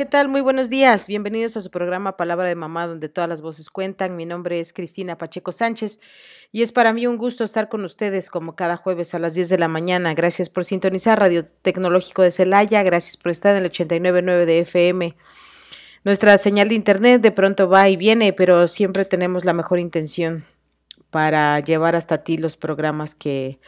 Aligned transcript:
¿Qué 0.00 0.06
tal? 0.06 0.28
Muy 0.28 0.40
buenos 0.40 0.70
días. 0.70 1.06
Bienvenidos 1.06 1.58
a 1.58 1.60
su 1.60 1.70
programa 1.70 2.16
Palabra 2.16 2.48
de 2.48 2.54
Mamá, 2.54 2.86
donde 2.86 3.10
todas 3.10 3.28
las 3.28 3.42
voces 3.42 3.68
cuentan. 3.68 4.16
Mi 4.16 4.24
nombre 4.24 4.58
es 4.58 4.72
Cristina 4.72 5.18
Pacheco 5.18 5.52
Sánchez 5.52 6.00
y 6.52 6.62
es 6.62 6.72
para 6.72 6.94
mí 6.94 7.06
un 7.06 7.18
gusto 7.18 7.44
estar 7.44 7.68
con 7.68 7.84
ustedes 7.84 8.30
como 8.30 8.56
cada 8.56 8.78
jueves 8.78 9.12
a 9.12 9.18
las 9.18 9.34
10 9.34 9.50
de 9.50 9.58
la 9.58 9.68
mañana. 9.68 10.14
Gracias 10.14 10.48
por 10.48 10.64
sintonizar 10.64 11.20
Radio 11.20 11.44
Tecnológico 11.44 12.22
de 12.22 12.30
Celaya. 12.30 12.82
Gracias 12.82 13.18
por 13.18 13.30
estar 13.30 13.54
en 13.54 13.62
el 13.62 13.70
89.9 13.70 14.46
de 14.46 14.60
FM. 14.60 15.16
Nuestra 16.04 16.38
señal 16.38 16.70
de 16.70 16.76
internet 16.76 17.20
de 17.20 17.32
pronto 17.32 17.68
va 17.68 17.90
y 17.90 17.98
viene, 17.98 18.32
pero 18.32 18.68
siempre 18.68 19.04
tenemos 19.04 19.44
la 19.44 19.52
mejor 19.52 19.80
intención 19.80 20.46
para 21.10 21.60
llevar 21.60 21.94
hasta 21.94 22.24
ti 22.24 22.38
los 22.38 22.56
programas 22.56 23.14
que, 23.14 23.60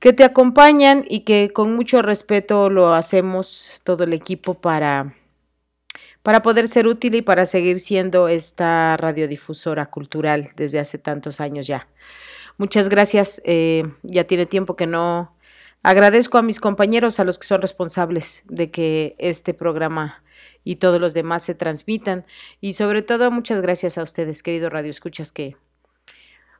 que 0.00 0.12
te 0.12 0.24
acompañan 0.24 1.04
y 1.08 1.20
que 1.20 1.52
con 1.52 1.76
mucho 1.76 2.02
respeto 2.02 2.70
lo 2.70 2.92
hacemos 2.92 3.82
todo 3.84 4.02
el 4.02 4.14
equipo 4.14 4.54
para 4.54 5.14
para 6.26 6.42
poder 6.42 6.66
ser 6.66 6.88
útil 6.88 7.14
y 7.14 7.22
para 7.22 7.46
seguir 7.46 7.78
siendo 7.78 8.26
esta 8.26 8.96
radiodifusora 8.96 9.86
cultural 9.86 10.50
desde 10.56 10.80
hace 10.80 10.98
tantos 10.98 11.40
años 11.40 11.68
ya. 11.68 11.86
Muchas 12.58 12.88
gracias, 12.88 13.40
eh, 13.44 13.84
ya 14.02 14.24
tiene 14.24 14.44
tiempo 14.44 14.74
que 14.74 14.88
no 14.88 15.36
agradezco 15.84 16.36
a 16.36 16.42
mis 16.42 16.58
compañeros, 16.58 17.20
a 17.20 17.24
los 17.24 17.38
que 17.38 17.46
son 17.46 17.62
responsables 17.62 18.42
de 18.48 18.72
que 18.72 19.14
este 19.20 19.54
programa 19.54 20.24
y 20.64 20.76
todos 20.76 21.00
los 21.00 21.14
demás 21.14 21.44
se 21.44 21.54
transmitan 21.54 22.26
y 22.60 22.72
sobre 22.72 23.02
todo 23.02 23.30
muchas 23.30 23.60
gracias 23.60 23.96
a 23.96 24.02
ustedes, 24.02 24.42
queridos 24.42 24.72
Radio 24.72 24.90
Escuchas, 24.90 25.30
que 25.30 25.56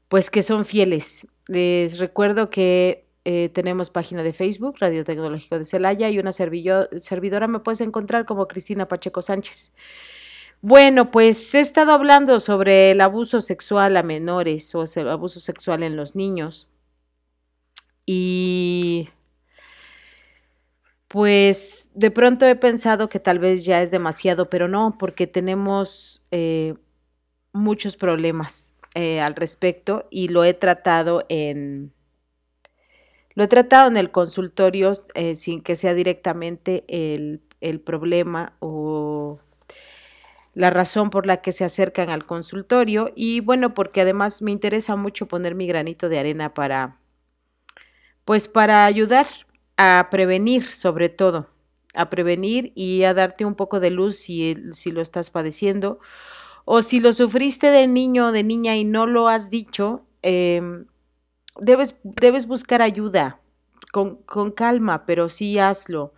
pues 0.06 0.30
que 0.30 0.44
son 0.44 0.64
fieles. 0.64 1.26
Les 1.48 1.98
recuerdo 1.98 2.50
que 2.50 3.05
eh, 3.28 3.48
tenemos 3.48 3.90
página 3.90 4.22
de 4.22 4.32
Facebook, 4.32 4.76
Radio 4.78 5.02
Tecnológico 5.02 5.58
de 5.58 5.64
Celaya, 5.64 6.08
y 6.08 6.20
una 6.20 6.30
servidora 6.30 7.48
me 7.48 7.58
puedes 7.58 7.80
encontrar 7.80 8.24
como 8.24 8.46
Cristina 8.46 8.86
Pacheco 8.86 9.20
Sánchez. 9.20 9.72
Bueno, 10.62 11.10
pues 11.10 11.52
he 11.56 11.58
estado 11.58 11.90
hablando 11.90 12.38
sobre 12.38 12.92
el 12.92 13.00
abuso 13.00 13.40
sexual 13.40 13.96
a 13.96 14.04
menores 14.04 14.72
o 14.76 14.84
el 14.84 15.08
abuso 15.08 15.40
sexual 15.40 15.82
en 15.82 15.96
los 15.96 16.14
niños. 16.14 16.68
Y 18.06 19.08
pues 21.08 21.90
de 21.94 22.12
pronto 22.12 22.46
he 22.46 22.54
pensado 22.54 23.08
que 23.08 23.18
tal 23.18 23.40
vez 23.40 23.64
ya 23.64 23.82
es 23.82 23.90
demasiado, 23.90 24.48
pero 24.48 24.68
no, 24.68 24.96
porque 25.00 25.26
tenemos 25.26 26.24
eh, 26.30 26.74
muchos 27.52 27.96
problemas 27.96 28.76
eh, 28.94 29.20
al 29.20 29.34
respecto 29.34 30.06
y 30.10 30.28
lo 30.28 30.44
he 30.44 30.54
tratado 30.54 31.26
en 31.28 31.95
lo 33.36 33.44
he 33.44 33.48
tratado 33.48 33.88
en 33.88 33.98
el 33.98 34.10
consultorio 34.10 34.92
eh, 35.14 35.34
sin 35.34 35.60
que 35.60 35.76
sea 35.76 35.92
directamente 35.92 36.84
el, 36.88 37.42
el 37.60 37.80
problema 37.80 38.54
o 38.60 39.38
la 40.54 40.70
razón 40.70 41.10
por 41.10 41.26
la 41.26 41.42
que 41.42 41.52
se 41.52 41.64
acercan 41.64 42.08
al 42.08 42.24
consultorio. 42.24 43.12
Y 43.14 43.40
bueno, 43.40 43.74
porque 43.74 44.00
además 44.00 44.40
me 44.40 44.52
interesa 44.52 44.96
mucho 44.96 45.28
poner 45.28 45.54
mi 45.54 45.66
granito 45.66 46.08
de 46.08 46.18
arena 46.18 46.54
para, 46.54 46.98
pues 48.24 48.48
para 48.48 48.86
ayudar 48.86 49.26
a 49.76 50.08
prevenir 50.10 50.64
sobre 50.64 51.10
todo, 51.10 51.50
a 51.94 52.08
prevenir 52.08 52.72
y 52.74 53.02
a 53.02 53.12
darte 53.12 53.44
un 53.44 53.54
poco 53.54 53.80
de 53.80 53.90
luz 53.90 54.16
si, 54.16 54.56
si 54.72 54.90
lo 54.90 55.02
estás 55.02 55.28
padeciendo. 55.28 56.00
O 56.64 56.80
si 56.80 57.00
lo 57.00 57.12
sufriste 57.12 57.66
de 57.66 57.86
niño 57.86 58.28
o 58.28 58.32
de 58.32 58.44
niña 58.44 58.76
y 58.76 58.84
no 58.84 59.06
lo 59.06 59.28
has 59.28 59.50
dicho, 59.50 60.06
eh, 60.22 60.86
debes, 61.60 61.98
debes 62.02 62.46
buscar 62.46 62.82
ayuda 62.82 63.40
con, 63.92 64.16
con 64.16 64.50
calma, 64.50 65.06
pero 65.06 65.28
sí 65.28 65.58
hazlo. 65.58 66.12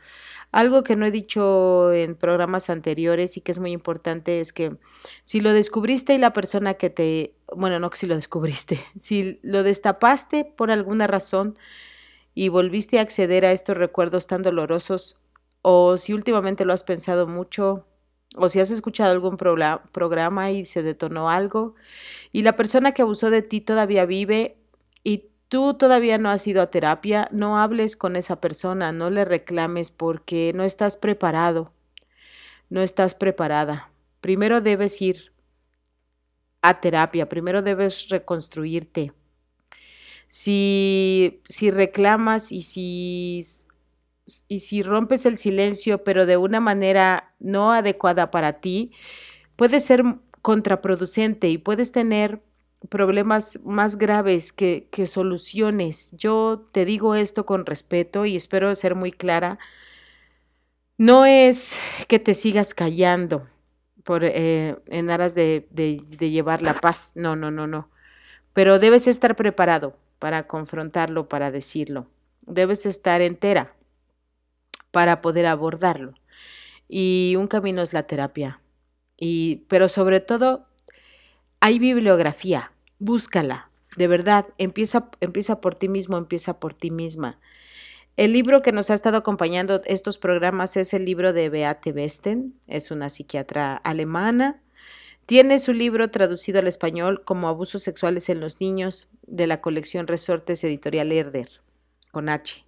Algo 0.51 0.83
que 0.83 0.97
no 0.97 1.05
he 1.05 1.11
dicho 1.11 1.93
en 1.93 2.15
programas 2.15 2.71
anteriores 2.71 3.37
y 3.37 3.43
que 3.43 3.53
es 3.53 3.59
muy 3.59 3.73
importante 3.73 4.41
es 4.41 4.53
que 4.55 4.77
si 5.23 5.41
lo 5.41 5.53
descubriste 5.53 6.15
y 6.15 6.19
la 6.19 6.33
persona 6.33 6.75
que 6.75 6.89
te, 6.89 7.35
bueno, 7.55 7.79
no 7.79 7.91
que 7.91 7.99
si 7.99 8.07
lo 8.07 8.15
descubriste, 8.15 8.81
si 9.01 9.39
lo 9.43 9.63
destapaste 9.63 10.45
por 10.45 10.71
alguna 10.71 11.07
razón 11.07 11.59
y 12.35 12.49
volviste 12.49 12.99
a 12.99 13.03
acceder 13.03 13.45
a 13.45 13.53
estos 13.53 13.77
recuerdos 13.77 14.27
tan 14.27 14.43
dolorosos, 14.43 15.19
o 15.61 15.99
si 15.99 16.15
últimamente 16.15 16.65
lo 16.65 16.73
has 16.73 16.85
pensado 16.85 17.27
mucho, 17.27 17.85
o 18.37 18.49
si 18.49 18.61
has 18.61 18.71
escuchado 18.71 19.11
algún 19.11 19.37
programa 19.37 20.51
y 20.53 20.65
se 20.65 20.83
detonó 20.83 21.31
algo, 21.31 21.75
y 22.33 22.43
la 22.43 22.55
persona 22.55 22.93
que 22.93 23.03
abusó 23.03 23.31
de 23.31 23.43
ti 23.43 23.61
todavía 23.61 24.07
vive, 24.07 24.58
y 25.03 25.31
tú 25.49 25.75
todavía 25.75 26.19
no 26.19 26.31
has 26.31 26.47
ido 26.47 26.63
a 26.63 26.71
terapia, 26.71 27.29
no 27.33 27.59
hables 27.59 27.97
con 27.97 28.17
esa 28.17 28.41
persona, 28.41 28.93
no 28.93 29.11
le 29.11 29.25
reclames 29.25 29.91
porque 29.91 30.53
no 30.55 30.63
estás 30.63 30.97
preparado, 30.97 31.73
no 32.69 32.81
estás 32.81 33.15
preparada. 33.15 33.91
Primero 34.21 34.61
debes 34.61 35.01
ir 35.01 35.33
a 36.63 36.81
terapia, 36.81 37.29
primero 37.29 37.63
debes 37.63 38.09
reconstruirte. 38.09 39.13
Si, 40.27 41.41
si 41.49 41.71
reclamas 41.71 42.53
y 42.53 42.63
si, 42.63 43.41
y 44.49 44.59
si 44.59 44.83
rompes 44.83 45.25
el 45.25 45.39
silencio, 45.39 46.05
pero 46.05 46.27
de 46.27 46.37
una 46.37 46.61
manera 46.61 47.35
no 47.39 47.73
adecuada 47.73 48.31
para 48.31 48.61
ti, 48.61 48.93
puede 49.57 49.81
ser 49.81 50.03
contraproducente 50.43 51.49
y 51.49 51.59
puedes 51.59 51.93
tener 51.93 52.43
problemas 52.89 53.59
más 53.65 53.97
graves 53.97 54.53
que, 54.53 54.89
soluciones. 55.07 56.13
Yo 56.17 56.65
te 56.73 56.85
digo 56.85 57.15
esto 57.15 57.47
con 57.47 57.67
respeto 57.67 58.25
y 58.25 58.37
espero 58.37 58.75
ser 58.75 58.95
muy 58.95 59.13
clara. 59.13 59.59
No 60.97 61.25
es 61.27 61.79
que 62.09 62.19
te 62.19 62.35
sigas 62.35 62.75
callando 62.75 63.49
por, 64.05 64.25
eh, 64.25 64.77
en 64.87 65.11
aras 65.11 65.35
de, 65.35 65.67
de 65.71 66.31
llevar 66.31 66.63
la 66.63 66.75
paz. 66.75 67.13
No, 67.15 67.37
no, 67.37 67.51
no, 67.51 67.67
no. 67.67 67.91
Pero 68.53 68.79
debes 68.79 69.07
estar 69.07 69.37
preparado 69.37 69.97
para 70.19 70.47
confrontarlo, 70.47 71.29
para 71.29 71.51
decirlo. 71.51 72.07
Debes 72.43 72.87
estar 72.87 73.23
entera 73.23 73.75
para 74.91 75.21
poder 75.21 75.47
abordarlo. 75.47 76.15
Y 76.89 77.35
un 77.37 77.47
camino 77.47 77.83
es 77.83 77.93
la 77.93 78.05
terapia. 78.05 78.61
Y, 79.17 79.67
pero 79.69 79.89
sobre 79.89 80.21
todo 80.21 80.68
hay 81.61 81.79
bibliografía, 81.79 82.73
búscala, 82.99 83.71
de 83.97 84.07
verdad, 84.07 84.47
empieza, 84.59 85.11
empieza 85.21 85.61
por 85.61 85.75
ti 85.75 85.89
mismo, 85.89 86.17
empieza 86.17 86.61
por 86.61 86.75
ti 86.75 86.91
misma. 86.91 87.39
El 88.17 88.33
libro 88.33 88.63
que 88.63 88.73
nos 88.73 88.91
ha 88.91 88.95
estado 88.95 89.17
acompañando 89.17 89.81
estos 89.85 90.19
programas 90.19 90.77
es 90.77 90.95
el 90.95 91.05
libro 91.05 91.33
de 91.33 91.49
Beate 91.49 91.93
Westen, 91.93 92.55
es 92.67 92.91
una 92.91 93.11
psiquiatra 93.11 93.77
alemana. 93.77 94.61
Tiene 95.27 95.59
su 95.59 95.73
libro 95.73 96.11
traducido 96.11 96.59
al 96.59 96.67
español 96.67 97.23
como 97.25 97.49
Abusos 97.49 97.83
sexuales 97.83 98.29
en 98.29 98.41
los 98.41 98.61
niños 98.61 99.09
de 99.27 99.47
la 99.47 99.61
colección 99.61 100.07
Resortes 100.07 100.65
Editorial 100.65 101.13
Herder, 101.13 101.61
con 102.11 102.29
H. 102.29 102.65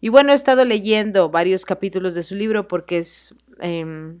Y 0.00 0.10
bueno, 0.10 0.32
he 0.32 0.34
estado 0.34 0.64
leyendo 0.64 1.30
varios 1.30 1.64
capítulos 1.64 2.14
de 2.14 2.22
su 2.22 2.34
libro 2.34 2.68
porque 2.68 2.98
es, 2.98 3.34
eh, 3.60 4.18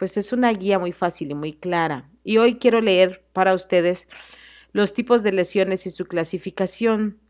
pues 0.00 0.16
es 0.16 0.32
una 0.32 0.50
guía 0.50 0.78
muy 0.78 0.92
fácil 0.92 1.30
y 1.30 1.34
muy 1.34 1.52
clara. 1.52 2.08
Y 2.24 2.38
hoy 2.38 2.56
quiero 2.56 2.80
leer 2.80 3.22
para 3.34 3.52
ustedes 3.52 4.08
los 4.72 4.94
tipos 4.94 5.22
de 5.22 5.30
lesiones 5.30 5.84
y 5.84 5.90
su 5.90 6.06
clasificación 6.06 7.20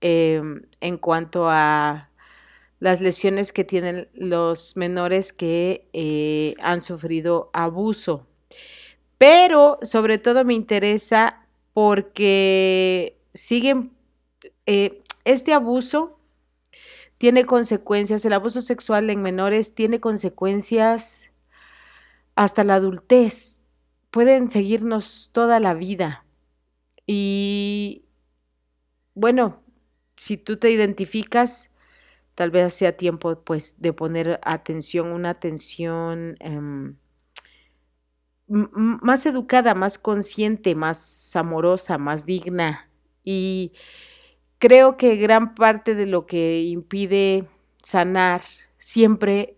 eh, 0.00 0.40
en 0.80 0.98
cuanto 0.98 1.50
a 1.50 2.10
las 2.78 3.00
lesiones 3.00 3.52
que 3.52 3.64
tienen 3.64 4.08
los 4.14 4.76
menores 4.76 5.32
que 5.32 5.88
eh, 5.94 6.54
han 6.60 6.80
sufrido 6.80 7.50
abuso. 7.52 8.28
Pero 9.18 9.80
sobre 9.82 10.18
todo 10.18 10.44
me 10.44 10.54
interesa 10.54 11.44
porque 11.72 13.18
siguen, 13.34 13.90
eh, 14.66 15.02
este 15.24 15.52
abuso 15.52 16.20
tiene 17.18 17.44
consecuencias, 17.46 18.24
el 18.24 18.32
abuso 18.32 18.62
sexual 18.62 19.10
en 19.10 19.22
menores 19.22 19.74
tiene 19.74 19.98
consecuencias 19.98 21.32
hasta 22.36 22.64
la 22.64 22.74
adultez 22.76 23.62
pueden 24.10 24.48
seguirnos 24.48 25.30
toda 25.32 25.58
la 25.58 25.74
vida. 25.74 26.24
Y 27.06 28.04
bueno, 29.14 29.62
si 30.16 30.36
tú 30.36 30.58
te 30.58 30.70
identificas, 30.70 31.70
tal 32.34 32.50
vez 32.50 32.74
sea 32.74 32.96
tiempo 32.96 33.42
pues 33.42 33.76
de 33.78 33.92
poner 33.92 34.38
atención, 34.42 35.08
una 35.08 35.30
atención 35.30 36.36
em, 36.40 36.96
más 38.48 39.26
educada, 39.26 39.74
más 39.74 39.98
consciente, 39.98 40.74
más 40.74 41.34
amorosa, 41.34 41.98
más 41.98 42.26
digna. 42.26 42.90
Y 43.24 43.72
creo 44.58 44.96
que 44.96 45.16
gran 45.16 45.54
parte 45.54 45.94
de 45.94 46.06
lo 46.06 46.26
que 46.26 46.62
impide 46.62 47.48
sanar 47.82 48.42
siempre 48.78 49.56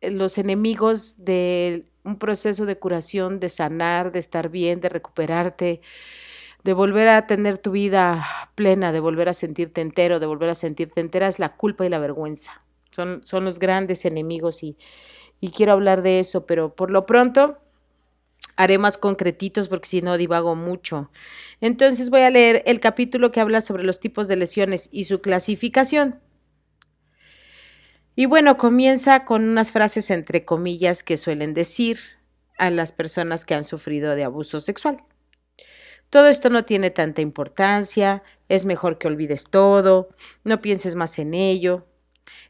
eh, 0.00 0.10
los 0.10 0.38
enemigos 0.38 1.24
de 1.24 1.91
un 2.04 2.18
proceso 2.18 2.66
de 2.66 2.78
curación, 2.78 3.40
de 3.40 3.48
sanar, 3.48 4.12
de 4.12 4.18
estar 4.18 4.48
bien, 4.48 4.80
de 4.80 4.88
recuperarte, 4.88 5.80
de 6.64 6.72
volver 6.72 7.08
a 7.08 7.26
tener 7.26 7.58
tu 7.58 7.72
vida 7.72 8.24
plena, 8.54 8.92
de 8.92 9.00
volver 9.00 9.28
a 9.28 9.34
sentirte 9.34 9.80
entero, 9.80 10.20
de 10.20 10.26
volver 10.26 10.50
a 10.50 10.54
sentirte 10.54 11.00
entera, 11.00 11.28
es 11.28 11.38
la 11.38 11.56
culpa 11.56 11.84
y 11.84 11.88
la 11.88 11.98
vergüenza. 11.98 12.62
Son, 12.90 13.22
son 13.24 13.44
los 13.44 13.58
grandes 13.58 14.04
enemigos 14.04 14.62
y, 14.62 14.76
y 15.40 15.50
quiero 15.50 15.72
hablar 15.72 16.02
de 16.02 16.20
eso, 16.20 16.46
pero 16.46 16.74
por 16.74 16.90
lo 16.90 17.06
pronto 17.06 17.58
haré 18.56 18.78
más 18.78 18.98
concretitos 18.98 19.68
porque 19.68 19.88
si 19.88 20.02
no 20.02 20.16
divago 20.16 20.54
mucho. 20.54 21.10
Entonces 21.60 22.10
voy 22.10 22.20
a 22.22 22.30
leer 22.30 22.62
el 22.66 22.80
capítulo 22.80 23.32
que 23.32 23.40
habla 23.40 23.60
sobre 23.60 23.84
los 23.84 23.98
tipos 23.98 24.28
de 24.28 24.36
lesiones 24.36 24.88
y 24.92 25.04
su 25.04 25.20
clasificación. 25.20 26.20
Y 28.14 28.26
bueno, 28.26 28.58
comienza 28.58 29.24
con 29.24 29.42
unas 29.42 29.72
frases 29.72 30.10
entre 30.10 30.44
comillas 30.44 31.02
que 31.02 31.16
suelen 31.16 31.54
decir 31.54 31.98
a 32.58 32.68
las 32.70 32.92
personas 32.92 33.44
que 33.44 33.54
han 33.54 33.64
sufrido 33.64 34.14
de 34.14 34.24
abuso 34.24 34.60
sexual. 34.60 35.02
Todo 36.10 36.28
esto 36.28 36.50
no 36.50 36.66
tiene 36.66 36.90
tanta 36.90 37.22
importancia, 37.22 38.22
es 38.50 38.66
mejor 38.66 38.98
que 38.98 39.08
olvides 39.08 39.44
todo, 39.48 40.10
no 40.44 40.60
pienses 40.60 40.94
más 40.94 41.18
en 41.18 41.32
ello. 41.32 41.86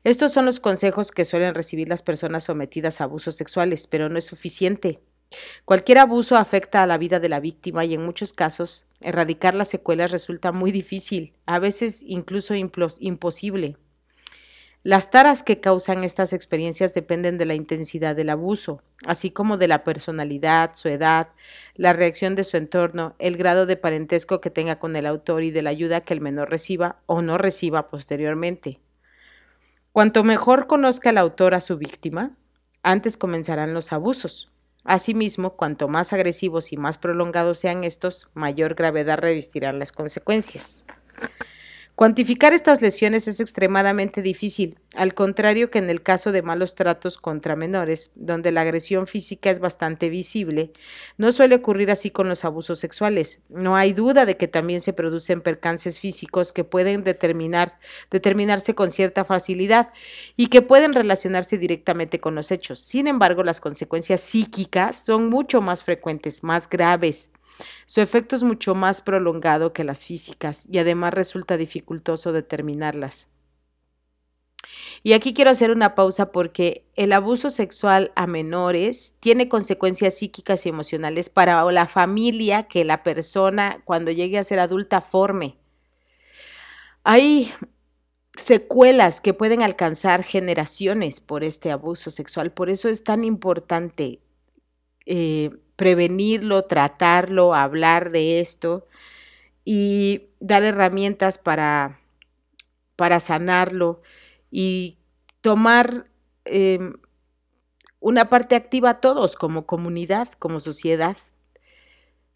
Estos 0.03 0.33
son 0.33 0.47
los 0.47 0.59
consejos 0.59 1.13
que 1.13 1.25
suelen 1.25 1.55
recibir 1.55 1.89
las 1.89 2.03
personas 2.03 2.43
sometidas 2.43 3.01
a 3.01 3.05
abusos 3.05 3.37
sexuales, 3.37 3.87
pero 3.87 4.09
no 4.09 4.19
es 4.19 4.25
suficiente. 4.25 5.01
Cualquier 5.65 5.99
abuso 5.99 6.37
afecta 6.37 6.83
a 6.83 6.89
la 6.89 6.99
vida 6.99 7.21
de 7.21 7.29
la 7.29 7.39
víctima 7.39 7.85
y 7.85 7.95
en 7.95 8.05
muchos 8.05 8.33
casos 8.33 8.85
erradicar 9.01 9.55
las 9.55 9.69
secuelas 9.69 10.11
resulta 10.11 10.51
muy 10.51 10.73
difícil, 10.73 11.35
a 11.47 11.61
veces 11.61 12.03
incluso 12.05 12.55
imposible. 12.55 13.77
Las 14.85 15.11
taras 15.11 15.45
que 15.45 15.61
causan 15.61 16.03
estas 16.03 16.33
experiencias 16.33 16.93
dependen 16.93 17.39
de 17.39 17.45
la 17.45 17.55
intensidad 17.55 18.17
del 18.17 18.31
abuso, 18.31 18.83
así 19.07 19.31
como 19.31 19.57
de 19.57 19.69
la 19.69 19.85
personalidad, 19.85 20.75
su 20.75 20.89
edad, 20.89 21.29
la 21.77 21.93
reacción 21.93 22.35
de 22.35 22.43
su 22.43 22.57
entorno, 22.57 23.15
el 23.21 23.37
grado 23.37 23.65
de 23.65 23.77
parentesco 23.77 24.41
que 24.41 24.51
tenga 24.51 24.81
con 24.81 24.97
el 24.97 25.07
autor 25.07 25.45
y 25.45 25.53
de 25.53 25.63
la 25.63 25.71
ayuda 25.71 26.01
que 26.01 26.15
el 26.15 26.21
menor 26.21 26.51
reciba 26.51 26.97
o 27.07 27.23
no 27.23 27.39
reciba 27.39 27.91
posteriormente. 27.91 28.81
Cuanto 29.93 30.25
mejor 30.25 30.67
conozca 30.67 31.11
el 31.11 31.19
autor 31.19 31.55
a 31.55 31.61
su 31.61 31.79
víctima, 31.79 32.37
antes 32.83 33.17
comenzarán 33.17 33.75
los 33.75 33.93
abusos. 33.93 34.51
Asimismo, 34.83 35.55
cuanto 35.55 35.87
más 35.87 36.13
agresivos 36.13 36.73
y 36.73 36.77
más 36.77 36.99
prolongados 36.99 37.61
sean 37.61 37.85
estos, 37.85 38.31
mayor 38.35 38.75
gravedad 38.75 39.19
revestirán 39.19 39.79
las 39.79 39.93
consecuencias. 39.93 40.83
Cuantificar 41.95 42.55
estas 42.55 42.81
lesiones 42.81 43.29
es 43.29 43.39
extremadamente 43.39 44.23
difícil, 44.23 44.79
al 44.97 45.13
contrario 45.13 45.71
que 45.71 45.79
en 45.79 45.91
el 45.91 46.03
caso 46.03 46.33
de 46.33 46.41
malos 46.41 46.75
tratos 46.75 47.19
contra 47.19 47.55
menores, 47.55 48.13
donde 48.15 48.51
la 48.51 48.63
agresión 48.63 49.07
física 49.07 49.51
es 49.51 49.59
bastante 49.59 50.09
visible, 50.09 50.73
no 51.19 51.33
suele 51.33 51.57
ocurrir 51.57 51.91
así 51.91 52.11
con 52.11 52.31
los 52.31 52.47
abusos 52.47 52.79
sexuales. 52.79 53.41
No 53.51 53.77
hay 53.77 53.93
duda 53.93 54.25
de 54.25 54.39
que 54.39 54.49
también 54.49 54.81
se 54.81 54.95
producen 54.95 55.43
percances 55.43 56.01
físicos 56.01 56.51
que 56.51 56.65
pueden 56.65 57.05
determinar, 57.05 57.79
determinarse 58.11 58.75
con 58.75 58.91
cierta 58.91 59.27
facilidad 59.27 59.93
y 60.35 60.47
que 60.47 60.63
pueden 60.63 60.95
relacionarse 60.95 61.59
directamente 61.59 62.21
con 62.21 62.35
los 62.35 62.51
hechos. 62.51 62.81
Sin 62.81 63.07
embargo, 63.07 63.45
las 63.45 63.61
consecuencias 63.61 64.23
psíquicas 64.23 65.05
son 65.05 65.29
mucho 65.29 65.61
más 65.61 65.85
frecuentes, 65.85 66.43
más 66.43 66.71
graves 66.71 67.31
su 67.87 68.01
efecto 68.01 68.37
es 68.37 68.43
mucho 68.43 68.75
más 68.75 69.01
prolongado 69.01 69.73
que 69.73 69.85
las 69.85 70.07
físicas 70.07 70.67
y 70.71 70.79
además 70.79 71.15
resulta 71.15 71.57
dificultoso 71.57 72.33
determinarlas. 72.33 73.29
Y 75.03 75.13
aquí 75.15 75.35
quiero 75.35 75.51
hacer 75.51 75.71
una 75.71 75.95
pausa 75.95 76.31
porque 76.31 76.87
el 76.95 77.13
abuso 77.13 77.51
sexual 77.51 78.13
a 78.15 78.27
menores 78.27 79.17
tiene 79.21 79.49
consecuencias 79.49 80.15
psíquicas 80.15 80.65
y 80.65 80.69
emocionales 80.69 81.29
para 81.29 81.71
la 81.73 81.89
familia 81.89 82.65
que 82.65 82.85
la 82.85 83.03
persona 83.03 83.83
cuando 83.85 84.11
llegue 84.13 84.39
a 84.39 84.45
ser 84.45 84.61
adulta 84.61 85.01
forme. 85.01 85.57
Hay 87.05 87.53
secuelas 88.37 89.21
que 89.21 89.35
pueden 89.35 89.63
alcanzar 89.63 90.23
generaciones 90.23 91.21
por 91.21 91.45
este 91.45 91.71
abuso 91.71 92.11
sexual. 92.11 92.53
Por 92.53 92.71
eso 92.71 92.89
es 92.89 93.05
tan 93.05 93.25
importante 93.25 94.21
eh, 95.05 95.51
prevenirlo, 95.77 96.65
tratarlo, 96.65 97.55
hablar 97.55 98.11
de 98.11 98.41
esto 98.41 98.87
y 99.65 100.29
dar 100.41 100.63
herramientas 100.63 101.39
para, 101.39 102.01
para 102.97 103.21
sanarlo 103.21 104.03
y 104.51 104.99
tomar 105.41 106.11
em, 106.45 106.95
una 108.01 108.29
parte 108.29 108.57
activa 108.57 109.01
todos 109.01 109.37
como 109.37 109.67
comunidad, 109.67 110.29
como 110.39 110.61
sociedad. 110.61 111.17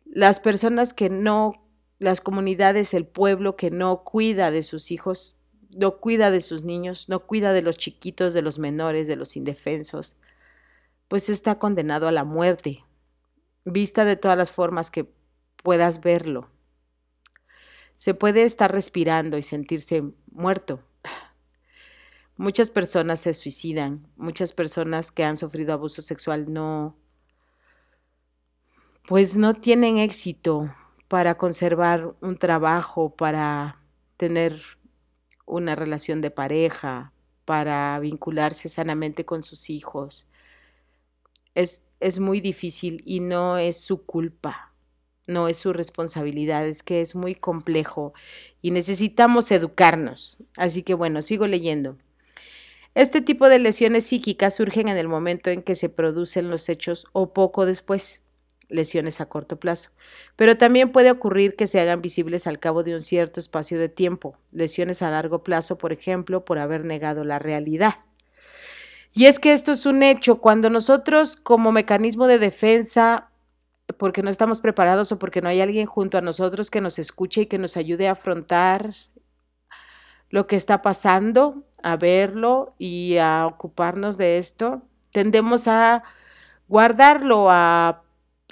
Las 0.04 0.40
personas 0.40 0.94
que 0.94 1.10
no, 1.10 1.52
las 1.98 2.20
comunidades, 2.20 2.94
el 2.94 3.06
pueblo 3.06 3.56
que 3.56 3.70
no 3.70 4.04
cuida 4.04 4.50
de 4.50 4.62
sus 4.62 4.90
hijos, 4.90 5.36
no 5.76 5.98
cuida 5.98 6.30
de 6.30 6.40
sus 6.40 6.64
niños, 6.64 7.08
no 7.08 7.26
cuida 7.26 7.52
de 7.52 7.62
los 7.62 7.76
chiquitos, 7.76 8.32
de 8.32 8.42
los 8.42 8.58
menores, 8.58 9.06
de 9.06 9.16
los 9.16 9.36
indefensos, 9.36 10.16
pues 11.08 11.28
está 11.28 11.58
condenado 11.58 12.08
a 12.08 12.12
la 12.12 12.24
muerte, 12.24 12.85
vista 13.66 14.04
de 14.04 14.16
todas 14.16 14.38
las 14.38 14.52
formas 14.52 14.90
que 14.90 15.10
puedas 15.62 16.00
verlo. 16.00 16.50
Se 17.94 18.14
puede 18.14 18.44
estar 18.44 18.70
respirando 18.70 19.38
y 19.38 19.42
sentirse 19.42 20.02
muerto. 20.30 20.80
Muchas 22.36 22.70
personas 22.70 23.20
se 23.20 23.32
suicidan, 23.32 24.06
muchas 24.16 24.52
personas 24.52 25.10
que 25.10 25.24
han 25.24 25.38
sufrido 25.38 25.72
abuso 25.72 26.02
sexual 26.02 26.52
no, 26.52 26.96
pues 29.08 29.38
no 29.38 29.54
tienen 29.54 29.96
éxito 29.96 30.74
para 31.08 31.38
conservar 31.38 32.14
un 32.20 32.36
trabajo, 32.36 33.16
para 33.16 33.80
tener 34.18 34.60
una 35.46 35.74
relación 35.74 36.20
de 36.20 36.30
pareja, 36.30 37.14
para 37.46 37.98
vincularse 38.00 38.68
sanamente 38.68 39.24
con 39.24 39.42
sus 39.42 39.70
hijos. 39.70 40.26
Es, 41.54 41.85
es 42.00 42.18
muy 42.18 42.40
difícil 42.40 43.02
y 43.04 43.20
no 43.20 43.58
es 43.58 43.78
su 43.78 44.04
culpa, 44.04 44.72
no 45.26 45.48
es 45.48 45.56
su 45.58 45.72
responsabilidad, 45.72 46.66
es 46.66 46.82
que 46.82 47.00
es 47.00 47.14
muy 47.14 47.34
complejo 47.34 48.12
y 48.62 48.70
necesitamos 48.70 49.50
educarnos. 49.50 50.38
Así 50.56 50.82
que 50.82 50.94
bueno, 50.94 51.22
sigo 51.22 51.46
leyendo. 51.46 51.96
Este 52.94 53.20
tipo 53.20 53.48
de 53.50 53.58
lesiones 53.58 54.06
psíquicas 54.06 54.54
surgen 54.54 54.88
en 54.88 54.96
el 54.96 55.08
momento 55.08 55.50
en 55.50 55.62
que 55.62 55.74
se 55.74 55.90
producen 55.90 56.48
los 56.48 56.68
hechos 56.70 57.06
o 57.12 57.34
poco 57.34 57.66
después, 57.66 58.22
lesiones 58.68 59.20
a 59.20 59.26
corto 59.26 59.60
plazo. 59.60 59.90
Pero 60.34 60.56
también 60.56 60.92
puede 60.92 61.10
ocurrir 61.10 61.56
que 61.56 61.66
se 61.66 61.78
hagan 61.78 62.00
visibles 62.00 62.46
al 62.46 62.58
cabo 62.58 62.82
de 62.82 62.94
un 62.94 63.02
cierto 63.02 63.38
espacio 63.38 63.78
de 63.78 63.90
tiempo, 63.90 64.38
lesiones 64.50 65.02
a 65.02 65.10
largo 65.10 65.42
plazo, 65.42 65.76
por 65.76 65.92
ejemplo, 65.92 66.46
por 66.46 66.58
haber 66.58 66.86
negado 66.86 67.22
la 67.24 67.38
realidad. 67.38 68.05
Y 69.16 69.24
es 69.24 69.40
que 69.40 69.54
esto 69.54 69.72
es 69.72 69.86
un 69.86 70.02
hecho. 70.02 70.42
Cuando 70.42 70.68
nosotros 70.68 71.36
como 71.36 71.72
mecanismo 71.72 72.26
de 72.26 72.38
defensa, 72.38 73.30
porque 73.96 74.22
no 74.22 74.28
estamos 74.28 74.60
preparados 74.60 75.10
o 75.10 75.18
porque 75.18 75.40
no 75.40 75.48
hay 75.48 75.62
alguien 75.62 75.86
junto 75.86 76.18
a 76.18 76.20
nosotros 76.20 76.70
que 76.70 76.82
nos 76.82 76.98
escuche 76.98 77.40
y 77.40 77.46
que 77.46 77.56
nos 77.56 77.78
ayude 77.78 78.08
a 78.08 78.12
afrontar 78.12 78.94
lo 80.28 80.46
que 80.46 80.56
está 80.56 80.82
pasando, 80.82 81.64
a 81.82 81.96
verlo 81.96 82.74
y 82.76 83.16
a 83.16 83.46
ocuparnos 83.46 84.18
de 84.18 84.36
esto, 84.36 84.82
tendemos 85.12 85.66
a 85.66 86.02
guardarlo, 86.68 87.46
a 87.48 88.02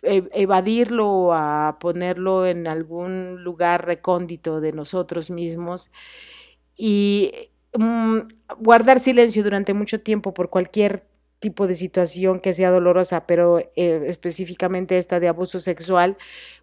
e-, 0.01 0.31
evadirlo, 0.33 1.35
a 1.35 1.77
ponerlo 1.79 2.47
en 2.47 2.69
algún 2.69 3.45
lugar 3.45 3.85
recóndito 3.85 4.63
de 4.63 4.73
nosotros 4.73 5.29
mismos. 5.29 5.91
Y 6.75 7.51
Mm, 7.77 8.29
guardar 8.61 9.01
silencio 9.01 9.43
durante 9.43 9.75
mucho 9.75 10.01
tiempo 10.01 10.33
por 10.33 10.49
cualquier 10.49 11.05
tipo 11.41 11.67
de 11.67 11.75
situación 11.75 12.39
que 12.41 12.55
sea 12.55 12.71
dolorosa, 12.71 13.27
pero 13.27 13.59
eh, 13.59 14.03
específicamente 14.07 14.97
esta 14.99 15.21
de 15.21 15.29
abuso 15.29 15.61
sexual, 15.61 16.17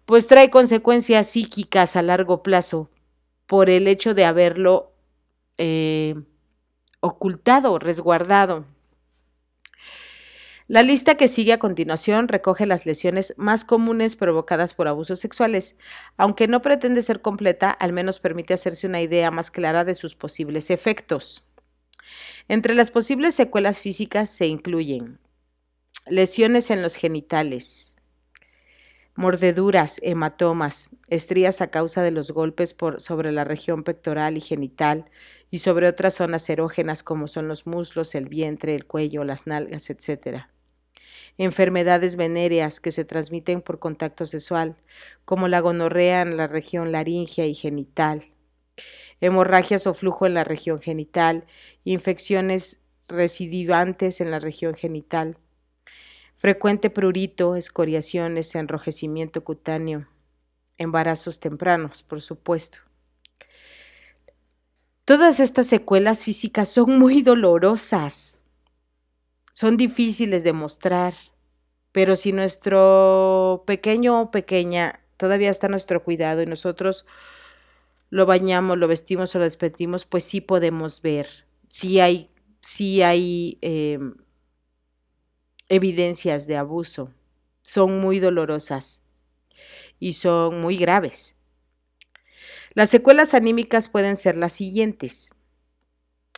pues 0.06 0.26
trae 0.26 0.50
consecuencias 0.50 1.26
psíquicas 1.28 1.96
a 1.96 2.02
largo 2.02 2.42
plazo 2.42 2.88
por 3.46 3.70
el 3.70 3.86
hecho 3.88 4.14
de 4.14 4.24
haberlo 4.24 4.92
eh, 5.58 6.14
ocultado, 7.00 7.78
resguardado. 7.78 8.64
La 10.72 10.82
lista 10.82 11.16
que 11.16 11.28
sigue 11.28 11.52
a 11.52 11.58
continuación 11.58 12.28
recoge 12.28 12.64
las 12.64 12.86
lesiones 12.86 13.34
más 13.36 13.62
comunes 13.62 14.16
provocadas 14.16 14.72
por 14.72 14.88
abusos 14.88 15.20
sexuales. 15.20 15.76
Aunque 16.16 16.48
no 16.48 16.62
pretende 16.62 17.02
ser 17.02 17.20
completa, 17.20 17.70
al 17.70 17.92
menos 17.92 18.20
permite 18.20 18.54
hacerse 18.54 18.86
una 18.86 19.02
idea 19.02 19.30
más 19.30 19.50
clara 19.50 19.84
de 19.84 19.94
sus 19.94 20.14
posibles 20.14 20.70
efectos. 20.70 21.44
Entre 22.48 22.74
las 22.74 22.90
posibles 22.90 23.34
secuelas 23.34 23.82
físicas 23.82 24.30
se 24.30 24.46
incluyen 24.46 25.18
lesiones 26.06 26.70
en 26.70 26.80
los 26.80 26.96
genitales, 26.96 27.94
mordeduras, 29.14 30.00
hematomas, 30.02 30.88
estrías 31.08 31.60
a 31.60 31.66
causa 31.66 32.02
de 32.02 32.12
los 32.12 32.30
golpes 32.30 32.74
sobre 32.96 33.30
la 33.30 33.44
región 33.44 33.84
pectoral 33.84 34.38
y 34.38 34.40
genital 34.40 35.10
y 35.50 35.58
sobre 35.58 35.86
otras 35.86 36.14
zonas 36.14 36.48
erógenas 36.48 37.02
como 37.02 37.28
son 37.28 37.46
los 37.46 37.66
muslos, 37.66 38.14
el 38.14 38.30
vientre, 38.30 38.74
el 38.74 38.86
cuello, 38.86 39.22
las 39.22 39.46
nalgas, 39.46 39.90
etc. 39.90 40.46
Enfermedades 41.38 42.16
venéreas 42.16 42.80
que 42.80 42.92
se 42.92 43.04
transmiten 43.04 43.62
por 43.62 43.78
contacto 43.78 44.26
sexual, 44.26 44.76
como 45.24 45.48
la 45.48 45.60
gonorrea 45.60 46.22
en 46.22 46.36
la 46.36 46.46
región 46.46 46.92
laringea 46.92 47.46
y 47.46 47.54
genital, 47.54 48.24
hemorragias 49.20 49.86
o 49.86 49.94
flujo 49.94 50.26
en 50.26 50.34
la 50.34 50.44
región 50.44 50.78
genital, 50.78 51.46
infecciones 51.84 52.80
recidivantes 53.08 54.20
en 54.20 54.30
la 54.30 54.38
región 54.38 54.74
genital, 54.74 55.38
frecuente 56.36 56.90
prurito, 56.90 57.56
escoriaciones, 57.56 58.54
enrojecimiento 58.54 59.44
cutáneo, 59.44 60.08
embarazos 60.76 61.40
tempranos, 61.40 62.02
por 62.02 62.20
supuesto. 62.20 62.78
Todas 65.04 65.40
estas 65.40 65.66
secuelas 65.66 66.24
físicas 66.24 66.68
son 66.68 66.98
muy 66.98 67.22
dolorosas, 67.22 68.41
son 69.52 69.76
difíciles 69.76 70.42
de 70.44 70.52
mostrar, 70.52 71.14
pero 71.92 72.16
si 72.16 72.32
nuestro 72.32 73.62
pequeño 73.66 74.20
o 74.20 74.30
pequeña 74.30 75.00
todavía 75.18 75.50
está 75.50 75.68
a 75.68 75.70
nuestro 75.70 76.02
cuidado 76.02 76.42
y 76.42 76.46
nosotros 76.46 77.06
lo 78.08 78.26
bañamos, 78.26 78.78
lo 78.78 78.88
vestimos 78.88 79.34
o 79.34 79.38
lo 79.38 79.44
despedimos, 79.44 80.06
pues 80.06 80.24
sí 80.24 80.40
podemos 80.40 81.02
ver, 81.02 81.28
sí 81.68 82.00
hay, 82.00 82.30
hay 83.02 83.58
em, 83.60 84.14
evidencias 85.68 86.46
de 86.46 86.56
abuso. 86.56 87.12
Son 87.62 88.00
muy 88.00 88.20
dolorosas 88.20 89.02
y 90.00 90.14
son 90.14 90.60
muy 90.60 90.76
graves. 90.76 91.36
Las 92.74 92.88
secuelas 92.90 93.34
anímicas 93.34 93.88
pueden 93.88 94.16
ser 94.16 94.36
las 94.36 94.54
siguientes. 94.54 95.30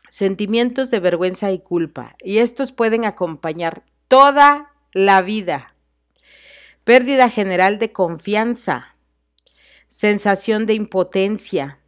Sentimientos 0.08 0.90
de 0.90 1.00
vergüenza 1.00 1.50
y 1.50 1.58
culpa, 1.58 2.14
y 2.22 2.38
estos 2.38 2.72
pueden 2.72 3.04
acompañar 3.04 3.84
toda 4.08 4.72
la 4.92 5.22
vida. 5.22 5.74
Pérdida 6.84 7.30
general 7.30 7.78
de 7.78 7.92
confianza, 7.92 8.96
sensación 9.88 10.66
de 10.66 10.74
impotencia, 10.74 11.80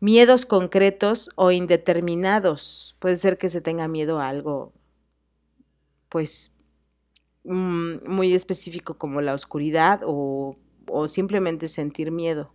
miedos 0.00 0.46
concretos 0.46 1.30
o 1.36 1.50
indeterminados. 1.50 2.96
Puede 2.98 3.16
ser 3.16 3.38
que 3.38 3.48
se 3.48 3.60
tenga 3.60 3.88
miedo 3.88 4.20
a 4.20 4.28
algo, 4.28 4.72
pues, 6.08 6.52
mm, 7.44 8.08
muy 8.08 8.34
específico 8.34 8.98
como 8.98 9.20
la 9.20 9.34
oscuridad 9.34 10.00
o, 10.04 10.56
o 10.86 11.08
simplemente 11.08 11.68
sentir 11.68 12.10
miedo. 12.10 12.52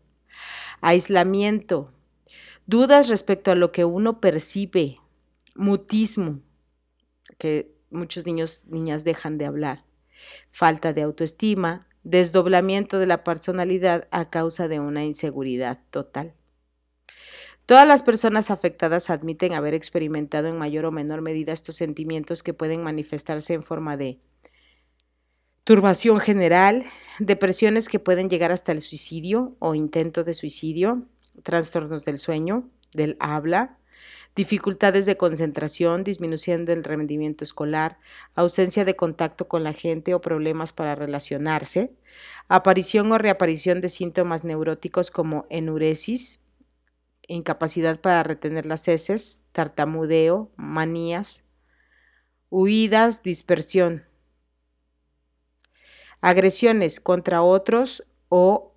Aislamiento, 0.82 1.94
dudas 2.66 3.10
respecto 3.10 3.52
a 3.52 3.56
lo 3.56 3.72
que 3.72 3.86
uno 3.86 4.20
percibe, 4.20 5.00
mutismo, 5.56 6.42
que 7.38 7.76
muchos 7.90 8.26
niños, 8.26 8.66
niñas 8.68 9.04
dejan 9.04 9.38
de 9.38 9.46
hablar, 9.46 9.86
falta 10.52 10.94
de 10.94 11.02
autoestima, 11.04 11.88
desdoblamiento 12.04 13.00
de 13.00 13.08
la 13.08 13.24
personalidad 13.24 14.08
a 14.12 14.30
causa 14.30 14.68
de 14.68 14.80
una 14.80 15.06
inseguridad 15.06 15.80
total. 15.90 16.34
Todas 17.66 17.88
las 17.88 18.04
personas 18.04 18.52
afectadas 18.52 19.10
admiten 19.10 19.54
haber 19.54 19.74
experimentado 19.74 20.50
en 20.50 20.58
mayor 20.58 20.86
o 20.86 20.92
menor 20.92 21.22
medida 21.22 21.54
estos 21.54 21.78
sentimientos 21.78 22.44
que 22.44 22.54
pueden 22.54 22.84
manifestarse 22.84 23.54
en 23.54 23.64
forma 23.64 23.96
de 23.96 24.20
turbación 25.64 26.20
general, 26.20 26.84
depresiones 27.20 27.88
que 27.88 28.00
pueden 28.00 28.30
llegar 28.30 28.52
hasta 28.52 28.74
el 28.74 28.82
suicidio 28.82 29.56
o 29.60 29.76
intento 29.76 30.26
de 30.26 30.34
suicidio, 30.34 31.08
trastornos 31.42 32.06
del 32.06 32.18
sueño, 32.18 32.70
del 32.94 33.18
habla, 33.20 33.78
dificultades 34.36 35.06
de 35.06 35.18
concentración, 35.18 36.04
disminución 36.04 36.66
del 36.66 36.84
rendimiento 36.84 37.44
escolar, 37.44 38.00
ausencia 38.36 38.86
de 38.86 38.96
contacto 38.96 39.48
con 39.48 39.64
la 39.64 39.74
gente 39.74 40.14
o 40.14 40.22
problemas 40.22 40.74
para 40.74 40.96
relacionarse, 40.96 41.96
aparición 42.48 43.12
o 43.12 43.18
reaparición 43.18 43.82
de 43.82 43.90
síntomas 43.90 44.44
neuróticos 44.44 45.12
como 45.12 45.46
enuresis, 45.50 46.40
incapacidad 47.28 48.00
para 48.00 48.24
retener 48.24 48.66
las 48.66 48.88
heces, 48.88 49.42
tartamudeo, 49.52 50.52
manías, 50.56 51.44
huidas, 52.50 53.24
dispersión, 53.24 54.04
agresiones 56.22 57.00
contra 57.00 57.44
otros 57.44 58.04
o 58.30 58.73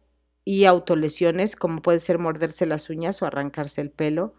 y 0.46 0.64
autolesiones 0.64 1.56
como 1.56 1.82
puede 1.82 1.98
ser 1.98 2.20
morderse 2.20 2.66
las 2.66 2.88
uñas 2.88 3.20
o 3.20 3.26
arrancarse 3.26 3.80
el 3.80 3.90
pelo, 3.90 4.32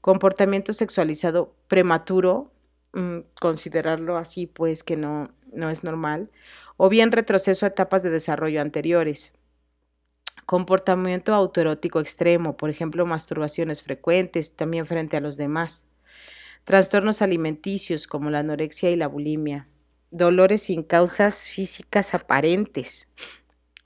comportamiento 0.00 0.72
sexualizado 0.72 1.52
prematuro, 1.66 2.52
mm, 2.92 3.18
considerarlo 3.40 4.16
así 4.16 4.46
pues 4.46 4.84
que 4.84 4.96
no, 4.96 5.34
no 5.52 5.68
es 5.68 5.82
normal, 5.82 6.30
o 6.76 6.88
bien 6.88 7.10
retroceso 7.10 7.66
a 7.66 7.70
etapas 7.70 8.04
de 8.04 8.10
desarrollo 8.10 8.60
anteriores. 8.62 9.32
Comportamiento 10.46 11.34
autoerótico 11.34 11.98
extremo, 11.98 12.56
por 12.56 12.70
ejemplo, 12.70 13.04
masturbaciones 13.04 13.82
frecuentes, 13.82 14.54
también 14.54 14.86
frente 14.86 15.16
a 15.16 15.20
los 15.20 15.36
demás. 15.36 15.88
Trastornos 16.62 17.20
alimenticios 17.20 18.06
como 18.06 18.30
la 18.30 18.38
anorexia 18.38 18.90
y 18.90 18.96
la 18.96 19.08
bulimia. 19.08 19.66
Dolores 20.12 20.62
sin 20.62 20.84
causas 20.84 21.48
físicas 21.48 22.14
aparentes. 22.14 23.08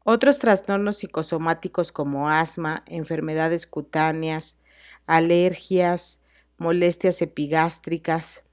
Otros 0.05 0.39
trastornos 0.39 0.99
psicosomáticos 0.99 1.93
como 1.93 2.29
asma, 2.29 2.83
enfermedades 2.87 3.67
cutáneas, 3.67 4.59
alergias, 5.07 6.21
molestias 6.59 7.23
epigástricas. 7.23 8.45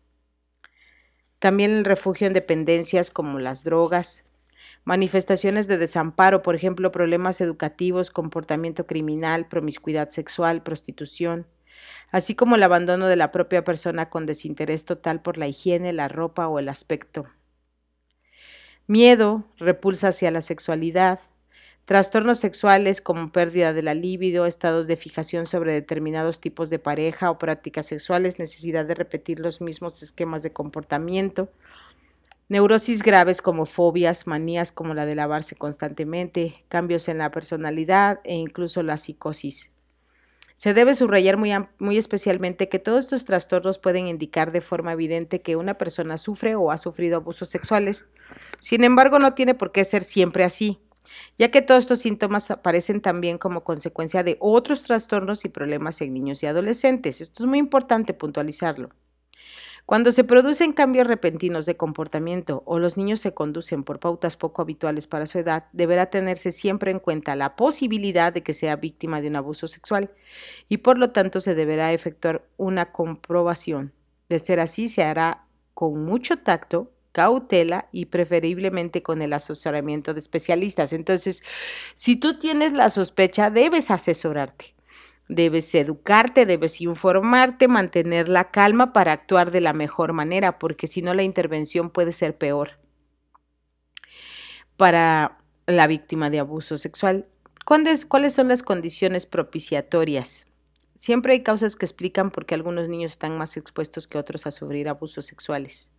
También 1.39 1.71
el 1.71 1.85
refugio 1.85 2.27
en 2.27 2.33
dependencias 2.33 3.09
como 3.09 3.39
las 3.39 3.63
drogas, 3.63 4.25
manifestaciones 4.83 5.67
de 5.67 5.77
desamparo, 5.77 6.41
por 6.41 6.55
ejemplo, 6.55 6.91
problemas 6.91 7.41
educativos, 7.41 8.11
comportamiento 8.11 8.85
criminal, 8.85 9.47
promiscuidad 9.47 10.09
sexual, 10.09 10.63
prostitución, 10.63 11.47
así 12.11 12.35
como 12.35 12.55
el 12.55 12.63
abandono 12.63 13.07
de 13.07 13.15
la 13.15 13.31
propia 13.31 13.63
persona 13.63 14.09
con 14.09 14.25
desinterés 14.25 14.85
total 14.85 15.21
por 15.21 15.37
la 15.37 15.47
higiene, 15.47 15.93
la 15.93 16.07
ropa 16.07 16.47
o 16.47 16.59
el 16.59 16.69
aspecto. 16.69 17.25
Miedo, 18.87 19.45
repulsa 19.57 20.07
hacia 20.09 20.31
la 20.31 20.41
sexualidad, 20.41 21.19
Trastornos 21.89 22.37
sexuales 22.37 23.01
como 23.01 23.31
pérdida 23.31 23.73
de 23.73 23.81
la 23.81 23.95
libido, 23.95 24.45
estados 24.45 24.85
de 24.85 24.95
fijación 24.95 25.47
sobre 25.47 25.73
determinados 25.73 26.39
tipos 26.39 26.69
de 26.69 26.77
pareja 26.77 27.31
o 27.31 27.39
prácticas 27.39 27.87
sexuales, 27.87 28.37
necesidad 28.37 28.85
de 28.85 28.93
repetir 28.93 29.39
los 29.39 29.59
mismos 29.59 30.03
esquemas 30.03 30.43
de 30.43 30.53
comportamiento. 30.53 31.49
Neurosis 32.47 33.01
graves 33.01 33.41
como 33.41 33.65
fobias, 33.65 34.27
manías 34.27 34.71
como 34.71 34.93
la 34.93 35.07
de 35.07 35.15
lavarse 35.15 35.55
constantemente, 35.55 36.63
cambios 36.67 37.07
en 37.07 37.17
la 37.17 37.31
personalidad 37.31 38.19
e 38.23 38.35
incluso 38.35 38.83
la 38.83 38.97
psicosis. 38.97 39.71
Se 40.53 40.75
debe 40.75 40.93
subrayar 40.93 41.37
muy, 41.37 41.53
muy, 41.79 41.97
especialmente 41.97 42.69
que 42.69 42.77
todos 42.77 43.05
estos 43.05 43.25
trastornos 43.25 43.79
pueden 43.79 44.07
indicar 44.07 44.51
de 44.51 44.61
forma 44.61 44.93
evidente 44.93 45.41
que 45.41 45.55
una 45.55 45.79
persona 45.79 46.19
sufre 46.19 46.53
o 46.53 46.69
ha 46.69 46.77
sufrido 46.77 47.15
abusos 47.17 47.49
sexuales. 47.49 48.05
Sin 48.59 48.83
embargo, 48.83 49.17
no 49.17 49.33
tiene 49.33 49.55
por 49.55 49.71
qué 49.71 49.83
ser 49.85 50.03
siempre 50.03 50.43
así 50.43 50.79
ya 51.37 51.51
que 51.51 51.61
todos 51.61 51.83
estos 51.83 51.99
síntomas 51.99 52.51
aparecen 52.51 53.01
también 53.01 53.37
como 53.37 53.63
consecuencia 53.63 54.23
de 54.23 54.37
otros 54.39 54.83
trastornos 54.83 55.45
y 55.45 55.49
problemas 55.49 56.01
en 56.01 56.13
niños 56.13 56.43
y 56.43 56.47
adolescentes. 56.47 57.21
Esto 57.21 57.43
es 57.43 57.49
muy 57.49 57.59
importante 57.59 58.13
puntualizarlo. 58.13 58.89
Cuando 59.89 60.11
se 60.11 60.23
producen 60.23 60.71
cambios 60.71 61.07
repentinos 61.07 61.65
de 61.65 61.75
comportamiento 61.75 62.61
o 62.67 62.77
los 62.77 62.95
niños 62.95 63.21
se 63.21 63.33
conducen 63.33 63.83
por 63.83 63.99
pautas 63.99 64.37
poco 64.37 64.61
habituales 64.61 65.07
para 65.07 65.25
su 65.25 65.39
edad, 65.39 65.65
deberá 65.73 66.11
tenerse 66.11 66.51
siempre 66.51 66.91
en 66.91 66.99
cuenta 66.99 67.35
la 67.35 67.55
posibilidad 67.55 68.31
de 68.31 68.43
que 68.43 68.53
sea 68.53 68.75
víctima 68.75 69.19
de 69.19 69.29
un 69.29 69.35
abuso 69.35 69.67
sexual 69.67 70.11
y 70.67 70.77
por 70.77 70.99
lo 70.99 71.09
tanto 71.09 71.41
se 71.41 71.55
deberá 71.55 71.91
efectuar 71.91 72.45
una 72.57 72.91
comprobación. 72.91 73.91
De 74.29 74.37
ser 74.37 74.59
así, 74.59 74.89
se 74.89 75.01
hará 75.01 75.47
con 75.73 76.05
mucho 76.05 76.37
tacto 76.37 76.91
cautela 77.19 77.89
y 77.91 78.05
preferiblemente 78.05 79.03
con 79.03 79.21
el 79.21 79.33
asesoramiento 79.33 80.13
de 80.13 80.21
especialistas. 80.21 80.93
Entonces, 80.93 81.43
si 81.93 82.15
tú 82.15 82.39
tienes 82.39 82.71
la 82.71 82.89
sospecha, 82.89 83.49
debes 83.49 83.91
asesorarte. 83.91 84.73
Debes 85.27 85.75
educarte, 85.75 86.45
debes 86.45 86.79
informarte, 86.79 87.67
mantener 87.67 88.29
la 88.29 88.51
calma 88.51 88.93
para 88.93 89.11
actuar 89.11 89.51
de 89.51 89.59
la 89.59 89.73
mejor 89.73 90.13
manera, 90.13 90.59
porque 90.59 90.87
si 90.87 91.01
no 91.01 91.13
la 91.13 91.23
intervención 91.23 91.89
puede 91.89 92.13
ser 92.13 92.37
peor 92.37 92.79
para 94.77 95.39
la 95.67 95.87
víctima 95.87 96.29
de 96.29 96.39
abuso 96.39 96.77
sexual. 96.77 97.27
¿Cuáles 97.65 98.33
son 98.33 98.47
las 98.47 98.63
condiciones 98.63 99.25
propiciatorias? 99.25 100.47
Siempre 100.95 101.33
hay 101.33 101.43
causas 101.43 101.75
que 101.75 101.85
explican 101.85 102.31
por 102.31 102.45
qué 102.45 102.55
algunos 102.55 102.87
niños 102.87 103.11
están 103.11 103.37
más 103.37 103.57
expuestos 103.57 104.07
que 104.07 104.17
otros 104.17 104.47
a 104.47 104.51
sufrir 104.51 104.87
abusos 104.87 105.25
sexuales. 105.25 105.91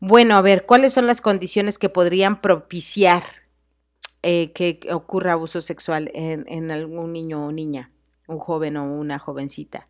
Bueno, 0.00 0.36
a 0.36 0.42
ver, 0.42 0.64
¿cuáles 0.64 0.92
son 0.92 1.06
las 1.06 1.20
condiciones 1.20 1.78
que 1.78 1.88
podrían 1.88 2.40
propiciar 2.40 3.24
eh, 4.22 4.52
que 4.52 4.80
ocurra 4.92 5.32
abuso 5.32 5.60
sexual 5.60 6.10
en, 6.14 6.44
en 6.48 6.70
algún 6.70 7.12
niño 7.12 7.46
o 7.46 7.52
niña, 7.52 7.90
un 8.28 8.38
joven 8.38 8.76
o 8.76 8.84
una 8.84 9.18
jovencita? 9.18 9.88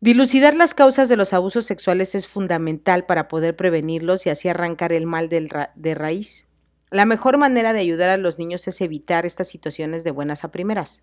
Dilucidar 0.00 0.54
las 0.54 0.74
causas 0.74 1.08
de 1.08 1.16
los 1.16 1.32
abusos 1.32 1.64
sexuales 1.66 2.14
es 2.14 2.26
fundamental 2.26 3.06
para 3.06 3.28
poder 3.28 3.56
prevenirlos 3.56 4.26
y 4.26 4.30
así 4.30 4.48
arrancar 4.48 4.92
el 4.92 5.06
mal 5.06 5.28
de 5.28 5.94
raíz. 5.94 6.46
La 6.94 7.06
mejor 7.06 7.38
manera 7.38 7.72
de 7.72 7.80
ayudar 7.80 8.08
a 8.08 8.16
los 8.16 8.38
niños 8.38 8.68
es 8.68 8.80
evitar 8.80 9.26
estas 9.26 9.48
situaciones 9.48 10.04
de 10.04 10.12
buenas 10.12 10.44
a 10.44 10.52
primeras. 10.52 11.02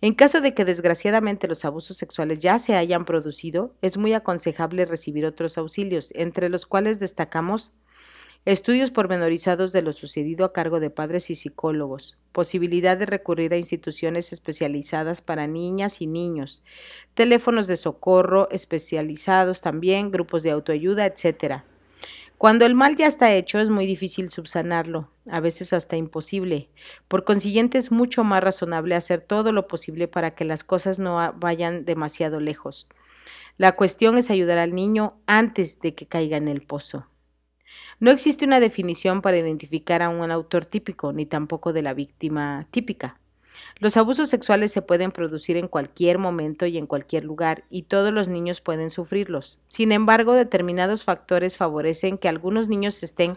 En 0.00 0.12
caso 0.12 0.40
de 0.40 0.54
que 0.54 0.64
desgraciadamente 0.64 1.46
los 1.46 1.64
abusos 1.64 1.96
sexuales 1.96 2.40
ya 2.40 2.58
se 2.58 2.74
hayan 2.74 3.04
producido, 3.04 3.76
es 3.80 3.96
muy 3.96 4.12
aconsejable 4.12 4.86
recibir 4.86 5.24
otros 5.24 5.56
auxilios, 5.56 6.10
entre 6.16 6.48
los 6.48 6.66
cuales 6.66 6.98
destacamos 6.98 7.74
estudios 8.44 8.90
pormenorizados 8.90 9.70
de 9.70 9.82
lo 9.82 9.92
sucedido 9.92 10.44
a 10.44 10.52
cargo 10.52 10.80
de 10.80 10.90
padres 10.90 11.30
y 11.30 11.36
psicólogos, 11.36 12.18
posibilidad 12.32 12.96
de 12.96 13.06
recurrir 13.06 13.54
a 13.54 13.56
instituciones 13.56 14.32
especializadas 14.32 15.20
para 15.20 15.46
niñas 15.46 16.00
y 16.00 16.08
niños, 16.08 16.64
teléfonos 17.14 17.68
de 17.68 17.76
socorro 17.76 18.48
especializados 18.50 19.60
también, 19.60 20.10
grupos 20.10 20.42
de 20.42 20.50
autoayuda, 20.50 21.06
etcétera. 21.06 21.69
Cuando 22.40 22.64
el 22.64 22.74
mal 22.74 22.96
ya 22.96 23.06
está 23.06 23.34
hecho 23.34 23.58
es 23.58 23.68
muy 23.68 23.84
difícil 23.84 24.30
subsanarlo, 24.30 25.10
a 25.30 25.40
veces 25.40 25.74
hasta 25.74 25.98
imposible. 25.98 26.70
Por 27.06 27.24
consiguiente 27.24 27.76
es 27.76 27.92
mucho 27.92 28.24
más 28.24 28.42
razonable 28.42 28.94
hacer 28.94 29.20
todo 29.20 29.52
lo 29.52 29.68
posible 29.68 30.08
para 30.08 30.34
que 30.34 30.46
las 30.46 30.64
cosas 30.64 30.98
no 30.98 31.34
vayan 31.36 31.84
demasiado 31.84 32.40
lejos. 32.40 32.88
La 33.58 33.72
cuestión 33.72 34.16
es 34.16 34.30
ayudar 34.30 34.56
al 34.56 34.74
niño 34.74 35.20
antes 35.26 35.80
de 35.80 35.94
que 35.94 36.06
caiga 36.06 36.38
en 36.38 36.48
el 36.48 36.62
pozo. 36.62 37.08
No 37.98 38.10
existe 38.10 38.46
una 38.46 38.58
definición 38.58 39.20
para 39.20 39.36
identificar 39.36 40.00
a 40.00 40.08
un 40.08 40.30
autor 40.30 40.64
típico, 40.64 41.12
ni 41.12 41.26
tampoco 41.26 41.74
de 41.74 41.82
la 41.82 41.92
víctima 41.92 42.66
típica. 42.70 43.19
Los 43.78 43.96
abusos 43.96 44.28
sexuales 44.28 44.72
se 44.72 44.82
pueden 44.82 45.10
producir 45.10 45.56
en 45.56 45.68
cualquier 45.68 46.18
momento 46.18 46.66
y 46.66 46.78
en 46.78 46.86
cualquier 46.86 47.24
lugar, 47.24 47.64
y 47.70 47.82
todos 47.82 48.12
los 48.12 48.28
niños 48.28 48.60
pueden 48.60 48.90
sufrirlos. 48.90 49.60
Sin 49.66 49.92
embargo, 49.92 50.34
determinados 50.34 51.04
factores 51.04 51.56
favorecen 51.56 52.18
que 52.18 52.28
algunos 52.28 52.68
niños 52.68 53.02
estén 53.02 53.36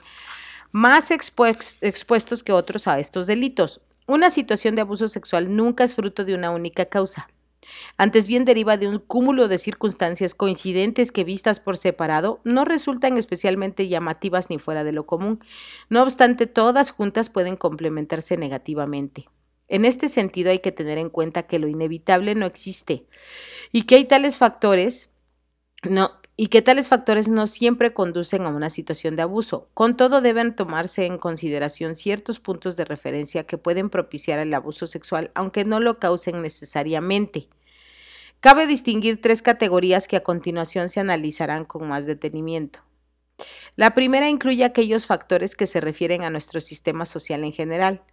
más 0.71 1.11
expuestos 1.11 2.43
que 2.43 2.51
otros 2.51 2.87
a 2.87 2.99
estos 2.99 3.27
delitos. 3.27 3.81
Una 4.07 4.29
situación 4.29 4.75
de 4.75 4.81
abuso 4.81 5.07
sexual 5.07 5.55
nunca 5.55 5.83
es 5.83 5.95
fruto 5.95 6.25
de 6.25 6.35
una 6.35 6.51
única 6.51 6.85
causa. 6.85 7.29
Antes 7.97 8.27
bien 8.27 8.43
deriva 8.43 8.75
de 8.75 8.87
un 8.87 8.99
cúmulo 8.99 9.47
de 9.47 9.57
circunstancias 9.57 10.35
coincidentes 10.35 11.11
que 11.11 11.23
vistas 11.23 11.59
por 11.59 11.77
separado 11.77 12.41
no 12.43 12.65
resultan 12.65 13.17
especialmente 13.17 13.87
llamativas 13.87 14.49
ni 14.49 14.59
fuera 14.59 14.83
de 14.83 14.91
lo 14.91 15.05
común. 15.05 15.39
No 15.89 16.03
obstante, 16.03 16.47
todas 16.47 16.91
juntas 16.91 17.29
pueden 17.29 17.55
complementarse 17.55 18.35
negativamente. 18.35 19.29
En 19.67 19.85
este 19.85 20.09
sentido 20.09 20.51
hay 20.51 20.59
que 20.59 20.71
tener 20.71 20.97
en 20.97 21.09
cuenta 21.09 21.43
que 21.43 21.59
lo 21.59 21.67
inevitable 21.67 22.35
no 22.35 22.45
existe 22.45 23.05
y 23.71 23.83
que 23.83 23.95
hay 23.95 24.05
tales 24.05 24.37
factores 24.37 25.11
no 25.83 26.11
y 26.35 26.47
que 26.47 26.61
tales 26.61 26.87
factores 26.87 27.27
no 27.27 27.45
siempre 27.45 27.93
conducen 27.93 28.43
a 28.43 28.49
una 28.49 28.69
situación 28.69 29.15
de 29.15 29.21
abuso. 29.21 29.69
Con 29.73 29.95
todo 29.95 30.19
deben 30.19 30.55
tomarse 30.55 31.05
en 31.05 31.17
consideración 31.17 31.95
ciertos 31.95 32.39
puntos 32.39 32.75
de 32.75 32.85
referencia 32.85 33.45
que 33.45 33.59
pueden 33.59 33.89
propiciar 33.89 34.39
el 34.39 34.53
abuso 34.53 34.87
sexual, 34.87 35.31
aunque 35.35 35.63
no 35.63 35.79
lo 35.79 35.99
causen 35.99 36.41
necesariamente. 36.41 37.49
Cabe 38.39 38.65
distinguir 38.65 39.21
tres 39.21 39.41
categorías 39.41 40.07
que 40.07 40.17
a 40.17 40.23
continuación 40.23 40.89
se 40.89 40.99
analizarán 40.99 41.65
con 41.65 41.87
más 41.87 42.05
detenimiento. 42.05 42.79
La 43.75 43.93
primera 43.93 44.29
incluye 44.29 44.63
aquellos 44.63 45.05
factores 45.05 45.55
que 45.55 45.65
se 45.65 45.81
refieren 45.81 46.23
a 46.23 46.29
nuestro 46.29 46.61
sistema 46.61 47.05
social 47.05 47.43
en 47.43 47.51
general, 47.51 48.03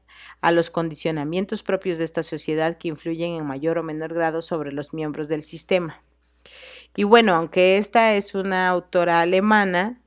a 0.40 0.52
los 0.52 0.70
condicionamientos 0.70 1.62
propios 1.62 1.98
de 1.98 2.04
esta 2.04 2.22
sociedad 2.22 2.78
que 2.78 2.88
influyen 2.88 3.32
en 3.32 3.46
mayor 3.46 3.78
o 3.78 3.82
menor 3.82 4.14
grado 4.14 4.42
sobre 4.42 4.72
los 4.72 4.94
miembros 4.94 5.28
del 5.28 5.42
sistema. 5.42 6.02
Y 6.96 7.04
bueno, 7.04 7.34
aunque 7.34 7.78
esta 7.78 8.14
es 8.14 8.34
una 8.34 8.68
autora 8.68 9.20
alemana, 9.20 10.00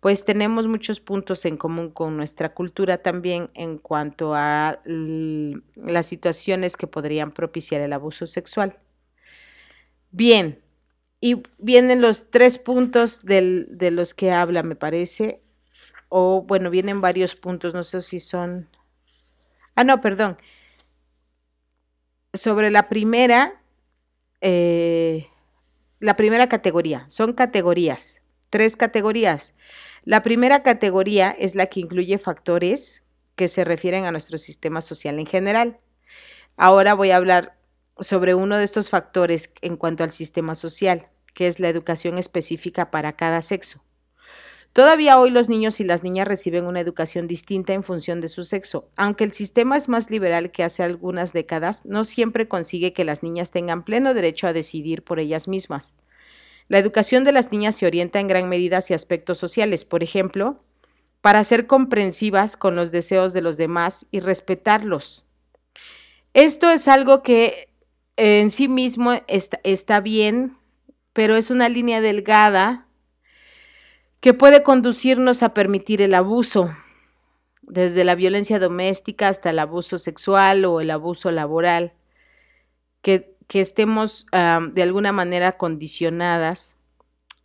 pues 0.00 0.24
tenemos 0.24 0.66
muchos 0.66 0.98
puntos 0.98 1.44
en 1.44 1.56
común 1.56 1.90
con 1.90 2.16
nuestra 2.16 2.54
cultura 2.54 2.98
también 2.98 3.50
en 3.54 3.78
cuanto 3.78 4.34
a 4.34 4.80
las 4.84 6.06
situaciones 6.06 6.76
que 6.76 6.88
podrían 6.88 7.30
propiciar 7.30 7.80
el 7.82 7.92
abuso 7.92 8.26
sexual. 8.26 8.80
Bien, 10.10 10.60
y 11.22 11.42
vienen 11.58 12.02
los 12.02 12.30
tres 12.30 12.58
puntos 12.58 13.24
de 13.24 13.90
los 13.90 14.12
que 14.12 14.32
habla, 14.32 14.62
me 14.62 14.76
parece, 14.76 15.40
o 16.10 16.42
bueno, 16.42 16.68
vienen 16.68 17.00
varios 17.00 17.36
puntos, 17.36 17.72
no 17.72 17.84
sé 17.84 18.02
si 18.02 18.20
son 18.20 18.68
Ah, 19.74 19.84
no, 19.84 20.00
perdón. 20.00 20.36
Sobre 22.34 22.70
la 22.70 22.88
primera, 22.88 23.62
eh, 24.40 25.28
la 26.00 26.16
primera 26.16 26.48
categoría, 26.48 27.04
son 27.08 27.32
categorías, 27.32 28.22
tres 28.50 28.76
categorías. 28.76 29.54
La 30.04 30.22
primera 30.22 30.62
categoría 30.62 31.30
es 31.30 31.54
la 31.54 31.66
que 31.66 31.80
incluye 31.80 32.18
factores 32.18 33.04
que 33.36 33.48
se 33.48 33.64
refieren 33.64 34.04
a 34.04 34.12
nuestro 34.12 34.38
sistema 34.38 34.80
social 34.80 35.18
en 35.18 35.26
general. 35.26 35.78
Ahora 36.56 36.94
voy 36.94 37.10
a 37.12 37.16
hablar 37.16 37.56
sobre 38.02 38.34
uno 38.34 38.56
de 38.56 38.64
estos 38.64 38.90
factores 38.90 39.50
en 39.60 39.76
cuanto 39.76 40.04
al 40.04 40.10
sistema 40.10 40.54
social, 40.54 41.08
que 41.34 41.46
es 41.46 41.60
la 41.60 41.68
educación 41.68 42.18
específica 42.18 42.90
para 42.90 43.14
cada 43.14 43.42
sexo. 43.42 43.82
Todavía 44.72 45.18
hoy 45.18 45.28
los 45.28 45.50
niños 45.50 45.80
y 45.80 45.84
las 45.84 46.02
niñas 46.02 46.26
reciben 46.26 46.64
una 46.64 46.80
educación 46.80 47.26
distinta 47.26 47.74
en 47.74 47.82
función 47.82 48.22
de 48.22 48.28
su 48.28 48.42
sexo. 48.44 48.88
Aunque 48.96 49.24
el 49.24 49.32
sistema 49.32 49.76
es 49.76 49.90
más 49.90 50.10
liberal 50.10 50.50
que 50.50 50.64
hace 50.64 50.82
algunas 50.82 51.34
décadas, 51.34 51.84
no 51.84 52.04
siempre 52.04 52.48
consigue 52.48 52.94
que 52.94 53.04
las 53.04 53.22
niñas 53.22 53.50
tengan 53.50 53.84
pleno 53.84 54.14
derecho 54.14 54.46
a 54.46 54.54
decidir 54.54 55.04
por 55.04 55.20
ellas 55.20 55.46
mismas. 55.46 55.96
La 56.68 56.78
educación 56.78 57.24
de 57.24 57.32
las 57.32 57.52
niñas 57.52 57.76
se 57.76 57.86
orienta 57.86 58.18
en 58.18 58.28
gran 58.28 58.48
medida 58.48 58.78
hacia 58.78 58.96
aspectos 58.96 59.36
sociales, 59.36 59.84
por 59.84 60.02
ejemplo, 60.02 60.64
para 61.20 61.44
ser 61.44 61.66
comprensivas 61.66 62.56
con 62.56 62.74
los 62.74 62.90
deseos 62.90 63.34
de 63.34 63.42
los 63.42 63.58
demás 63.58 64.06
y 64.10 64.20
respetarlos. 64.20 65.26
Esto 66.32 66.70
es 66.70 66.88
algo 66.88 67.22
que 67.22 67.68
en 68.16 68.50
sí 68.50 68.68
mismo 68.68 69.12
está, 69.26 70.00
bien, 70.00 70.56
pero 71.12 71.36
es 71.36 71.50
una 71.50 71.68
línea 71.68 72.00
delgada 72.00 72.86
que 74.20 74.34
puede 74.34 74.62
conducirnos 74.62 75.42
a 75.42 75.54
permitir 75.54 76.02
el 76.02 76.14
abuso, 76.14 76.70
desde 77.62 78.04
la 78.04 78.14
violencia 78.14 78.58
doméstica 78.58 79.28
hasta 79.28 79.50
el 79.50 79.58
abuso 79.58 79.98
sexual 79.98 80.64
o 80.64 80.80
el 80.80 80.90
abuso 80.90 81.30
laboral, 81.30 81.94
que, 83.00 83.30
estemos 83.54 84.24
de 84.32 84.82
alguna 84.82 85.12
manera 85.12 85.52
condicionadas 85.52 86.78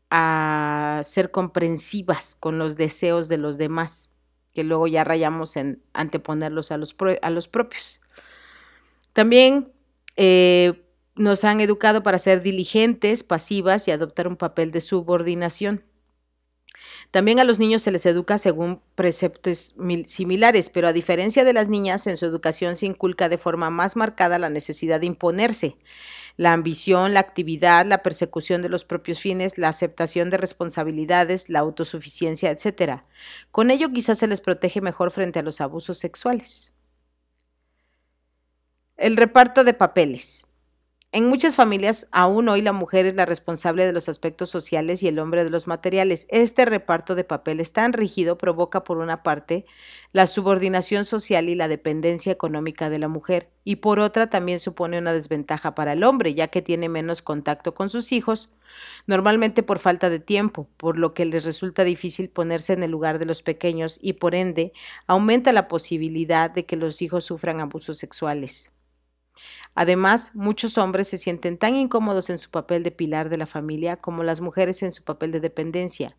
a 0.09 1.01
ser 1.03 1.31
comprensivas 1.31 2.37
con 2.39 2.57
los 2.57 2.77
deseos 2.77 3.27
de 3.27 3.35
los 3.35 3.57
demás, 3.57 4.09
que 4.53 4.63
luego 4.63 4.87
ya 4.87 5.03
rayamos 5.03 5.57
en 5.57 5.83
anteponerlos 5.91 6.71
a 6.71 6.77
los, 6.77 6.95
a 7.21 7.29
los 7.29 7.49
propios. 7.49 7.99
También 9.11 9.73
eh, 10.17 10.83
nos 11.15 11.43
han 11.43 11.61
educado 11.61 12.03
para 12.03 12.19
ser 12.19 12.41
diligentes, 12.41 13.23
pasivas 13.23 13.87
y 13.87 13.91
adoptar 13.91 14.27
un 14.27 14.35
papel 14.35 14.71
de 14.71 14.81
subordinación. 14.81 15.83
También 17.11 17.39
a 17.39 17.43
los 17.43 17.59
niños 17.59 17.81
se 17.81 17.91
les 17.91 18.05
educa 18.05 18.37
según 18.37 18.81
preceptos 18.95 19.73
similares, 20.05 20.69
pero 20.69 20.87
a 20.87 20.93
diferencia 20.93 21.45
de 21.45 21.53
las 21.53 21.69
niñas, 21.69 22.05
en 22.05 22.17
su 22.17 22.25
educación 22.25 22.75
se 22.75 22.85
inculca 22.85 23.29
de 23.29 23.37
forma 23.37 23.69
más 23.69 23.95
marcada 23.95 24.37
la 24.37 24.49
necesidad 24.49 24.99
de 24.99 25.07
imponerse, 25.07 25.77
la 26.35 26.53
ambición, 26.53 27.13
la 27.13 27.21
actividad, 27.21 27.85
la 27.85 28.03
persecución 28.03 28.61
de 28.61 28.69
los 28.69 28.83
propios 28.83 29.19
fines, 29.19 29.57
la 29.57 29.69
aceptación 29.69 30.29
de 30.29 30.37
responsabilidades, 30.37 31.49
la 31.49 31.59
autosuficiencia, 31.59 32.51
etc. 32.51 33.03
Con 33.51 33.71
ello 33.71 33.89
quizás 33.91 34.19
se 34.19 34.27
les 34.27 34.41
protege 34.41 34.81
mejor 34.81 35.11
frente 35.11 35.39
a 35.39 35.43
los 35.43 35.61
abusos 35.61 35.97
sexuales. 35.97 36.73
El 38.97 39.15
reparto 39.15 39.63
de 39.63 39.75
papeles. 39.75 40.47
En 41.11 41.27
muchas 41.29 41.55
familias, 41.55 42.07
aún 42.11 42.49
hoy 42.49 42.63
la 42.63 42.73
mujer 42.73 43.05
es 43.05 43.13
la 43.13 43.27
responsable 43.27 43.85
de 43.85 43.93
los 43.93 44.09
aspectos 44.09 44.49
sociales 44.49 45.03
y 45.03 45.07
el 45.07 45.19
hombre 45.19 45.43
de 45.43 45.51
los 45.51 45.67
materiales. 45.67 46.25
Este 46.31 46.65
reparto 46.65 47.13
de 47.13 47.23
papeles 47.23 47.73
tan 47.73 47.93
rígido 47.93 48.39
provoca, 48.39 48.83
por 48.83 48.97
una 48.97 49.21
parte, 49.21 49.65
la 50.13 50.25
subordinación 50.25 51.05
social 51.05 51.47
y 51.47 51.53
la 51.53 51.67
dependencia 51.67 52.31
económica 52.31 52.89
de 52.89 52.97
la 52.97 53.07
mujer, 53.07 53.51
y 53.63 53.75
por 53.75 53.99
otra 53.99 54.31
también 54.31 54.59
supone 54.59 54.97
una 54.97 55.13
desventaja 55.13 55.75
para 55.75 55.93
el 55.93 56.03
hombre, 56.03 56.33
ya 56.33 56.47
que 56.47 56.63
tiene 56.63 56.89
menos 56.89 57.21
contacto 57.21 57.75
con 57.75 57.91
sus 57.91 58.11
hijos, 58.11 58.49
normalmente 59.05 59.61
por 59.61 59.77
falta 59.77 60.09
de 60.09 60.19
tiempo, 60.19 60.67
por 60.75 60.97
lo 60.97 61.13
que 61.13 61.25
les 61.25 61.45
resulta 61.45 61.83
difícil 61.83 62.31
ponerse 62.31 62.73
en 62.73 62.81
el 62.81 62.89
lugar 62.89 63.19
de 63.19 63.25
los 63.25 63.43
pequeños 63.43 63.99
y, 64.01 64.13
por 64.13 64.33
ende, 64.33 64.73
aumenta 65.05 65.51
la 65.51 65.67
posibilidad 65.67 66.49
de 66.49 66.65
que 66.65 66.77
los 66.77 67.03
hijos 67.03 67.25
sufran 67.25 67.59
abusos 67.59 67.99
sexuales. 67.99 68.71
Además, 69.75 70.31
muchos 70.33 70.77
hombres 70.77 71.07
se 71.07 71.17
sienten 71.17 71.57
tan 71.57 71.75
incómodos 71.75 72.29
en 72.29 72.39
su 72.39 72.49
papel 72.49 72.83
de 72.83 72.91
pilar 72.91 73.29
de 73.29 73.37
la 73.37 73.45
familia 73.45 73.95
como 73.95 74.23
las 74.23 74.41
mujeres 74.41 74.81
en 74.83 74.91
su 74.91 75.03
papel 75.03 75.31
de 75.31 75.39
dependencia. 75.39 76.15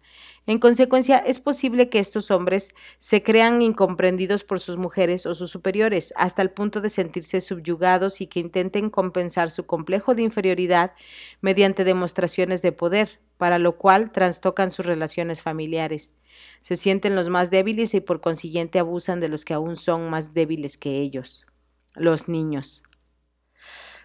En 0.46 0.59
consecuencia, 0.59 1.18
es 1.18 1.40
posible 1.40 1.88
que 1.88 1.98
estos 1.98 2.31
hombres 2.31 2.74
se 2.98 3.22
crean 3.22 3.61
incomprendidos 3.62 4.44
por 4.44 4.61
sus 4.61 4.76
mujeres 4.76 5.26
o 5.26 5.35
sus 5.35 5.50
superiores, 5.50 6.14
hasta 6.16 6.42
el 6.42 6.50
punto 6.50 6.81
de 6.81 6.90
sentirse 6.90 7.40
subyugados 7.40 8.20
y 8.20 8.26
que 8.26 8.40
intenten 8.40 8.90
compensar 8.90 9.50
su 9.50 9.66
complejo 9.66 10.14
de 10.14 10.22
inferioridad 10.22 10.92
mediante 11.40 11.85
demostraciones 11.85 12.62
de 12.62 12.72
poder, 12.72 13.20
para 13.38 13.59
lo 13.59 13.76
cual 13.76 14.12
trastocan 14.12 14.70
sus 14.70 14.87
relaciones 14.87 15.42
familiares. 15.42 16.14
Se 16.61 16.76
sienten 16.76 17.14
los 17.14 17.28
más 17.28 17.50
débiles 17.50 17.94
y 17.94 18.00
por 18.00 18.20
consiguiente 18.20 18.78
abusan 18.78 19.20
de 19.20 19.28
los 19.28 19.44
que 19.44 19.54
aún 19.54 19.76
son 19.76 20.11
más 20.11 20.35
débiles 20.35 20.76
que 20.76 20.98
ellos, 20.98 21.46
los 21.94 22.28
niños. 22.28 22.83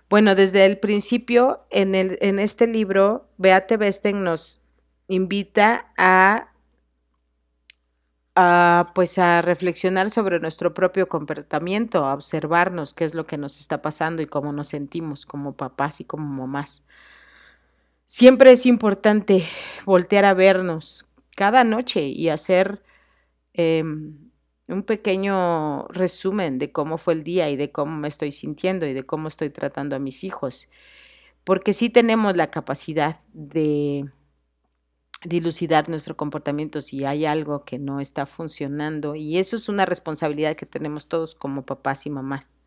Bueno, 0.10 0.36
desde 0.36 0.66
el 0.66 0.78
principio, 0.78 1.66
en, 1.70 1.96
el, 1.96 2.18
en 2.22 2.40
este 2.40 2.68
libro, 2.68 3.30
Beate 3.38 3.78
Besten 3.78 4.24
nos 4.24 4.62
invita 5.08 5.92
a, 5.98 6.52
a, 8.36 8.92
pues 8.96 9.18
a 9.18 9.42
reflexionar 9.42 10.10
sobre 10.10 10.40
nuestro 10.40 10.74
propio 10.74 11.08
comportamiento, 11.08 12.06
a 12.06 12.14
observarnos 12.14 12.94
qué 12.94 13.06
es 13.06 13.14
lo 13.14 13.26
que 13.26 13.38
nos 13.38 13.60
está 13.60 13.82
pasando 13.82 14.22
y 14.22 14.28
cómo 14.28 14.52
nos 14.54 14.70
sentimos 14.70 15.26
como 15.26 15.56
papás 15.56 16.00
y 16.00 16.06
como 16.06 16.28
mamás. 16.28 16.84
Siempre 18.06 18.52
es 18.52 18.66
importante 18.66 19.46
voltear 19.86 20.26
a 20.26 20.34
vernos 20.34 21.08
cada 21.36 21.64
noche 21.64 22.02
y 22.02 22.30
hacer 22.30 22.84
eh, 23.54 23.84
un 24.74 24.84
pequeño 24.84 25.88
resumen 25.88 26.60
de 26.60 26.72
cómo 26.72 26.98
fue 26.98 27.14
el 27.14 27.24
día 27.24 27.50
y 27.50 27.56
de 27.56 27.72
cómo 27.72 27.96
me 27.96 28.08
estoy 28.08 28.32
sintiendo 28.32 28.86
y 28.86 28.94
de 28.94 29.06
cómo 29.06 29.28
estoy 29.28 29.50
tratando 29.50 29.96
a 29.96 30.00
mis 30.00 30.24
hijos. 30.24 30.68
Porque 31.44 31.74
sí 31.74 31.90
tenemos 31.90 32.36
la 32.36 32.52
capacidad 32.52 33.18
de 33.34 34.10
dilucidar 35.24 35.90
nuestro 35.90 36.18
comportamiento 36.18 36.82
si 36.82 37.06
hay 37.06 37.26
algo 37.26 37.64
que 37.64 37.80
no 37.80 38.00
está 38.00 38.26
funcionando 38.26 39.16
y 39.16 39.38
eso 39.38 39.56
es 39.56 39.70
una 39.70 39.86
responsabilidad 39.86 40.56
que 40.56 40.66
tenemos 40.66 41.08
todos 41.08 41.36
como 41.36 41.66
papás 41.66 42.06
y 42.06 42.10
mamás. 42.10 42.58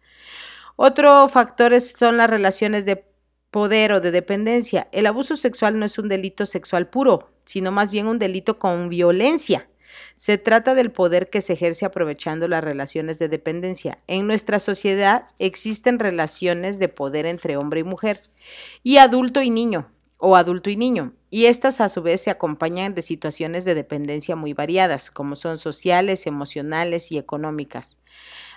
Otro 0.77 1.29
factor 1.29 1.79
son 1.81 2.17
las 2.19 2.31
relaciones 2.31 2.85
de 2.85 3.05
poder 3.51 3.93
o 3.93 4.01
de 4.01 4.11
dependencia. 4.11 4.89
El 4.93 5.07
abuso 5.07 5.37
sexual 5.37 5.79
no 5.79 5.87
es 5.87 5.99
un 5.99 6.09
delito 6.09 6.45
sexual 6.45 6.89
puro, 6.89 7.31
sino 7.45 7.73
más 7.73 7.91
bien 7.91 8.07
un 8.07 8.19
delito 8.19 8.59
con 8.59 8.89
violencia. 8.89 9.69
Se 10.15 10.39
trata 10.39 10.75
del 10.75 10.91
poder 10.91 11.31
que 11.31 11.41
se 11.41 11.55
ejerce 11.55 11.85
aprovechando 11.85 12.49
las 12.49 12.63
relaciones 12.63 13.19
de 13.19 13.29
dependencia. 13.29 13.99
En 14.07 14.27
nuestra 14.27 14.59
sociedad 14.59 15.29
existen 15.39 15.99
relaciones 15.99 16.79
de 16.79 16.89
poder 16.89 17.27
entre 17.27 17.57
hombre 17.57 17.81
y 17.81 17.85
mujer, 17.85 18.23
y 18.83 18.99
adulto 18.99 19.43
y 19.43 19.51
niño, 19.51 19.91
o 20.19 20.37
adulto 20.37 20.71
y 20.71 20.77
niño, 20.77 21.13
y 21.31 21.47
estas 21.47 21.81
a 21.81 21.89
su 21.89 22.03
vez 22.03 22.23
se 22.23 22.31
acompañan 22.31 22.95
de 22.95 23.03
situaciones 23.03 23.65
de 23.65 23.75
dependencia 23.75 24.37
muy 24.37 24.55
variadas, 24.55 25.11
como 25.11 25.37
son 25.37 25.59
sociales, 25.59 26.27
emocionales 26.27 27.13
y 27.13 27.19
económicas. 27.19 27.99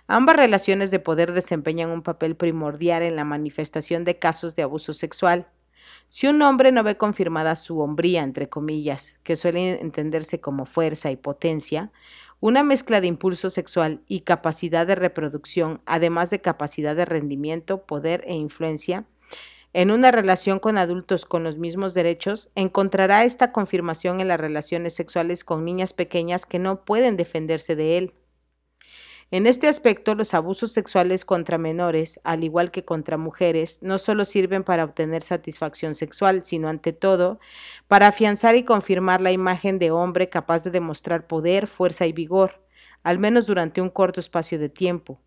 Ambas 0.07 0.37
relaciones 0.37 0.89
de 0.89 0.99
poder 0.99 1.33
desempeñan 1.33 1.89
un 1.89 2.01
papel 2.01 2.35
primordial 2.35 3.03
en 3.03 3.15
la 3.15 3.25
manifestación 3.25 4.05
de 4.05 4.17
casos 4.17 4.55
de 4.55 4.63
abuso 4.63 4.93
sexual. 4.93 5.47
Si 6.09 6.25
un 6.25 6.41
hombre 6.41 6.71
no 6.71 6.83
ve 6.83 6.97
confirmada 6.97 7.55
su 7.55 7.79
hombría, 7.79 8.23
entre 8.23 8.49
comillas, 8.49 9.19
que 9.23 9.35
suele 9.35 9.79
entenderse 9.79 10.41
como 10.41 10.65
fuerza 10.65 11.11
y 11.11 11.15
potencia, 11.15 11.91
una 12.39 12.63
mezcla 12.63 12.99
de 12.99 13.05
impulso 13.05 13.51
sexual 13.51 14.01
y 14.07 14.21
capacidad 14.21 14.87
de 14.87 14.95
reproducción, 14.95 15.81
además 15.85 16.31
de 16.31 16.41
capacidad 16.41 16.95
de 16.95 17.05
rendimiento, 17.05 17.83
poder 17.83 18.23
e 18.25 18.33
influencia, 18.33 19.05
en 19.71 19.91
una 19.91 20.11
relación 20.11 20.57
con 20.57 20.79
adultos 20.79 21.25
con 21.25 21.43
los 21.43 21.59
mismos 21.59 21.93
derechos, 21.93 22.49
encontrará 22.55 23.23
esta 23.23 23.51
confirmación 23.51 24.19
en 24.19 24.29
las 24.29 24.39
relaciones 24.39 24.95
sexuales 24.95 25.43
con 25.43 25.63
niñas 25.63 25.93
pequeñas 25.93 26.47
que 26.47 26.57
no 26.57 26.85
pueden 26.85 27.17
defenderse 27.17 27.75
de 27.75 27.99
él. 27.99 28.13
En 29.31 29.45
este 29.45 29.67
aspecto, 29.67 30.15
los 30.15 30.33
abusos 30.33 30.71
sexuales 30.71 31.23
contra 31.23 31.59
menores, 31.59 32.19
al 32.23 32.43
igual 32.43 32.71
que 32.71 32.83
contra 32.83 33.15
mujeres, 33.15 33.77
no 33.83 33.99
solo 33.99 34.25
sirven 34.25 34.63
para 34.63 34.83
obtener 34.83 35.21
satisfacción 35.21 35.93
sexual, 35.93 36.43
sino 36.43 36.67
ante 36.67 36.93
todo 36.93 37.39
para 37.87 38.07
afianzar 38.07 38.55
y 38.55 38.63
confirmar 38.63 39.21
la 39.21 39.31
imagen 39.31 39.77
de 39.77 39.91
hombre 39.91 40.29
capaz 40.29 40.63
de 40.63 40.71
demostrar 40.71 41.27
poder, 41.27 41.67
fuerza 41.67 42.07
y 42.07 42.11
vigor, 42.11 42.63
al 43.03 43.19
menos 43.19 43.45
durante 43.45 43.81
un 43.81 43.91
corto 43.91 44.19
espacio 44.19 44.57
de 44.57 44.69
tiempo. 44.69 45.21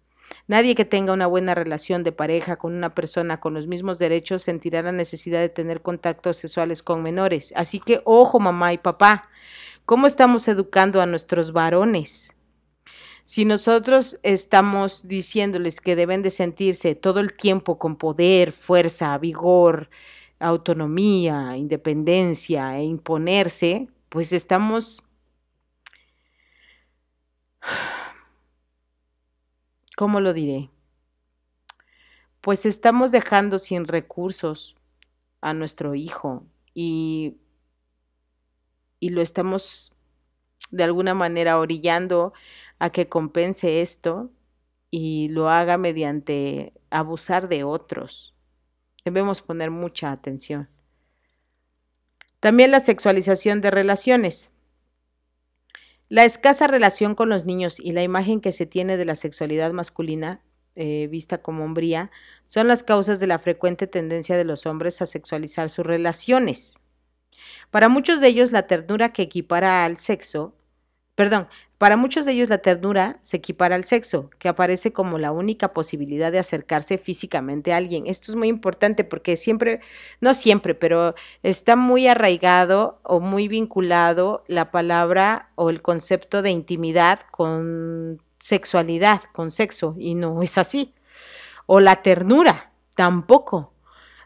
Nadie 0.49 0.75
que 0.75 0.85
tenga 0.85 1.12
una 1.12 1.29
buena 1.29 1.55
relación 1.55 2.03
de 2.03 2.11
pareja 2.11 2.57
con 2.57 2.75
una 2.75 2.97
persona 2.97 3.38
con 3.38 3.55
los 3.55 3.69
mismos 3.69 4.01
derechos 4.01 4.43
sentirá 4.43 4.83
la 4.83 4.91
necesidad 4.91 5.38
de 5.38 5.49
tener 5.49 5.81
contactos 5.81 6.38
sexuales 6.38 6.83
con 6.83 7.05
menores. 7.05 7.53
Así 7.55 7.79
que, 7.79 8.01
ojo, 8.05 8.41
mamá 8.41 8.73
y 8.73 8.79
papá, 8.79 9.29
¿cómo 9.85 10.09
estamos 10.09 10.49
educando 10.49 11.01
a 11.01 11.07
nuestros 11.07 11.53
varones? 11.53 12.35
Si 13.25 13.45
nosotros 13.45 14.19
estamos 14.23 15.07
diciéndoles 15.07 15.81
que 15.81 15.97
deben 15.97 16.23
de 16.23 16.31
sentirse 16.31 16.95
todo 16.95 17.21
el 17.21 17.37
tiempo 17.37 17.79
con 17.79 17.97
poder, 17.97 18.53
fuerza, 18.53 19.17
vigor, 19.19 19.91
autonomía, 20.41 21.57
independencia 21.57 22.79
e 22.79 22.85
imponerse, 22.85 23.89
pues 24.09 24.33
estamos, 24.33 25.05
¿cómo 29.97 30.21
lo 30.21 30.33
diré? 30.33 30.71
Pues 32.41 32.67
estamos 32.67 33.13
dejando 33.13 33.61
sin 33.61 33.87
recursos 33.87 34.75
a 35.41 35.55
nuestro 35.55 35.95
hijo 35.95 36.45
y, 36.75 37.37
y 38.99 39.11
lo 39.11 39.23
estamos 39.23 39.93
de 40.73 40.83
alguna 40.83 41.15
manera 41.15 41.59
orillando 41.59 42.33
a 42.83 42.90
que 42.90 43.09
compense 43.09 43.81
esto 43.81 44.33
y 44.90 45.29
lo 45.29 45.49
haga 45.49 45.79
mediante 45.79 46.73
abusar 46.90 47.49
de 47.49 47.62
otros. 47.62 48.35
Debemos 49.05 49.40
poner 49.40 49.71
mucha 49.71 50.11
atención. 50.11 50.68
También 52.40 52.73
la 52.73 52.81
sexualización 52.81 53.61
de 53.61 53.71
relaciones. 53.71 54.51
La 56.09 56.25
escasa 56.25 56.66
relación 56.66 57.14
con 57.14 57.29
los 57.29 57.47
niños 57.47 57.79
y 57.79 57.92
la 57.92 58.03
imagen 58.03 58.40
que 58.40 58.51
se 58.51 58.66
tiene 58.66 58.97
de 58.97 59.05
la 59.05 59.14
sexualidad 59.14 59.71
masculina, 59.71 60.40
eh, 60.75 61.07
vista 61.07 61.38
como 61.38 61.62
hombría, 61.62 62.11
son 62.47 62.66
las 62.66 62.83
causas 62.83 63.21
de 63.21 63.29
la 63.29 63.38
frecuente 63.38 63.87
tendencia 63.87 64.37
de 64.37 64.45
los 64.45 64.66
hombres 64.66 65.01
a 65.01 65.07
sexualizar 65.07 65.71
sus 65.71 65.87
relaciones. 65.87 66.81
Para 67.71 67.88
muchos 67.88 68.21
de 68.21 68.27
ellos, 68.27 68.51
la 68.51 68.66
ternura 68.66 69.12
que 69.12 69.23
equipara 69.23 69.85
al 69.85 69.99
sexo 69.99 70.57
Perdón, 71.14 71.49
para 71.83 71.97
muchos 71.97 72.25
de 72.25 72.31
ellos 72.31 72.49
la 72.49 72.59
ternura 72.59 73.18
se 73.23 73.38
equipara 73.38 73.75
al 73.75 73.85
sexo, 73.87 74.31
que 74.38 74.49
aparece 74.49 74.92
como 74.92 75.18
la 75.18 75.33
única 75.33 75.73
posibilidad 75.73 76.31
de 76.31 76.38
acercarse 76.38 76.97
físicamente 76.97 77.73
a 77.73 77.77
alguien. 77.77 78.07
Esto 78.07 78.31
es 78.31 78.37
muy 78.37 78.47
importante 78.47 79.03
porque 79.03 79.37
siempre, 79.37 79.81
no 80.21 80.33
siempre, 80.33 80.77
pero 80.77 81.16
está 81.42 81.75
muy 81.75 82.07
arraigado 82.07 83.01
o 83.03 83.18
muy 83.18 83.49
vinculado 83.49 84.45
la 84.47 84.71
palabra 84.71 85.51
o 85.57 85.71
el 85.71 85.83
concepto 85.83 86.40
de 86.40 86.51
intimidad 86.51 87.18
con 87.33 88.23
sexualidad, 88.38 89.21
con 89.33 89.51
sexo, 89.51 89.97
y 89.99 90.14
no 90.14 90.40
es 90.40 90.59
así. 90.59 90.95
O 91.66 91.81
la 91.81 92.01
ternura, 92.03 92.71
tampoco. 92.95 93.73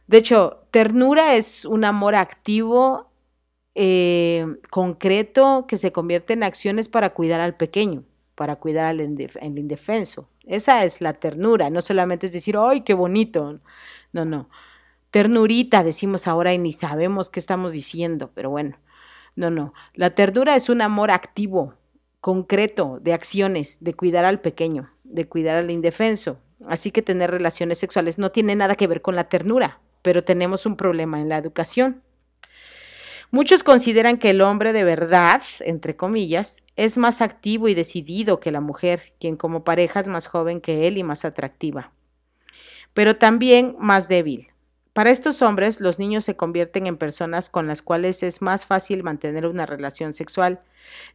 De 0.08 0.18
hecho, 0.18 0.66
ternura 0.70 1.36
es 1.36 1.64
un 1.64 1.86
amor 1.86 2.16
activo 2.16 3.10
eh, 3.78 4.46
concreto 4.70 5.66
que 5.68 5.76
se 5.76 5.92
convierte 5.92 6.32
en 6.32 6.42
acciones 6.42 6.88
para 6.88 7.12
cuidar 7.12 7.40
al 7.40 7.56
pequeño, 7.56 8.04
para 8.34 8.56
cuidar 8.56 8.86
al 8.86 9.00
indefenso. 9.00 10.30
Esa 10.46 10.82
es 10.84 11.02
la 11.02 11.12
ternura, 11.12 11.68
no 11.68 11.82
solamente 11.82 12.24
es 12.24 12.32
decir, 12.32 12.56
¡ay, 12.56 12.80
qué 12.80 12.94
bonito! 12.94 13.60
No, 14.12 14.24
no. 14.24 14.48
Ternurita 15.10 15.84
decimos 15.84 16.26
ahora 16.26 16.54
y 16.54 16.58
ni 16.58 16.72
sabemos 16.72 17.28
qué 17.28 17.38
estamos 17.38 17.74
diciendo, 17.74 18.30
pero 18.34 18.48
bueno, 18.48 18.78
no, 19.34 19.50
no. 19.50 19.74
La 19.92 20.14
ternura 20.14 20.56
es 20.56 20.70
un 20.70 20.80
amor 20.80 21.10
activo, 21.10 21.74
concreto, 22.22 22.98
de 23.02 23.12
acciones, 23.12 23.76
de 23.82 23.92
cuidar 23.92 24.24
al 24.24 24.40
pequeño, 24.40 24.90
de 25.04 25.28
cuidar 25.28 25.56
al 25.56 25.70
indefenso. 25.70 26.38
Así 26.66 26.92
que 26.92 27.02
tener 27.02 27.30
relaciones 27.30 27.76
sexuales 27.76 28.18
no 28.18 28.32
tiene 28.32 28.56
nada 28.56 28.74
que 28.74 28.86
ver 28.86 29.02
con 29.02 29.16
la 29.16 29.28
ternura, 29.28 29.80
pero 30.00 30.24
tenemos 30.24 30.64
un 30.64 30.76
problema 30.76 31.20
en 31.20 31.28
la 31.28 31.36
educación. 31.36 32.02
Muchos 33.30 33.62
consideran 33.62 34.18
que 34.18 34.30
el 34.30 34.40
hombre 34.40 34.72
de 34.72 34.84
verdad, 34.84 35.42
entre 35.60 35.96
comillas, 35.96 36.62
es 36.76 36.96
más 36.96 37.20
activo 37.20 37.68
y 37.68 37.74
decidido 37.74 38.38
que 38.38 38.52
la 38.52 38.60
mujer, 38.60 39.14
quien 39.18 39.36
como 39.36 39.64
pareja 39.64 40.00
es 40.00 40.08
más 40.08 40.26
joven 40.26 40.60
que 40.60 40.86
él 40.86 40.96
y 40.96 41.02
más 41.02 41.24
atractiva, 41.24 41.92
pero 42.94 43.16
también 43.16 43.76
más 43.78 44.08
débil. 44.08 44.48
Para 44.92 45.10
estos 45.10 45.42
hombres, 45.42 45.80
los 45.82 45.98
niños 45.98 46.24
se 46.24 46.36
convierten 46.36 46.86
en 46.86 46.96
personas 46.96 47.50
con 47.50 47.66
las 47.66 47.82
cuales 47.82 48.22
es 48.22 48.40
más 48.40 48.64
fácil 48.64 49.02
mantener 49.02 49.46
una 49.46 49.66
relación 49.66 50.14
sexual, 50.14 50.62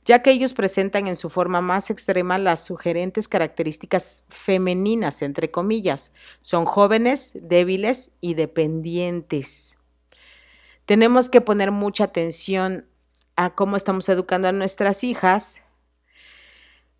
ya 0.05 0.21
que 0.21 0.29
ellos 0.29 0.53
presentan 0.53 1.07
en 1.07 1.15
su 1.15 1.29
forma 1.29 1.61
más 1.61 1.89
extrema 1.89 2.37
las 2.37 2.63
sugerentes 2.63 3.27
características 3.27 4.23
femeninas, 4.29 5.23
entre 5.23 5.49
comillas. 5.49 6.13
Son 6.41 6.65
jóvenes, 6.65 7.31
débiles 7.33 8.11
y 8.21 8.35
dependientes. 8.35 9.79
Tenemos 10.91 11.29
que 11.29 11.39
poner 11.39 11.71
mucha 11.71 12.03
atención 12.03 12.85
a 13.37 13.55
cómo 13.55 13.77
estamos 13.77 14.09
educando 14.09 14.49
a 14.49 14.51
nuestras 14.51 15.05
hijas, 15.05 15.61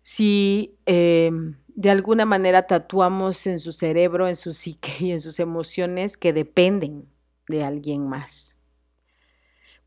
si 0.00 0.78
eh, 0.86 1.30
de 1.66 1.90
alguna 1.90 2.24
manera 2.24 2.66
tatuamos 2.66 3.46
en 3.46 3.60
su 3.60 3.74
cerebro, 3.74 4.28
en 4.28 4.36
su 4.36 4.54
psique 4.54 4.94
y 5.00 5.12
en 5.12 5.20
sus 5.20 5.38
emociones 5.40 6.16
que 6.16 6.32
dependen 6.32 7.06
de 7.48 7.64
alguien 7.64 8.08
más. 8.08 8.56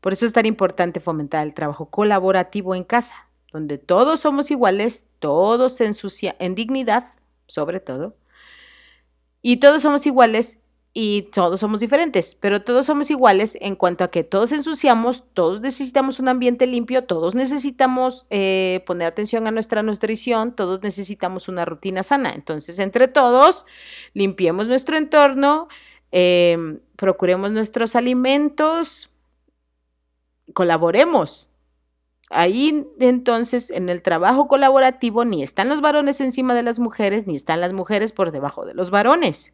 Por 0.00 0.12
eso 0.12 0.24
es 0.24 0.32
tan 0.32 0.46
importante 0.46 1.00
fomentar 1.00 1.44
el 1.44 1.52
trabajo 1.52 1.90
colaborativo 1.90 2.76
en 2.76 2.84
casa, 2.84 3.28
donde 3.52 3.76
todos 3.76 4.20
somos 4.20 4.52
iguales, 4.52 5.06
todos 5.18 5.80
en 5.80 6.54
dignidad, 6.54 7.12
sobre 7.48 7.80
todo, 7.80 8.16
y 9.42 9.56
todos 9.56 9.82
somos 9.82 10.06
iguales 10.06 10.60
y 10.98 11.24
todos 11.24 11.60
somos 11.60 11.80
diferentes, 11.80 12.34
pero 12.34 12.62
todos 12.62 12.86
somos 12.86 13.10
iguales 13.10 13.58
en 13.60 13.76
cuanto 13.76 14.02
a 14.02 14.10
que 14.10 14.24
todos 14.24 14.50
ensuciamos, 14.52 15.24
todos 15.34 15.60
necesitamos 15.60 16.20
un 16.20 16.28
ambiente 16.28 16.66
limpio, 16.66 17.04
todos 17.04 17.34
necesitamos 17.34 18.26
eh, 18.30 18.82
poner 18.86 19.06
atención 19.06 19.46
a 19.46 19.50
nuestra 19.50 19.82
nutrición, 19.82 20.56
todos 20.56 20.82
necesitamos 20.82 21.48
una 21.48 21.66
rutina 21.66 22.02
sana. 22.02 22.32
Entonces, 22.32 22.78
entre 22.78 23.08
todos, 23.08 23.66
limpiemos 24.14 24.68
nuestro 24.68 24.96
entorno, 24.96 25.68
em, 26.12 26.80
procuremos 26.96 27.50
nuestros 27.50 27.94
alimentos, 27.94 29.10
colaboremos. 30.54 31.50
Ahí 32.30 32.86
entonces 33.00 33.70
en 33.70 33.90
el 33.90 34.00
trabajo 34.00 34.48
colaborativo 34.48 35.26
ni 35.26 35.42
están 35.42 35.68
los 35.68 35.82
varones 35.82 36.22
encima 36.22 36.54
de 36.54 36.62
las 36.62 36.78
mujeres, 36.78 37.26
ni 37.26 37.36
están 37.36 37.60
las 37.60 37.74
mujeres 37.74 38.12
por 38.12 38.32
debajo 38.32 38.64
de 38.64 38.72
los 38.72 38.88
varones. 38.88 39.52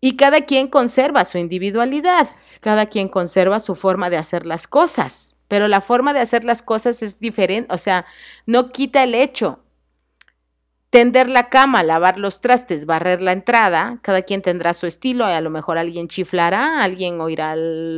Y 0.00 0.16
cada 0.16 0.42
quien 0.42 0.68
conserva 0.68 1.24
su 1.24 1.38
individualidad, 1.38 2.28
cada 2.60 2.86
quien 2.86 3.08
conserva 3.08 3.60
su 3.60 3.74
forma 3.74 4.10
de 4.10 4.16
hacer 4.16 4.46
las 4.46 4.66
cosas, 4.66 5.34
pero 5.48 5.68
la 5.68 5.80
forma 5.80 6.12
de 6.12 6.20
hacer 6.20 6.44
las 6.44 6.62
cosas 6.62 7.02
es 7.02 7.20
diferente, 7.20 7.72
o 7.72 7.78
sea, 7.78 8.06
no 8.46 8.70
quita 8.70 9.02
el 9.02 9.14
hecho. 9.14 9.60
Tender 10.90 11.28
la 11.28 11.48
cama, 11.48 11.82
lavar 11.82 12.18
los 12.18 12.40
trastes, 12.40 12.86
barrer 12.86 13.20
la 13.20 13.32
entrada, 13.32 13.98
cada 14.02 14.22
quien 14.22 14.42
tendrá 14.42 14.74
su 14.74 14.86
estilo, 14.86 15.24
a 15.24 15.40
lo 15.40 15.50
mejor 15.50 15.76
alguien 15.76 16.06
chiflará, 16.08 16.82
alguien 16.82 17.20
oirá 17.20 17.56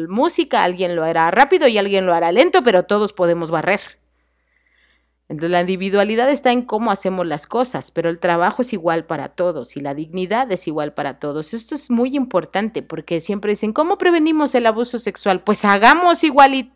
música, 0.09 0.65
alguien 0.65 0.97
lo 0.97 1.05
hará 1.05 1.31
rápido 1.31 1.69
y 1.69 1.77
alguien 1.77 2.07
lo 2.07 2.15
hará 2.15 2.33
lento, 2.33 2.63
pero 2.63 2.85
todos 2.85 3.13
podemos 3.13 3.51
barrer. 3.51 3.99
Entonces 5.29 5.51
la 5.51 5.61
individualidad 5.61 6.31
está 6.31 6.53
en 6.53 6.63
cómo 6.63 6.93
hacemos 6.93 7.27
las 7.27 7.49
cosas, 7.49 7.91
pero 7.91 8.09
el 8.09 8.21
trabajo 8.21 8.63
es 8.63 8.73
igual 8.73 9.07
para 9.07 9.31
todos 9.31 9.77
y 9.77 9.81
la 9.81 9.93
dignidad 9.93 10.51
es 10.53 10.69
igual 10.69 10.95
para 10.95 11.19
todos. 11.19 11.53
Esto 11.53 11.75
es 11.75 11.91
muy 11.91 12.15
importante 12.15 12.83
porque 12.83 13.21
siempre 13.21 13.53
dicen, 13.53 13.73
¿cómo 13.73 13.99
prevenimos 13.99 14.55
el 14.55 14.67
abuso 14.67 14.99
sexual? 14.99 15.43
Pues 15.43 15.65
hagamos 15.65 16.23
igual 16.23 16.73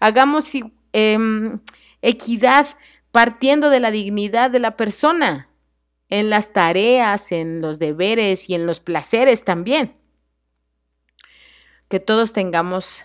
hagamos 0.00 0.50
em, 0.92 1.60
equidad 2.00 2.66
partiendo 3.10 3.68
de 3.68 3.80
la 3.80 3.90
dignidad 3.90 4.50
de 4.50 4.58
la 4.58 4.76
persona 4.78 5.50
en 6.08 6.30
las 6.30 6.52
tareas, 6.54 7.30
en 7.30 7.60
los 7.60 7.78
deberes 7.78 8.48
y 8.48 8.54
en 8.54 8.66
los 8.66 8.80
placeres 8.80 9.44
también. 9.44 9.96
Que 11.88 12.00
todos 12.00 12.32
tengamos 12.32 13.02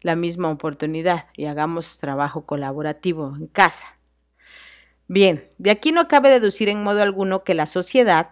la 0.00 0.14
misma 0.14 0.50
oportunidad 0.50 1.26
y 1.36 1.46
hagamos 1.46 1.98
trabajo 1.98 2.46
colaborativo 2.46 3.34
en 3.36 3.48
casa. 3.48 3.95
Bien, 5.08 5.48
de 5.58 5.70
aquí 5.70 5.92
no 5.92 6.08
cabe 6.08 6.30
deducir 6.30 6.68
en 6.68 6.82
modo 6.82 7.00
alguno 7.00 7.44
que 7.44 7.54
la 7.54 7.66
sociedad, 7.66 8.30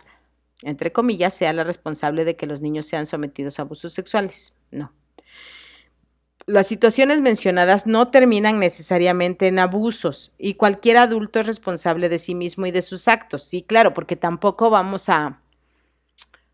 entre 0.62 0.92
comillas, 0.92 1.32
sea 1.34 1.52
la 1.52 1.62
responsable 1.62 2.24
de 2.24 2.36
que 2.36 2.46
los 2.46 2.60
niños 2.62 2.86
sean 2.86 3.06
sometidos 3.06 3.58
a 3.58 3.62
abusos 3.62 3.92
sexuales. 3.92 4.54
No. 4.72 4.92
Las 6.46 6.66
situaciones 6.66 7.20
mencionadas 7.20 7.86
no 7.86 8.08
terminan 8.08 8.58
necesariamente 8.58 9.46
en 9.46 9.58
abusos 9.58 10.32
y 10.36 10.54
cualquier 10.54 10.98
adulto 10.98 11.40
es 11.40 11.46
responsable 11.46 12.08
de 12.08 12.18
sí 12.18 12.34
mismo 12.34 12.66
y 12.66 12.70
de 12.70 12.82
sus 12.82 13.08
actos. 13.08 13.44
Sí, 13.44 13.62
claro, 13.62 13.94
porque 13.94 14.16
tampoco 14.16 14.68
vamos 14.68 15.08
a 15.08 15.40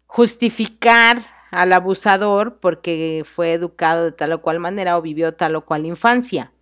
justificar 0.07 1.23
al 1.51 1.73
abusador 1.73 2.61
porque 2.61 3.25
fue 3.25 3.53
educado 3.53 4.05
de 4.05 4.13
tal 4.13 4.33
o 4.35 4.43
cual 4.43 4.61
manera 4.61 4.97
o 4.97 5.03
vivió 5.03 5.35
tal 5.35 5.57
o 5.57 5.65
cual 5.65 5.87
infancia 5.87 6.53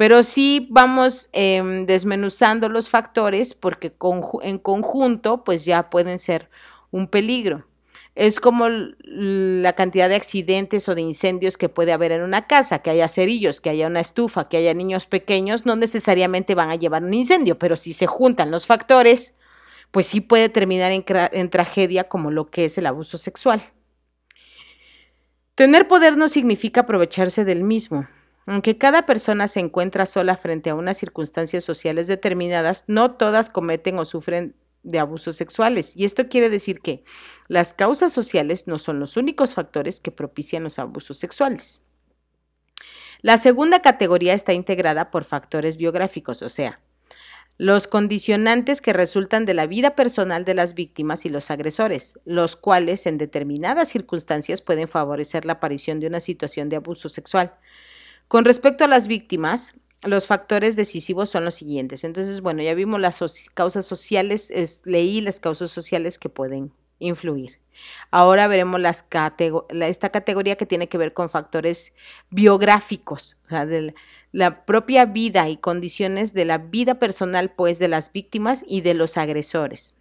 pero 0.00 0.22
sí 0.22 0.66
vamos 0.70 1.28
em, 1.34 1.84
desmenuzando 1.84 2.70
los 2.70 2.88
factores 2.88 3.52
porque 3.52 3.92
en 4.40 4.58
conjunto 4.58 5.44
pues 5.44 5.66
ya 5.66 5.90
pueden 5.90 6.18
ser 6.18 6.48
un 6.90 7.06
peligro. 7.06 7.66
Es 8.14 8.40
como 8.40 8.66
la 8.70 9.74
cantidad 9.74 10.08
de 10.08 10.14
accidentes 10.14 10.88
o 10.88 10.94
de 10.94 11.02
incendios 11.02 11.58
que 11.58 11.68
puede 11.68 11.92
haber 11.92 12.12
en 12.12 12.22
una 12.22 12.46
casa, 12.46 12.78
que 12.78 12.88
haya 12.88 13.08
cerillos, 13.08 13.60
que 13.60 13.68
haya 13.68 13.88
una 13.88 14.00
estufa, 14.00 14.48
que 14.48 14.56
haya 14.56 14.72
niños 14.72 15.04
pequeños, 15.04 15.66
no 15.66 15.76
necesariamente 15.76 16.54
van 16.54 16.70
a 16.70 16.76
llevar 16.76 17.04
un 17.04 17.12
incendio, 17.12 17.58
pero 17.58 17.76
si 17.76 17.92
se 17.92 18.06
juntan 18.06 18.50
los 18.50 18.64
factores, 18.66 19.34
pues 19.90 20.06
sí 20.06 20.22
puede 20.22 20.48
terminar 20.48 20.92
en 20.92 21.50
tragedia 21.50 22.08
como 22.08 22.30
lo 22.30 22.50
que 22.50 22.64
es 22.64 22.78
el 22.78 22.86
abuso 22.86 23.18
sexual. 23.18 23.60
Tener 25.56 25.86
poder 25.88 26.16
no 26.16 26.30
significa 26.30 26.80
aprovecharse 26.80 27.44
del 27.44 27.64
mismo. 27.64 28.06
Aunque 28.46 28.78
cada 28.78 29.06
persona 29.06 29.48
se 29.48 29.60
encuentra 29.60 30.06
sola 30.06 30.36
frente 30.36 30.70
a 30.70 30.74
unas 30.74 30.96
circunstancias 30.96 31.64
sociales 31.64 32.06
determinadas, 32.06 32.84
no 32.86 33.12
todas 33.12 33.50
cometen 33.50 33.98
o 33.98 34.04
sufren 34.04 34.54
de 34.82 34.98
abusos 34.98 35.36
sexuales. 35.36 35.96
Y 35.96 36.04
esto 36.04 36.28
quiere 36.28 36.48
decir 36.48 36.80
que 36.80 37.04
las 37.48 37.74
causas 37.74 38.12
sociales 38.12 38.66
no 38.66 38.78
son 38.78 38.98
los 38.98 39.16
únicos 39.16 39.54
factores 39.54 40.00
que 40.00 40.10
propician 40.10 40.64
los 40.64 40.78
abusos 40.78 41.18
sexuales. 41.18 41.82
La 43.22 43.36
segunda 43.36 43.82
categoría 43.82 44.32
está 44.32 44.54
integrada 44.54 45.10
por 45.10 45.24
factores 45.24 45.76
biográficos, 45.76 46.40
o 46.40 46.48
sea, 46.48 46.80
los 47.58 47.86
condicionantes 47.86 48.80
que 48.80 48.94
resultan 48.94 49.44
de 49.44 49.52
la 49.52 49.66
vida 49.66 49.94
personal 49.94 50.46
de 50.46 50.54
las 50.54 50.74
víctimas 50.74 51.26
y 51.26 51.28
los 51.28 51.50
agresores, 51.50 52.18
los 52.24 52.56
cuales 52.56 53.06
en 53.06 53.18
determinadas 53.18 53.90
circunstancias 53.90 54.62
pueden 54.62 54.88
favorecer 54.88 55.44
la 55.44 55.54
aparición 55.54 56.00
de 56.00 56.06
una 56.06 56.20
situación 56.20 56.70
de 56.70 56.76
abuso 56.76 57.10
sexual. 57.10 57.52
Con 58.30 58.44
respecto 58.44 58.84
a 58.84 58.86
las 58.86 59.08
víctimas, 59.08 59.72
los 60.04 60.28
factores 60.28 60.76
decisivos 60.76 61.30
son 61.30 61.44
los 61.44 61.56
siguientes. 61.56 62.04
Entonces, 62.04 62.42
bueno, 62.42 62.62
ya 62.62 62.74
vimos 62.74 63.00
las 63.00 63.18
causas 63.54 63.84
sociales, 63.84 64.52
leí 64.84 65.20
las 65.20 65.40
causas 65.40 65.72
sociales 65.72 66.16
que 66.16 66.28
pueden 66.28 66.72
influir. 67.00 67.58
Ahora 68.12 68.46
veremos 68.46 68.78
las 68.78 69.04
esta 69.80 70.10
categoría 70.10 70.54
que 70.54 70.64
tiene 70.64 70.88
que 70.88 70.96
ver 70.96 71.12
con 71.12 71.28
factores 71.28 71.92
biográficos, 72.30 73.36
o 73.46 73.48
sea, 73.48 73.66
de 73.66 73.96
la 74.30 74.64
propia 74.64 75.06
vida 75.06 75.48
y 75.48 75.56
condiciones 75.56 76.32
de 76.32 76.44
la 76.44 76.58
vida 76.58 77.00
personal, 77.00 77.50
pues, 77.50 77.80
de 77.80 77.88
las 77.88 78.12
víctimas 78.12 78.64
y 78.64 78.82
de 78.82 78.94
los 78.94 79.16
agresores. 79.16 79.96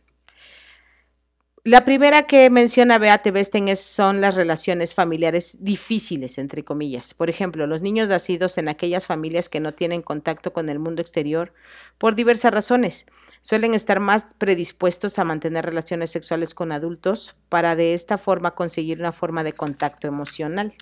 La 1.70 1.86
primera 1.86 2.24
que 2.24 2.50
menciona 2.50 2.98
Beate 2.98 3.30
Besten 3.30 3.78
son 3.78 4.22
las 4.22 4.34
relaciones 4.34 4.96
familiares 4.96 5.56
difíciles, 5.62 6.40
entre 6.40 6.64
comillas. 6.64 7.14
Por 7.14 7.30
ejemplo, 7.30 7.68
los 7.68 7.84
niños 7.84 8.08
nacidos 8.08 8.58
en 8.58 8.70
aquellas 8.70 9.06
familias 9.06 9.50
que 9.50 9.60
no 9.60 9.72
tienen 9.72 10.02
contacto 10.02 10.52
con 10.52 10.68
el 10.70 10.80
mundo 10.80 11.04
exterior 11.04 11.54
por 12.00 12.16
diversas 12.16 12.52
razones 12.52 13.06
suelen 13.44 13.76
estar 13.76 14.00
más 14.00 14.34
predispuestos 14.40 15.20
a 15.20 15.24
mantener 15.24 15.64
relaciones 15.64 16.10
sexuales 16.10 16.56
con 16.56 16.72
adultos 16.72 17.36
para 17.50 17.76
de 17.76 17.94
esta 17.94 18.18
forma 18.18 18.56
conseguir 18.56 18.98
una 18.98 19.12
forma 19.12 19.44
de 19.44 19.54
contacto 19.54 20.08
emocional. 20.08 20.74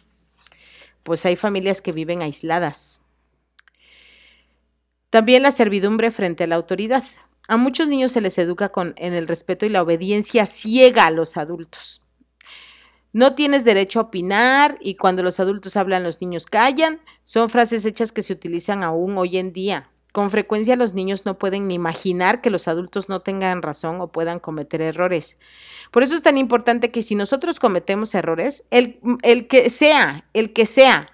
Pues 1.03 1.25
hay 1.25 1.35
familias 1.35 1.81
que 1.81 1.91
viven 1.91 2.21
aisladas. 2.21 3.01
También 5.09 5.43
la 5.43 5.51
servidumbre 5.51 6.11
frente 6.11 6.45
a 6.45 6.47
la 6.47 6.55
autoridad. 6.55 7.03
A 7.47 7.57
muchos 7.57 7.87
niños 7.87 8.11
se 8.11 8.21
les 8.21 8.37
educa 8.37 8.69
con, 8.69 8.93
en 8.97 9.13
el 9.13 9.27
respeto 9.27 9.65
y 9.65 9.69
la 9.69 9.81
obediencia 9.81 10.45
ciega 10.45 11.05
a 11.05 11.11
los 11.11 11.37
adultos. 11.37 12.01
No 13.13 13.35
tienes 13.35 13.63
derecho 13.63 13.99
a 13.99 14.03
opinar 14.03 14.77
y 14.81 14.95
cuando 14.95 15.23
los 15.23 15.39
adultos 15.39 15.77
hablan 15.77 16.03
los 16.03 16.21
niños 16.21 16.45
callan. 16.45 17.01
Son 17.23 17.49
frases 17.49 17.85
hechas 17.85 18.11
que 18.11 18.21
se 18.21 18.33
utilizan 18.33 18.83
aún 18.83 19.17
hoy 19.17 19.37
en 19.37 19.53
día. 19.53 19.89
Con 20.11 20.29
frecuencia 20.29 20.75
los 20.75 20.93
niños 20.93 21.25
no 21.25 21.37
pueden 21.37 21.67
ni 21.67 21.75
imaginar 21.75 22.41
que 22.41 22.49
los 22.49 22.67
adultos 22.67 23.07
no 23.07 23.21
tengan 23.21 23.61
razón 23.61 24.01
o 24.01 24.11
puedan 24.11 24.39
cometer 24.39 24.81
errores. 24.81 25.37
Por 25.91 26.03
eso 26.03 26.15
es 26.15 26.21
tan 26.21 26.37
importante 26.37 26.91
que 26.91 27.03
si 27.03 27.15
nosotros 27.15 27.59
cometemos 27.59 28.13
errores, 28.15 28.63
el, 28.71 28.99
el 29.21 29.47
que 29.47 29.69
sea, 29.69 30.25
el 30.33 30.53
que 30.53 30.65
sea, 30.65 31.09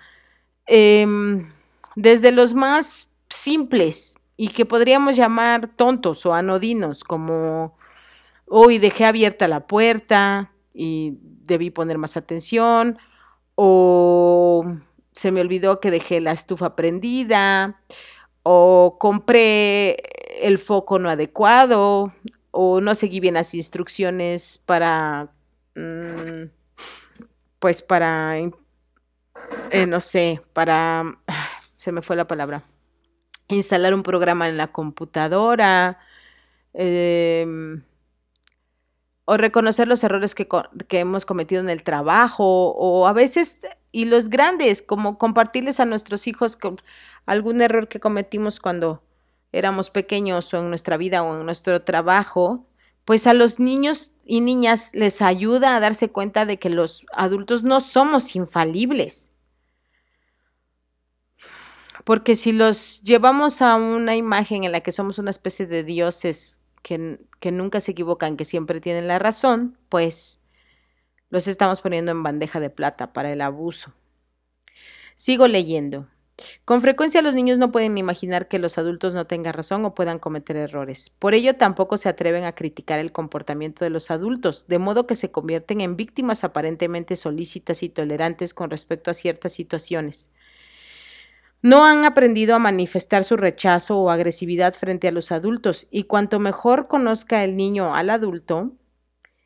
em, 0.65 1.51
desde 1.95 2.31
los 2.31 2.53
más 2.53 3.09
simples, 3.29 4.15
y 4.37 4.49
que 4.49 4.65
podríamos 4.65 5.15
llamar 5.15 5.69
tontos 5.75 6.25
o 6.25 6.33
anodinos, 6.33 7.03
como 7.03 7.77
hoy 8.47 8.77
dejé 8.79 9.05
abierta 9.05 9.47
la 9.47 9.67
puerta, 9.67 10.53
y 10.73 11.17
debí 11.21 11.69
poner 11.69 11.97
más 11.97 12.17
atención 12.17 12.97
o 13.55 14.65
se 15.11 15.31
me 15.31 15.41
olvidó 15.41 15.79
que 15.79 15.91
dejé 15.91 16.19
la 16.19 16.31
estufa 16.31 16.75
prendida 16.75 17.79
o 18.41 18.97
compré 18.99 19.97
el 20.41 20.57
foco 20.57 20.97
no 20.97 21.09
adecuado 21.09 22.11
o 22.51 22.81
no 22.81 22.95
seguí 22.95 23.19
bien 23.19 23.35
las 23.35 23.53
instrucciones 23.53 24.57
para, 24.65 25.29
mm, 25.75 26.49
pues 27.59 27.81
para, 27.81 28.37
eh, 29.71 29.87
no 29.87 29.99
sé, 29.99 30.41
para, 30.53 31.03
se 31.75 31.91
me 31.91 32.01
fue 32.01 32.15
la 32.15 32.27
palabra, 32.27 32.63
instalar 33.53 33.93
un 33.93 34.03
programa 34.03 34.49
en 34.49 34.57
la 34.57 34.67
computadora. 34.67 35.99
Eh, 36.73 37.45
o 39.25 39.37
reconocer 39.37 39.87
los 39.87 40.03
errores 40.03 40.35
que, 40.35 40.47
hemos 40.89 41.25
cometido 41.25 41.61
en 41.61 41.69
el 41.69 41.83
trabajo, 41.83 42.71
o 42.71 43.07
a 43.07 43.13
veces, 43.13 43.61
y 43.91 44.05
los 44.05 44.29
grandes, 44.29 44.81
como 44.81 45.17
compartirles 45.17 45.79
a 45.79 45.85
nuestros 45.85 46.27
hijos 46.27 46.57
algún 47.25 47.61
error 47.61 47.87
que 47.87 47.99
cometimos 47.99 48.59
cuando 48.59 49.01
éramos 49.51 49.89
pequeños 49.89 50.53
o 50.53 50.57
en 50.57 50.69
nuestra 50.69 50.97
vida 50.97 51.23
o 51.23 51.39
en 51.39 51.45
nuestro 51.45 51.83
trabajo, 51.83 52.67
pues 53.05 53.27
a 53.27 53.33
los 53.33 53.59
niños 53.59 54.13
y 54.25 54.41
niñas 54.41 54.91
les 54.93 55.21
ayuda 55.21 55.75
a 55.75 55.79
darse 55.79 56.09
cuenta 56.09 56.45
de 56.45 56.57
que 56.57 56.69
los 56.69 57.05
adultos 57.13 57.63
no 57.63 57.79
somos 57.79 58.35
infalibles. 58.35 59.32
Porque 62.03 62.35
si 62.35 62.51
los 62.51 63.01
llevamos 63.01 63.61
a 63.61 63.75
una 63.75 64.15
imagen 64.15 64.63
en 64.63 64.71
la 64.71 64.81
que 64.81 64.91
somos 64.91 65.19
una 65.19 65.31
especie 65.31 65.65
de 65.65 65.83
dioses 65.83 66.59
que, 66.81 67.51
nunca 67.51 67.79
se 67.79 67.91
equivocan, 67.91 68.37
que 68.37 68.45
siempre 68.45 68.81
tienen 68.81 69.07
la 69.07 69.19
razón, 69.19 69.77
pues 69.89 70.39
los 71.29 71.47
estamos 71.47 71.81
poniendo 71.81 72.11
en 72.11 72.21
bandeja 72.21 72.59
de 72.59 72.69
plata 72.69 73.13
para 73.13 73.31
el 73.31 73.41
abuso. 73.41 73.93
Sigo 75.15 75.47
leyendo. 75.47 76.07
Con 76.65 76.81
frecuencia 76.81 77.21
los 77.21 77.35
niños 77.35 77.57
no 77.57 77.71
pueden 77.71 77.97
imaginar 77.97 78.47
que 78.47 78.59
los 78.59 78.77
adultos 78.77 79.13
no 79.13 79.27
tengan 79.27 79.53
razón 79.53 79.85
o 79.85 79.93
puedan 79.93 80.19
cometer 80.19 80.57
errores. 80.57 81.11
Por 81.19 81.35
ello 81.35 81.55
tampoco 81.55 81.97
se 81.97 82.09
atreven 82.09 82.43
a 82.43 82.55
criticar 82.55 82.99
el 82.99 83.11
comportamiento 83.11 83.85
de 83.85 83.91
los 83.91 84.11
adultos, 84.11 84.67
de 84.67 84.79
modo 84.79 85.07
que 85.07 85.15
se 85.15 85.31
convierten 85.31 85.79
en 85.79 85.95
víctimas 85.95 86.43
aparentemente 86.43 87.15
solícitas 87.15 87.83
y 87.83 87.89
tolerantes 87.89 88.53
con 88.53 88.71
respecto 88.71 89.11
a 89.11 89.13
ciertas 89.13 89.53
situaciones. 89.53 90.29
No 91.63 91.85
han 91.85 92.03
aprendido 92.03 92.55
a 92.55 92.59
manifestar 92.59 93.23
su 93.23 93.37
rechazo 93.37 93.97
o 93.97 94.09
agresividad 94.09 94.73
frente 94.73 95.07
a 95.07 95.13
los 95.13 95.31
adultos 95.31 95.87
y 95.89 96.03
cuanto 96.03 96.37
mejor 96.37 96.89
conozca 96.89 97.45
el 97.45 97.55
niño 97.55 97.95
al 97.95 98.09
adulto, 98.09 98.73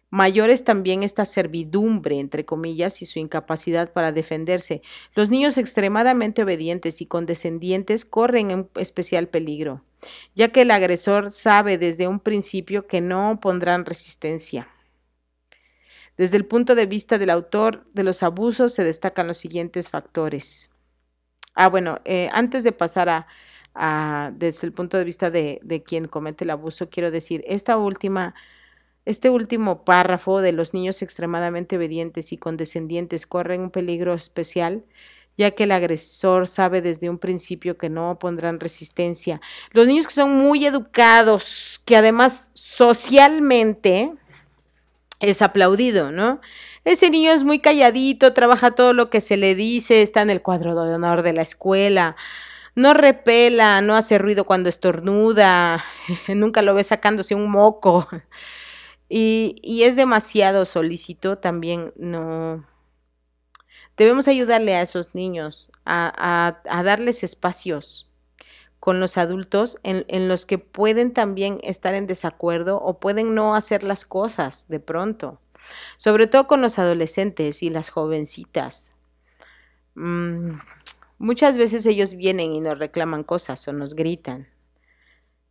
mayor 0.09 0.49
es 0.49 0.63
también 0.63 1.03
esta 1.03 1.25
servidumbre, 1.25 2.17
entre 2.17 2.43
comillas, 2.43 3.03
y 3.03 3.05
su 3.05 3.19
incapacidad 3.19 3.93
para 3.93 4.11
defenderse. 4.11 4.81
Los 5.13 5.29
niños 5.29 5.59
extremadamente 5.59 6.41
obedientes 6.41 7.01
y 7.01 7.05
condescendientes 7.05 8.03
corren 8.03 8.49
en 8.49 8.69
especial 8.77 9.27
peligro, 9.27 9.83
ya 10.33 10.47
que 10.47 10.63
el 10.63 10.71
agresor 10.71 11.29
sabe 11.29 11.77
desde 11.77 12.07
un 12.07 12.19
principio 12.19 12.87
que 12.87 12.99
no 12.99 13.37
pondrán 13.39 13.85
resistencia. 13.85 14.67
Desde 16.17 16.37
el 16.37 16.47
punto 16.47 16.73
de 16.73 16.87
vista 16.87 17.19
del 17.19 17.29
autor 17.29 17.85
de 17.93 18.03
los 18.03 18.23
abusos 18.23 18.73
se 18.73 18.83
destacan 18.83 19.27
los 19.27 19.37
siguientes 19.37 19.91
factores. 19.91 20.71
Ah, 21.59 21.69
bueno, 21.69 21.99
eh, 22.05 22.29
antes 22.33 22.63
de 22.63 22.71
pasar 22.71 23.25
a, 23.73 24.31
desde 24.35 24.67
el 24.67 24.73
punto 24.73 24.97
de 24.97 25.03
vista 25.03 25.31
de, 25.31 25.59
de, 25.63 25.81
quien 25.81 26.07
comete 26.07 26.43
el 26.43 26.51
abuso, 26.51 26.89
quiero 26.89 27.09
decir, 27.09 27.43
esta 27.47 27.77
última, 27.77 28.35
este 29.05 29.31
último 29.31 29.83
párrafo 29.83 30.41
de 30.41 30.51
los 30.51 30.75
niños 30.75 31.01
extremadamente 31.01 31.77
obedientes 31.77 32.31
y 32.31 32.37
condescendientes 32.37 33.25
corren 33.25 33.61
un 33.61 33.71
peligro 33.71 34.13
especial 34.13 34.83
ya 35.37 35.51
que 35.51 35.63
el 35.63 35.71
agresor 35.71 36.47
sabe 36.47 36.81
desde 36.81 37.09
un 37.09 37.19
principio 37.19 37.77
que 37.77 37.89
no 37.89 38.17
pondrán 38.19 38.59
resistencia. 38.59 39.39
Los 39.71 39.87
niños 39.87 40.07
que 40.07 40.13
son 40.13 40.35
muy 40.35 40.65
educados, 40.65 41.79
que 41.85 41.95
además 41.95 42.49
socialmente 42.53 44.13
es 45.19 45.41
aplaudido, 45.41 46.11
¿no? 46.11 46.41
Ese 46.83 47.09
niño 47.09 47.31
es 47.31 47.43
muy 47.43 47.59
calladito, 47.59 48.33
trabaja 48.33 48.71
todo 48.71 48.93
lo 48.93 49.09
que 49.09 49.21
se 49.21 49.37
le 49.37 49.55
dice, 49.55 50.01
está 50.01 50.21
en 50.21 50.29
el 50.29 50.41
cuadro 50.41 50.75
de 50.85 50.95
honor 50.95 51.21
de 51.21 51.33
la 51.33 51.41
escuela, 51.41 52.15
no 52.75 52.93
repela, 52.93 53.81
no 53.81 53.95
hace 53.95 54.17
ruido 54.17 54.45
cuando 54.45 54.69
estornuda, 54.69 55.83
nunca 56.27 56.61
lo 56.61 56.73
ve 56.75 56.83
sacándose 56.83 57.35
un 57.35 57.49
moco. 57.49 58.07
Y, 59.09 59.55
y 59.63 59.83
es 59.83 59.95
demasiado 59.95 60.65
solícito, 60.65 61.37
también 61.37 61.93
no. 61.95 62.67
Debemos 63.95 64.27
ayudarle 64.27 64.75
a 64.75 64.81
esos 64.81 65.15
niños 65.15 65.71
a, 65.85 66.59
a 66.69 66.83
darles 66.83 67.23
espacios 67.23 68.06
con 68.87 69.01
los 69.01 69.17
adultos 69.17 69.77
en, 69.83 70.29
los 70.29 70.45
que 70.45 70.59
pueden 70.59 71.11
también 71.11 71.59
estar 71.61 71.93
en 71.93 72.07
desacuerdo 72.07 72.79
o 72.81 73.01
pueden 73.01 73.35
no 73.35 73.53
hacer 73.53 73.83
las 73.83 74.05
cosas 74.05 74.65
de 74.69 74.79
pronto 74.79 75.41
sobre 75.97 76.25
todo 76.25 76.47
con 76.47 76.61
los 76.61 76.79
adolescentes 76.79 77.63
y 77.63 77.69
las 77.69 77.89
jovencitas. 77.89 78.95
Mm, 79.95 80.51
muchas 81.17 81.57
veces 81.57 81.85
ellos 81.85 82.13
vienen 82.13 82.53
y 82.53 82.61
nos 82.61 82.79
reclaman 82.79 83.25
cosas 83.25 83.67
o 83.67 83.73
nos 83.73 83.93
gritan. 83.93 84.47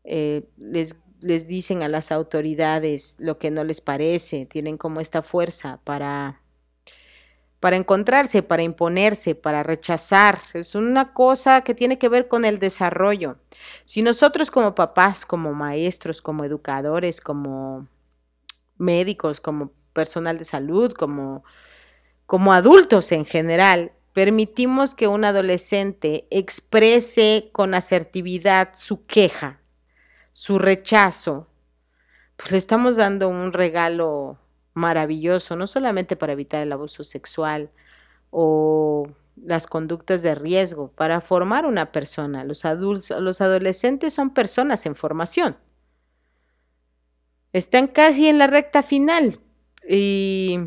Eh, 0.05 0.49
les, 0.57 0.97
les 1.21 1.47
dicen 1.47 1.83
a 1.83 1.89
las 1.89 2.13
autoridades 2.13 3.19
lo 3.21 3.39
que 3.39 3.51
no 3.51 3.65
les 3.65 3.83
parece, 3.83 4.47
tienen 4.47 4.79
como 4.79 5.01
esta 5.01 5.21
fuerza 5.21 5.83
para 5.85 6.41
para 7.61 7.77
encontrarse, 7.77 8.43
para 8.43 8.63
imponerse, 8.63 9.35
para 9.35 9.63
rechazar. 9.63 10.41
Es 10.55 10.75
una 10.75 11.15
cosa 11.15 11.63
que 11.63 11.75
tiene 11.75 11.99
que 11.99 12.09
ver 12.09 12.29
con 12.29 12.45
el 12.45 12.59
desarrollo. 12.59 13.39
Si 13.85 14.03
nosotros 14.03 14.51
como 14.51 14.75
papás, 14.75 15.25
como 15.25 15.53
maestros, 15.53 16.21
como 16.21 16.45
educadores, 16.45 17.21
como 17.21 17.89
médicos, 18.77 19.41
como 19.41 19.73
personal 19.93 20.39
de 20.39 20.45
salud, 20.45 20.93
como, 20.93 21.45
como 22.27 22.53
adultos 22.53 23.11
en 23.13 23.25
general, 23.25 23.93
permitimos 24.13 24.95
que 24.95 25.09
un 25.09 25.25
adolescente 25.25 26.27
exprese 26.31 27.51
con 27.53 27.75
asertividad 27.75 28.71
su 28.75 29.07
queja, 29.07 29.61
su 30.33 30.59
rechazo, 30.59 31.49
pues 32.37 32.53
le 32.53 32.59
estamos 32.59 32.97
dando 32.97 33.29
un 33.29 33.53
regalo 33.53 34.39
maravilloso, 34.77 35.57
no 35.57 35.67
solamente 35.67 36.17
para 36.17 36.35
evitar 36.35 36.63
el 36.63 36.73
abuso 36.73 37.03
sexual 37.03 37.71
o 38.31 39.07
las 39.37 39.67
conductas 39.67 40.23
de 40.23 40.35
riesgo, 40.35 40.93
para 40.93 41.21
formar 41.21 41.67
una 41.67 41.93
persona. 41.93 42.45
Los 42.45 42.65
adultos, 42.65 43.21
los 43.21 43.41
adolescentes 43.41 44.15
son 44.15 44.31
personas 44.31 44.87
en 44.87 44.95
formación. 44.95 45.57
Están 47.53 47.89
casi 47.89 48.29
en 48.29 48.39
la 48.39 48.47
recta 48.47 48.83
final, 48.83 49.41
y 49.89 50.59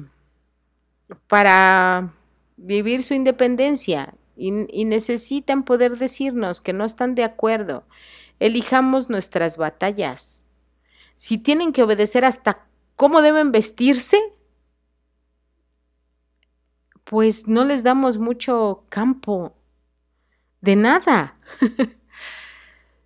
para 1.28 2.14
vivir 2.58 3.04
su 3.04 3.14
independencia 3.14 4.14
y, 4.36 4.52
necesitan 4.86 5.64
poder 5.64 5.98
decirnos 5.98 6.62
que 6.62 6.72
no 6.72 6.86
están 6.86 7.16
de 7.16 7.26
acuerdo. 7.26 7.84
Elijamos 8.40 9.10
nuestras 9.10 9.58
batallas. 9.58 10.46
Si 11.18 11.38
tienen 11.38 11.74
que 11.74 11.84
obedecer 11.84 12.24
hasta 12.24 12.69
cómo 13.00 13.22
deben 13.22 13.54
vestirse, 13.54 14.20
pues 17.06 17.48
no 17.48 17.64
les 17.64 17.82
damos 17.82 18.18
mucho 18.18 18.84
campo 18.90 19.56
de 20.60 20.76
nada. 20.76 21.40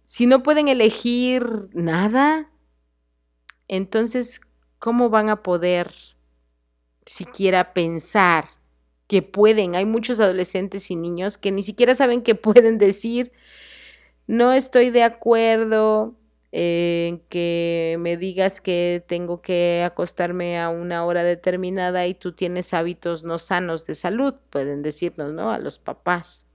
si 0.04 0.26
no 0.26 0.42
pueden 0.42 0.68
elegir 0.68 1.70
nada, 1.74 2.50
entonces 3.68 4.42
¿cómo 4.80 5.12
van 5.12 5.30
a 5.30 5.44
poder 5.44 5.94
siquiera 7.06 7.76
pensar 7.76 8.46
que 9.06 9.22
pueden? 9.22 9.76
Hay 9.76 9.86
muchos 9.86 10.20
adolescentes 10.20 10.90
y 10.90 10.96
niños 10.96 11.38
que 11.38 11.52
ni 11.52 11.62
siquiera 11.62 11.94
saben 11.94 12.24
que 12.24 12.34
pueden 12.34 12.80
decir, 12.80 13.32
no 14.26 14.54
estoy 14.54 14.90
de 14.90 15.04
acuerdo 15.04 16.18
en 16.56 17.20
que 17.30 17.96
me 18.00 18.16
digas 18.16 18.62
que 18.62 19.04
tengo 19.08 19.42
que 19.42 19.82
acostarme 19.84 20.60
a 20.60 20.70
una 20.70 21.04
hora 21.04 21.24
determinada 21.24 22.06
y 22.06 22.14
tú 22.14 22.34
tienes 22.34 22.76
hábitos 22.76 23.24
no 23.24 23.40
sanos 23.40 23.88
de 23.88 23.96
salud, 23.96 24.36
pueden 24.52 24.84
decirnos, 24.84 25.34
¿no? 25.34 25.52
A 25.52 25.58
los 25.58 25.80
papás. 25.80 26.48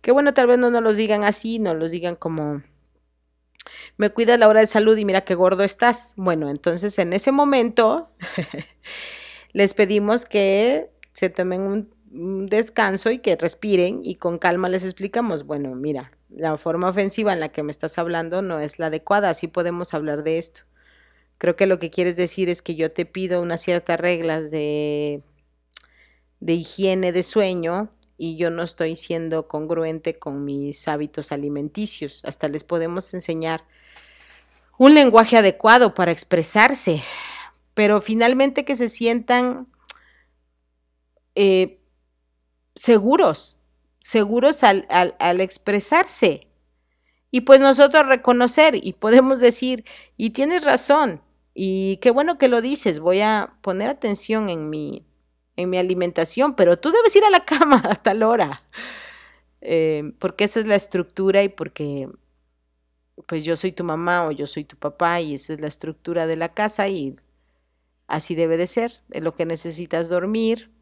Que 0.00 0.10
bueno, 0.10 0.34
tal 0.34 0.48
vez 0.48 0.58
no 0.58 0.70
nos 0.70 0.82
los 0.82 0.96
digan 0.96 1.22
así, 1.22 1.60
no 1.60 1.74
los 1.74 1.92
digan 1.92 2.16
como 2.16 2.62
me 3.96 4.10
cuida 4.10 4.36
la 4.36 4.48
hora 4.48 4.60
de 4.60 4.66
salud 4.66 4.96
y 4.96 5.04
mira 5.04 5.20
qué 5.20 5.36
gordo 5.36 5.62
estás. 5.62 6.14
Bueno, 6.16 6.50
entonces 6.50 6.98
en 6.98 7.12
ese 7.12 7.30
momento 7.30 8.10
les 9.52 9.74
pedimos 9.74 10.26
que 10.26 10.90
se 11.12 11.30
tomen 11.30 11.60
un, 11.62 11.96
descanso 12.48 13.10
y 13.10 13.18
que 13.18 13.36
respiren 13.36 14.00
y 14.02 14.14
con 14.14 14.38
calma 14.38 14.70
les 14.70 14.84
explicamos, 14.84 15.44
bueno, 15.44 15.74
mira, 15.74 16.15
la 16.28 16.56
forma 16.56 16.88
ofensiva 16.88 17.32
en 17.32 17.40
la 17.40 17.50
que 17.50 17.62
me 17.62 17.70
estás 17.70 17.98
hablando 17.98 18.42
no 18.42 18.60
es 18.60 18.78
la 18.78 18.86
adecuada, 18.86 19.30
así 19.30 19.48
podemos 19.48 19.94
hablar 19.94 20.22
de 20.22 20.38
esto. 20.38 20.62
Creo 21.38 21.56
que 21.56 21.66
lo 21.66 21.78
que 21.78 21.90
quieres 21.90 22.16
decir 22.16 22.48
es 22.48 22.62
que 22.62 22.74
yo 22.74 22.92
te 22.92 23.04
pido 23.04 23.42
unas 23.42 23.60
ciertas 23.60 24.00
reglas 24.00 24.50
de, 24.50 25.22
de 26.40 26.52
higiene 26.54 27.12
de 27.12 27.22
sueño 27.22 27.90
y 28.18 28.36
yo 28.36 28.50
no 28.50 28.62
estoy 28.62 28.96
siendo 28.96 29.46
congruente 29.46 30.18
con 30.18 30.44
mis 30.44 30.88
hábitos 30.88 31.32
alimenticios. 31.32 32.22
Hasta 32.24 32.48
les 32.48 32.64
podemos 32.64 33.12
enseñar 33.12 33.64
un 34.78 34.94
lenguaje 34.94 35.36
adecuado 35.36 35.94
para 35.94 36.12
expresarse, 36.12 37.02
pero 37.74 38.00
finalmente 38.00 38.64
que 38.64 38.76
se 38.76 38.88
sientan 38.88 39.68
eh, 41.34 41.78
seguros, 42.74 43.55
seguros 44.06 44.62
al, 44.62 44.86
al 44.88 45.40
expresarse. 45.40 46.46
Y 47.32 47.40
pues 47.40 47.60
nosotros 47.60 48.06
reconocer 48.06 48.76
y 48.80 48.92
podemos 48.92 49.40
decir, 49.40 49.84
y 50.16 50.30
tienes 50.30 50.64
razón, 50.64 51.20
y 51.54 51.96
qué 51.96 52.12
bueno 52.12 52.38
que 52.38 52.46
lo 52.46 52.62
dices, 52.62 53.00
voy 53.00 53.20
a 53.20 53.56
poner 53.62 53.90
atención 53.90 54.48
en 54.48 54.70
mi, 54.70 55.04
en 55.56 55.70
mi 55.70 55.78
alimentación, 55.78 56.54
pero 56.54 56.78
tú 56.78 56.92
debes 56.92 57.16
ir 57.16 57.24
a 57.24 57.30
la 57.30 57.44
cama 57.44 57.82
a 57.84 57.96
tal 57.96 58.22
hora, 58.22 58.62
eh, 59.60 60.12
porque 60.20 60.44
esa 60.44 60.60
es 60.60 60.66
la 60.66 60.76
estructura 60.76 61.42
y 61.42 61.48
porque 61.48 62.08
pues 63.26 63.44
yo 63.44 63.56
soy 63.56 63.72
tu 63.72 63.82
mamá 63.82 64.26
o 64.28 64.30
yo 64.30 64.46
soy 64.46 64.64
tu 64.64 64.76
papá 64.76 65.20
y 65.20 65.34
esa 65.34 65.54
es 65.54 65.60
la 65.60 65.66
estructura 65.66 66.28
de 66.28 66.36
la 66.36 66.54
casa 66.54 66.86
y 66.86 67.16
así 68.06 68.36
debe 68.36 68.56
de 68.56 68.68
ser, 68.68 69.02
es 69.10 69.22
lo 69.24 69.34
que 69.34 69.46
necesitas 69.46 70.08
dormir. 70.08 70.75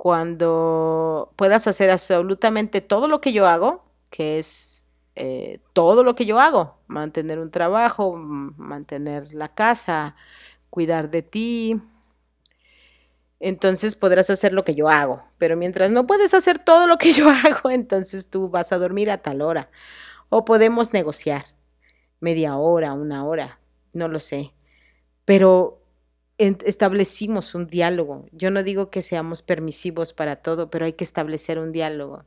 Cuando 0.00 1.30
puedas 1.36 1.66
hacer 1.66 1.90
absolutamente 1.90 2.80
todo 2.80 3.06
lo 3.06 3.20
que 3.20 3.34
yo 3.34 3.46
hago, 3.46 3.84
que 4.08 4.38
es 4.38 4.86
eh, 5.14 5.60
todo 5.74 6.04
lo 6.04 6.14
que 6.14 6.24
yo 6.24 6.40
hago, 6.40 6.78
mantener 6.86 7.38
un 7.38 7.50
trabajo, 7.50 8.16
mantener 8.16 9.34
la 9.34 9.48
casa, 9.48 10.16
cuidar 10.70 11.10
de 11.10 11.20
ti, 11.20 11.82
entonces 13.40 13.94
podrás 13.94 14.30
hacer 14.30 14.54
lo 14.54 14.64
que 14.64 14.74
yo 14.74 14.88
hago. 14.88 15.22
Pero 15.36 15.54
mientras 15.54 15.90
no 15.90 16.06
puedes 16.06 16.32
hacer 16.32 16.58
todo 16.58 16.86
lo 16.86 16.96
que 16.96 17.12
yo 17.12 17.28
hago, 17.28 17.68
entonces 17.68 18.30
tú 18.30 18.48
vas 18.48 18.72
a 18.72 18.78
dormir 18.78 19.10
a 19.10 19.18
tal 19.18 19.42
hora. 19.42 19.68
O 20.30 20.46
podemos 20.46 20.94
negociar 20.94 21.44
media 22.20 22.56
hora, 22.56 22.94
una 22.94 23.26
hora, 23.26 23.60
no 23.92 24.08
lo 24.08 24.18
sé. 24.18 24.54
Pero 25.26 25.79
establecimos 26.40 27.54
un 27.54 27.66
diálogo. 27.66 28.26
Yo 28.32 28.50
no 28.50 28.62
digo 28.62 28.90
que 28.90 29.02
seamos 29.02 29.42
permisivos 29.42 30.12
para 30.12 30.36
todo, 30.36 30.70
pero 30.70 30.86
hay 30.86 30.94
que 30.94 31.04
establecer 31.04 31.58
un 31.58 31.72
diálogo. 31.72 32.24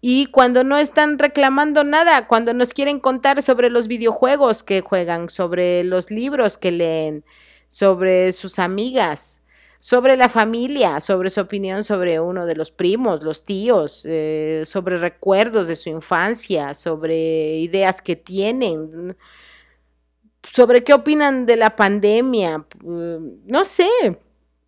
Y 0.00 0.26
cuando 0.26 0.64
no 0.64 0.78
están 0.78 1.18
reclamando 1.18 1.84
nada, 1.84 2.26
cuando 2.26 2.54
nos 2.54 2.72
quieren 2.74 2.98
contar 2.98 3.42
sobre 3.42 3.70
los 3.70 3.86
videojuegos 3.86 4.62
que 4.62 4.80
juegan, 4.80 5.30
sobre 5.30 5.84
los 5.84 6.10
libros 6.10 6.58
que 6.58 6.72
leen, 6.72 7.24
sobre 7.68 8.32
sus 8.32 8.58
amigas, 8.58 9.42
sobre 9.82 10.16
la 10.16 10.28
familia, 10.28 11.00
sobre 11.00 11.28
su 11.28 11.40
opinión 11.40 11.82
sobre 11.82 12.20
uno 12.20 12.46
de 12.46 12.54
los 12.54 12.70
primos, 12.70 13.22
los 13.24 13.44
tíos, 13.44 14.06
eh, 14.08 14.62
sobre 14.64 14.96
recuerdos 14.96 15.66
de 15.66 15.74
su 15.74 15.88
infancia, 15.88 16.72
sobre 16.72 17.56
ideas 17.58 18.00
que 18.00 18.14
tienen, 18.14 19.16
sobre 20.42 20.84
qué 20.84 20.94
opinan 20.94 21.46
de 21.46 21.56
la 21.56 21.76
pandemia, 21.76 22.58
mm, 22.82 23.46
no 23.46 23.64
sé, 23.64 23.88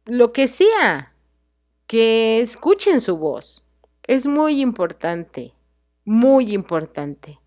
lo 0.04 0.32
que 0.32 0.48
sea, 0.48 1.14
que 1.86 2.40
escuchen 2.40 3.00
su 3.00 3.16
voz. 3.16 3.64
Es 4.02 4.26
muy 4.26 4.60
importante, 4.60 5.54
muy 6.04 6.52
importante 6.52 7.38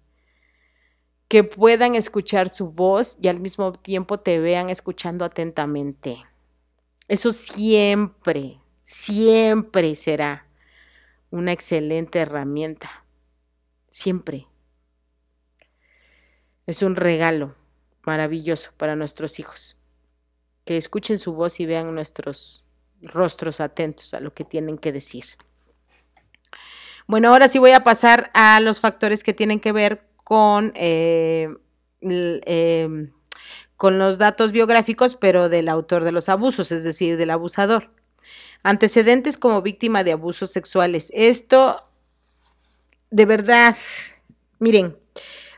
que 1.27 1.43
puedan 1.43 1.95
escuchar 1.95 2.49
su 2.49 2.71
voz 2.71 3.17
y 3.21 3.27
al 3.27 3.39
mismo 3.39 3.73
tiempo 3.73 4.19
te 4.19 4.39
vean 4.39 4.69
escuchando 4.69 5.25
atentamente. 5.25 6.23
Eso 7.07 7.31
siempre, 7.31 8.59
siempre 8.83 9.95
será 9.95 10.47
una 11.29 11.51
excelente 11.51 12.19
herramienta. 12.19 13.03
Siempre. 13.89 14.47
Es 16.65 16.81
un 16.81 16.95
regalo 16.95 17.55
maravilloso 18.07 18.71
para 18.77 18.95
nuestros 18.95 19.37
hijos. 19.39 19.75
Que 20.65 20.77
escuchen 20.77 21.19
su 21.19 21.33
voz 21.33 21.59
y 21.59 21.65
vean 21.65 21.93
nuestros 21.93 22.65
rostros 23.01 23.61
atentos 23.61 24.13
a 24.15 24.19
lo 24.19 24.33
que 24.33 24.43
tienen 24.43 24.79
que 24.79 24.91
decir. 24.91 25.25
Bueno, 27.05 27.29
ahora 27.29 27.47
sí 27.47 27.59
voy 27.59 27.71
a 27.71 27.83
pasar 27.83 28.31
a 28.33 28.59
los 28.59 28.79
factores 28.79 29.23
que 29.23 29.33
tienen 29.33 29.59
que 29.59 29.71
ver 29.71 30.07
con 30.23 30.73
eh, 30.75 31.49
eh, 32.01 33.09
con 33.77 33.99
los 33.99 34.17
datos 34.17 34.51
biográficos, 34.51 35.15
pero 35.15 35.49
del 35.49 35.69
autor 35.69 36.03
de 36.03 36.11
los 36.11 36.29
abusos, 36.29 36.71
es 36.71 36.83
decir, 36.83 37.15
del 37.15 37.29
abusador. 37.29 37.91
Antecedentes 38.63 39.37
como 39.37 39.61
víctima 39.61 40.03
de 40.03 40.13
abusos 40.13 40.51
sexuales. 40.51 41.11
Esto, 41.13 41.87
de 43.11 43.25
verdad, 43.25 43.77
miren, 44.59 44.97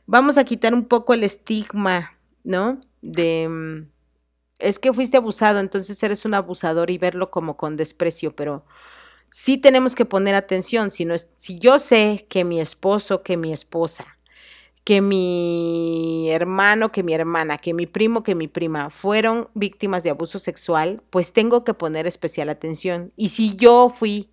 vamos 0.06 0.38
a 0.38 0.44
quitar 0.44 0.74
un 0.74 0.86
poco 0.86 1.14
el 1.14 1.24
estigma, 1.24 2.19
¿no? 2.44 2.82
De, 3.02 3.48
mm, 3.50 3.90
es 4.60 4.80
que 4.80 4.94
fuiste 4.94 5.18
abusado, 5.18 5.60
entonces 5.60 6.02
eres 6.04 6.26
un 6.26 6.34
abusador 6.34 6.90
y 6.90 6.98
verlo 6.98 7.32
como 7.32 7.58
con 7.58 7.78
desprecio, 7.78 8.36
pero 8.36 8.66
sí 9.32 9.58
tenemos 9.58 9.96
que 9.96 10.06
poner 10.06 10.36
atención. 10.36 10.92
Si, 10.92 11.06
no 11.06 11.14
es, 11.14 11.30
si 11.38 11.60
yo 11.60 11.80
sé 11.80 12.28
que 12.30 12.44
mi 12.44 12.60
esposo, 12.60 13.24
que 13.24 13.38
mi 13.38 13.54
esposa, 13.54 14.18
que 14.84 15.02
mi 15.02 16.30
hermano, 16.32 16.92
que 16.92 17.04
mi 17.04 17.14
hermana, 17.14 17.58
que 17.58 17.74
mi 17.74 17.86
primo, 17.86 18.24
que 18.24 18.36
mi 18.36 18.48
prima 18.48 18.90
fueron 18.90 19.50
víctimas 19.54 20.04
de 20.04 20.10
abuso 20.10 20.40
sexual, 20.40 21.02
pues 21.10 21.32
tengo 21.32 21.64
que 21.64 21.74
poner 21.74 22.08
especial 22.08 22.50
atención. 22.50 23.14
Y 23.16 23.30
si 23.30 23.56
yo 23.56 23.90
fui 23.90 24.30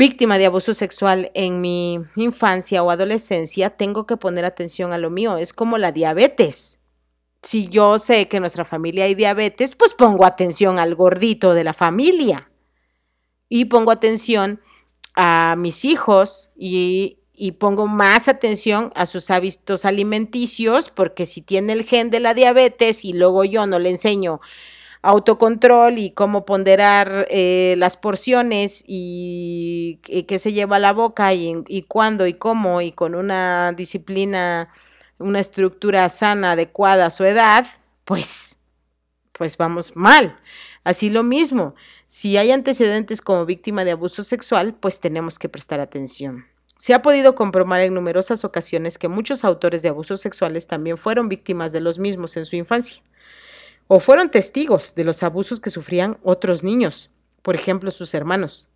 víctima 0.00 0.38
de 0.38 0.46
abuso 0.46 0.72
sexual 0.72 1.30
en 1.34 1.60
mi 1.60 2.00
infancia 2.16 2.82
o 2.82 2.90
adolescencia, 2.90 3.68
tengo 3.68 4.06
que 4.06 4.16
poner 4.16 4.46
atención 4.46 4.94
a 4.94 4.98
lo 4.98 5.10
mío. 5.10 5.36
Es 5.36 5.52
como 5.52 5.76
la 5.76 5.92
diabetes. 5.92 6.80
Si 7.42 7.68
yo 7.68 7.98
sé 7.98 8.26
que 8.26 8.38
en 8.38 8.42
nuestra 8.42 8.64
familia 8.64 9.04
hay 9.04 9.14
diabetes, 9.14 9.74
pues 9.74 9.92
pongo 9.92 10.24
atención 10.24 10.78
al 10.78 10.94
gordito 10.94 11.52
de 11.52 11.64
la 11.64 11.74
familia. 11.74 12.50
Y 13.50 13.66
pongo 13.66 13.90
atención 13.90 14.62
a 15.14 15.54
mis 15.58 15.84
hijos 15.84 16.50
y 16.56 17.18
y 17.42 17.52
pongo 17.52 17.86
más 17.86 18.28
atención 18.28 18.92
a 18.94 19.06
sus 19.06 19.30
hábitos 19.30 19.86
alimenticios, 19.86 20.90
porque 20.90 21.24
si 21.24 21.40
tiene 21.40 21.72
el 21.72 21.84
gen 21.84 22.10
de 22.10 22.20
la 22.20 22.34
diabetes 22.34 23.02
y 23.02 23.14
luego 23.14 23.44
yo 23.44 23.66
no 23.66 23.78
le 23.78 23.88
enseño 23.88 24.42
autocontrol 25.02 25.98
y 25.98 26.10
cómo 26.12 26.44
ponderar 26.44 27.26
eh, 27.30 27.74
las 27.78 27.96
porciones 27.96 28.84
y, 28.86 30.00
qué 30.28 30.38
se 30.38 30.52
lleva 30.52 30.76
a 30.76 30.80
la 30.80 30.92
boca 30.92 31.32
y, 31.32 31.62
y 31.68 31.82
cuándo 31.82 32.26
y 32.26 32.34
cómo 32.34 32.80
y 32.80 32.92
con 32.92 33.14
una 33.14 33.72
disciplina, 33.72 34.68
una 35.18 35.40
estructura 35.40 36.08
sana, 36.08 36.52
adecuada 36.52 37.06
a 37.06 37.10
su 37.10 37.24
edad, 37.24 37.66
pues, 38.04 38.58
pues 39.32 39.56
vamos 39.56 39.96
mal. 39.96 40.36
Así 40.84 41.10
lo 41.10 41.22
mismo, 41.22 41.74
si 42.06 42.36
hay 42.36 42.50
antecedentes 42.50 43.20
como 43.20 43.44
víctima 43.46 43.84
de 43.84 43.92
abuso 43.92 44.22
sexual, 44.22 44.74
pues 44.74 45.00
tenemos 45.00 45.38
que 45.38 45.48
prestar 45.48 45.80
atención. 45.80 46.46
Se 46.78 46.94
ha 46.94 47.02
podido 47.02 47.34
comprobar 47.34 47.82
en 47.82 47.92
numerosas 47.92 48.44
ocasiones 48.44 48.96
que 48.96 49.08
muchos 49.08 49.44
autores 49.44 49.82
de 49.82 49.90
abusos 49.90 50.22
sexuales 50.22 50.66
también 50.66 50.96
fueron 50.96 51.28
víctimas 51.28 51.72
de 51.72 51.80
los 51.80 51.98
mismos 51.98 52.38
en 52.38 52.46
su 52.46 52.56
infancia, 52.56 53.02
o 53.92 53.98
fueron 53.98 54.30
testigos 54.30 54.94
de 54.94 55.02
los 55.02 55.24
abusos 55.24 55.58
que 55.58 55.68
sufrían 55.68 56.16
otros 56.22 56.62
niños, 56.62 57.10
por 57.42 57.56
ejemplo 57.56 57.90
sus 57.90 58.14
hermanos. 58.14 58.68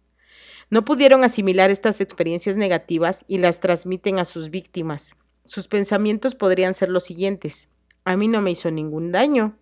No 0.70 0.84
pudieron 0.84 1.22
asimilar 1.22 1.70
estas 1.70 2.00
experiencias 2.00 2.56
negativas 2.56 3.24
y 3.28 3.38
las 3.38 3.60
transmiten 3.60 4.18
a 4.18 4.24
sus 4.24 4.50
víctimas. 4.50 5.14
Sus 5.44 5.68
pensamientos 5.68 6.34
podrían 6.34 6.74
ser 6.74 6.88
los 6.88 7.04
siguientes. 7.04 7.68
A 8.04 8.16
mí 8.16 8.26
no 8.26 8.42
me 8.42 8.50
hizo 8.50 8.72
ningún 8.72 9.12
daño. 9.12 9.56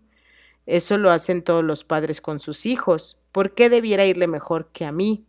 Eso 0.65 0.97
lo 0.97 1.11
hacen 1.11 1.43
todos 1.43 1.63
los 1.63 1.85
padres 1.85 2.23
con 2.23 2.39
sus 2.39 2.65
hijos. 2.65 3.19
¿Por 3.31 3.55
qué 3.55 3.69
debiera 3.69 4.07
irle 4.07 4.29
mejor 4.29 4.71
que 4.73 4.87
a 4.87 4.91
mí? 4.91 5.27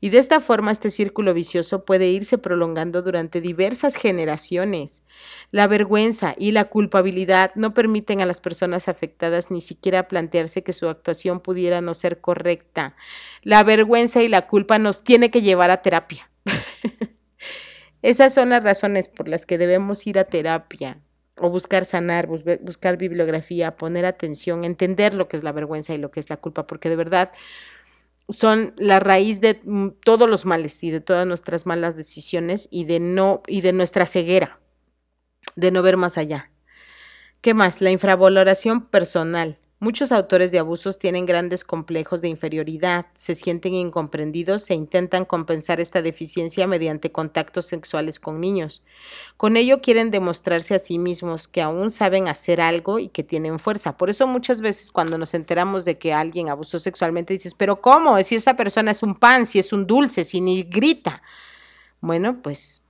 Y 0.00 0.08
de 0.08 0.18
esta 0.18 0.40
forma 0.40 0.70
este 0.70 0.90
círculo 0.90 1.34
vicioso 1.34 1.84
puede 1.84 2.08
irse 2.08 2.38
prolongando 2.38 3.02
durante 3.02 3.40
diversas 3.40 3.96
generaciones. 3.96 5.02
La 5.50 5.66
vergüenza 5.66 6.34
y 6.38 6.52
la 6.52 6.64
culpabilidad 6.64 7.52
no 7.54 7.74
permiten 7.74 8.20
a 8.20 8.26
las 8.26 8.40
personas 8.40 8.88
afectadas 8.88 9.50
ni 9.50 9.60
siquiera 9.60 10.08
plantearse 10.08 10.62
que 10.62 10.72
su 10.72 10.88
actuación 10.88 11.40
pudiera 11.40 11.80
no 11.80 11.94
ser 11.94 12.20
correcta. 12.20 12.96
La 13.42 13.62
vergüenza 13.62 14.22
y 14.22 14.28
la 14.28 14.46
culpa 14.46 14.78
nos 14.78 15.04
tiene 15.04 15.30
que 15.30 15.42
llevar 15.42 15.70
a 15.70 15.82
terapia. 15.82 16.30
Esas 18.02 18.32
son 18.32 18.50
las 18.50 18.62
razones 18.62 19.08
por 19.08 19.28
las 19.28 19.44
que 19.44 19.58
debemos 19.58 20.06
ir 20.06 20.18
a 20.18 20.24
terapia 20.24 21.00
o 21.36 21.50
buscar 21.50 21.84
sanar, 21.84 22.26
buscar 22.26 22.96
bibliografía, 22.96 23.76
poner 23.76 24.04
atención, 24.04 24.64
entender 24.64 25.14
lo 25.14 25.28
que 25.28 25.36
es 25.36 25.42
la 25.42 25.52
vergüenza 25.52 25.94
y 25.94 25.98
lo 25.98 26.10
que 26.10 26.20
es 26.20 26.28
la 26.28 26.36
culpa, 26.36 26.66
porque 26.66 26.88
de 26.88 26.96
verdad 26.96 27.32
son 28.30 28.74
la 28.76 29.00
raíz 29.00 29.40
de 29.40 29.60
mm, 29.64 29.88
todos 30.04 30.28
los 30.28 30.46
males 30.46 30.82
y 30.82 30.90
de 30.90 31.00
todas 31.00 31.26
nuestras 31.26 31.66
malas 31.66 31.96
decisiones 31.96 32.68
y 32.70 32.84
de 32.84 33.00
no 33.00 33.42
y 33.46 33.60
de 33.60 33.72
nuestra 33.72 34.06
ceguera 34.06 34.60
de 35.56 35.70
no 35.70 35.82
ver 35.82 35.96
más 35.96 36.18
allá. 36.18 36.50
¿Qué 37.40 37.54
más? 37.54 37.80
La 37.80 37.90
infravaloración 37.90 38.86
personal. 38.86 39.58
Muchos 39.82 40.12
autores 40.12 40.52
de 40.52 40.58
abusos 40.58 40.98
tienen 40.98 41.24
grandes 41.24 41.64
complejos 41.64 42.20
de 42.20 42.28
inferioridad, 42.28 43.06
se 43.14 43.34
sienten 43.34 43.72
incomprendidos 43.72 44.68
e 44.68 44.74
intentan 44.74 45.24
compensar 45.24 45.80
esta 45.80 46.02
deficiencia 46.02 46.66
mediante 46.66 47.12
contactos 47.12 47.64
sexuales 47.64 48.20
con 48.20 48.42
niños. 48.42 48.82
Con 49.38 49.56
ello 49.56 49.80
quieren 49.80 50.10
demostrarse 50.10 50.74
a 50.74 50.78
sí 50.78 50.98
mismos 50.98 51.48
que 51.48 51.62
aún 51.62 51.90
saben 51.90 52.28
hacer 52.28 52.60
algo 52.60 52.98
y 52.98 53.08
que 53.08 53.24
tienen 53.24 53.58
fuerza. 53.58 53.96
Por 53.96 54.10
eso 54.10 54.26
muchas 54.26 54.60
veces 54.60 54.92
cuando 54.92 55.16
nos 55.16 55.32
enteramos 55.32 55.86
de 55.86 55.96
que 55.96 56.12
alguien 56.12 56.50
abusó 56.50 56.78
sexualmente 56.78 57.32
dices, 57.32 57.54
pero 57.54 57.80
¿cómo? 57.80 58.22
Si 58.22 58.34
esa 58.34 58.56
persona 58.56 58.90
es 58.90 59.02
un 59.02 59.14
pan, 59.14 59.46
si 59.46 59.60
es 59.60 59.72
un 59.72 59.86
dulce, 59.86 60.24
si 60.24 60.42
ni 60.42 60.62
grita. 60.62 61.22
Bueno, 62.02 62.42
pues 62.42 62.82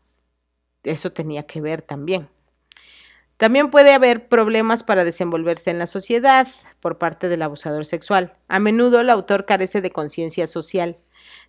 eso 0.82 1.12
tenía 1.12 1.44
que 1.44 1.60
ver 1.60 1.82
también. 1.82 2.28
También 3.40 3.70
puede 3.70 3.94
haber 3.94 4.28
problemas 4.28 4.82
para 4.82 5.02
desenvolverse 5.02 5.70
en 5.70 5.78
la 5.78 5.86
sociedad 5.86 6.46
por 6.78 6.98
parte 6.98 7.30
del 7.30 7.40
abusador 7.40 7.86
sexual. 7.86 8.36
A 8.48 8.58
menudo 8.58 9.00
el 9.00 9.08
autor 9.08 9.46
carece 9.46 9.80
de 9.80 9.90
conciencia 9.90 10.46
social, 10.46 10.98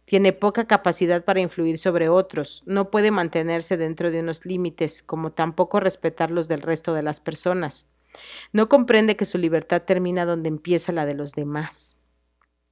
tiene 0.05 0.31
poca 0.31 0.67
capacidad 0.67 1.25
para 1.25 1.41
influir 1.41 1.77
sobre 1.77 2.07
otros, 2.07 2.63
no 2.65 2.91
puede 2.91 3.11
mantenerse 3.11 3.75
dentro 3.75 4.09
de 4.09 4.21
unos 4.21 4.45
límites, 4.45 5.03
como 5.03 5.33
tampoco 5.33 5.81
respetar 5.81 6.31
los 6.31 6.47
del 6.47 6.61
resto 6.61 6.93
de 6.93 7.03
las 7.03 7.19
personas. 7.19 7.87
No 8.53 8.69
comprende 8.69 9.17
que 9.17 9.25
su 9.25 9.37
libertad 9.37 9.81
termina 9.81 10.23
donde 10.23 10.47
empieza 10.47 10.93
la 10.93 11.05
de 11.05 11.15
los 11.15 11.33
demás. 11.33 11.99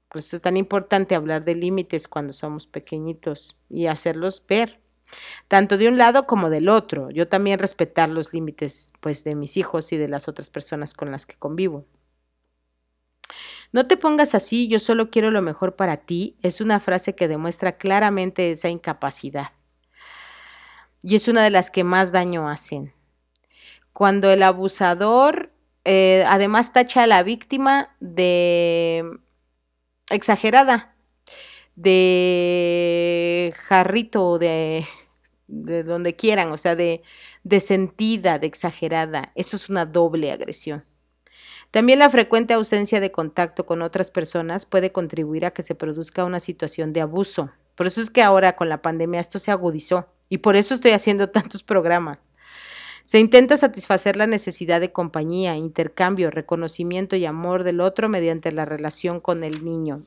Por 0.08 0.20
eso 0.20 0.38
es 0.38 0.42
tan 0.42 0.56
importante 0.56 1.14
hablar 1.16 1.44
de 1.44 1.56
límites 1.56 2.08
cuando 2.08 2.32
somos 2.32 2.68
pequeñitos 2.68 3.60
y 3.68 3.88
hacerlos 3.88 4.42
ver 4.48 4.80
tanto 5.48 5.78
de 5.78 5.88
un 5.88 5.98
lado 5.98 6.26
como 6.26 6.50
del 6.50 6.70
otro. 6.70 7.10
Yo 7.12 7.28
también 7.28 7.60
respetar 7.60 8.10
los 8.10 8.34
límites 8.34 8.94
pues 9.00 9.24
de 9.24 9.36
mis 9.36 9.58
hijos 9.58 9.92
y 9.92 9.98
de 9.98 10.10
las 10.10 10.28
otras 10.28 10.50
personas 10.50 10.94
con 10.94 11.12
las 11.12 11.26
que 11.26 11.36
convivo. 11.36 11.86
No 13.72 13.88
te 13.88 13.98
pongas 13.98 14.34
así, 14.34 14.68
yo 14.68 14.80
solo 14.80 15.12
quiero 15.12 15.30
lo 15.30 15.42
mejor 15.42 15.76
para 15.76 15.98
ti, 15.98 16.38
es 16.42 16.60
una 16.60 16.80
frase 16.80 17.14
que 17.14 17.28
demuestra 17.28 17.78
claramente 17.78 18.52
esa 18.52 18.70
incapacidad. 18.70 19.52
Y 21.04 21.16
es 21.16 21.28
una 21.28 21.44
de 21.44 21.52
las 21.52 21.70
que 21.70 21.84
más 21.84 22.12
daño 22.12 22.50
hacen. 22.50 22.94
Cuando 23.94 24.32
el 24.32 24.42
abusador 24.44 25.52
eh, 25.86 26.24
además 26.28 26.74
tacha 26.74 27.04
a 27.04 27.08
la 27.08 27.24
víctima 27.24 27.96
de 28.00 29.20
exagerada, 30.10 30.96
de 31.76 33.54
jarrito, 33.58 34.38
de, 34.40 34.86
de 35.50 35.84
donde 35.84 36.16
quieran, 36.16 36.52
o 36.52 36.58
sea, 36.58 36.76
de, 36.76 37.02
de 37.44 37.60
sentida, 37.60 38.40
de 38.40 38.48
exagerada. 38.48 39.32
Eso 39.36 39.56
es 39.56 39.70
una 39.70 39.86
doble 39.86 40.32
agresión. 40.32 40.86
También 41.72 42.00
la 42.00 42.10
frecuente 42.10 42.54
ausencia 42.54 43.00
de 43.00 43.12
contacto 43.12 43.66
con 43.66 43.82
otras 43.82 44.10
personas 44.10 44.66
puede 44.66 44.92
contribuir 44.92 45.46
a 45.46 45.52
que 45.52 45.62
se 45.62 45.76
produzca 45.76 46.26
una 46.26 46.40
situación 46.40 46.94
de 46.94 47.02
abuso. 47.02 47.52
Por 47.76 47.88
eso 47.88 48.02
es 48.02 48.10
que 48.10 48.24
ahora 48.24 48.54
con 48.54 48.70
la 48.70 48.82
pandemia 48.82 49.20
esto 49.20 49.40
se 49.40 49.52
agudizó 49.52 50.08
y 50.30 50.40
por 50.40 50.56
eso 50.56 50.74
estoy 50.74 50.92
haciendo 50.92 51.30
tantos 51.32 51.64
programas. 51.64 52.26
Se 53.04 53.20
intenta 53.20 53.58
satisfacer 53.58 54.16
la 54.16 54.28
necesidad 54.28 54.80
de 54.80 54.92
compañía, 54.92 55.56
intercambio, 55.56 56.30
reconocimiento 56.30 57.16
y 57.16 57.26
amor 57.26 57.64
del 57.64 57.82
otro 57.82 58.08
mediante 58.08 58.52
la 58.52 58.66
relación 58.66 59.20
con 59.20 59.44
el 59.44 59.64
niño. 59.64 60.04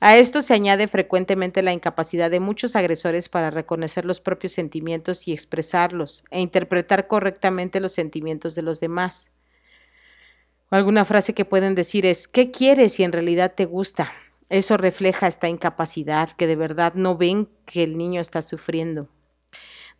A 0.00 0.16
esto 0.16 0.42
se 0.42 0.52
añade 0.54 0.88
frecuentemente 0.88 1.62
la 1.62 1.72
incapacidad 1.72 2.30
de 2.30 2.40
muchos 2.40 2.76
agresores 2.76 3.28
para 3.28 3.50
reconocer 3.50 4.04
los 4.04 4.20
propios 4.20 4.52
sentimientos 4.52 5.26
y 5.26 5.32
expresarlos 5.32 6.24
e 6.30 6.40
interpretar 6.40 7.06
correctamente 7.06 7.80
los 7.80 7.92
sentimientos 7.92 8.54
de 8.54 8.62
los 8.62 8.80
demás. 8.80 9.30
Alguna 10.70 11.04
frase 11.04 11.34
que 11.34 11.44
pueden 11.44 11.74
decir 11.74 12.04
es, 12.04 12.26
¿qué 12.26 12.50
quieres 12.50 12.94
si 12.94 13.04
en 13.04 13.12
realidad 13.12 13.54
te 13.54 13.64
gusta? 13.64 14.12
Eso 14.48 14.76
refleja 14.76 15.26
esta 15.26 15.48
incapacidad, 15.48 16.30
que 16.30 16.46
de 16.46 16.56
verdad 16.56 16.94
no 16.94 17.16
ven 17.16 17.48
que 17.64 17.82
el 17.82 17.96
niño 17.96 18.20
está 18.20 18.42
sufriendo. 18.42 19.08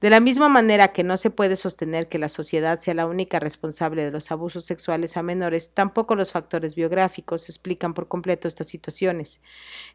De 0.01 0.11
la 0.11 0.21
misma 0.21 0.49
manera 0.49 0.93
que 0.93 1.03
no 1.03 1.17
se 1.17 1.31
puede 1.31 1.57
sostener 1.57 2.09
que 2.09 2.19
la 2.19 2.29
sociedad 2.29 2.79
sea 2.79 2.95
la 2.95 3.07
única 3.07 3.39
responsable 3.39 4.05
de 4.05 4.11
los 4.11 4.31
abusos 4.31 4.65
sexuales 4.65 5.17
a 5.17 5.23
menores, 5.23 5.71
tampoco 5.73 6.15
los 6.15 6.33
factores 6.33 6.75
biográficos 6.75 7.49
explican 7.49 7.95
por 7.95 8.09
completo 8.09 8.49
estas 8.49 8.67
situaciones. 8.67 9.41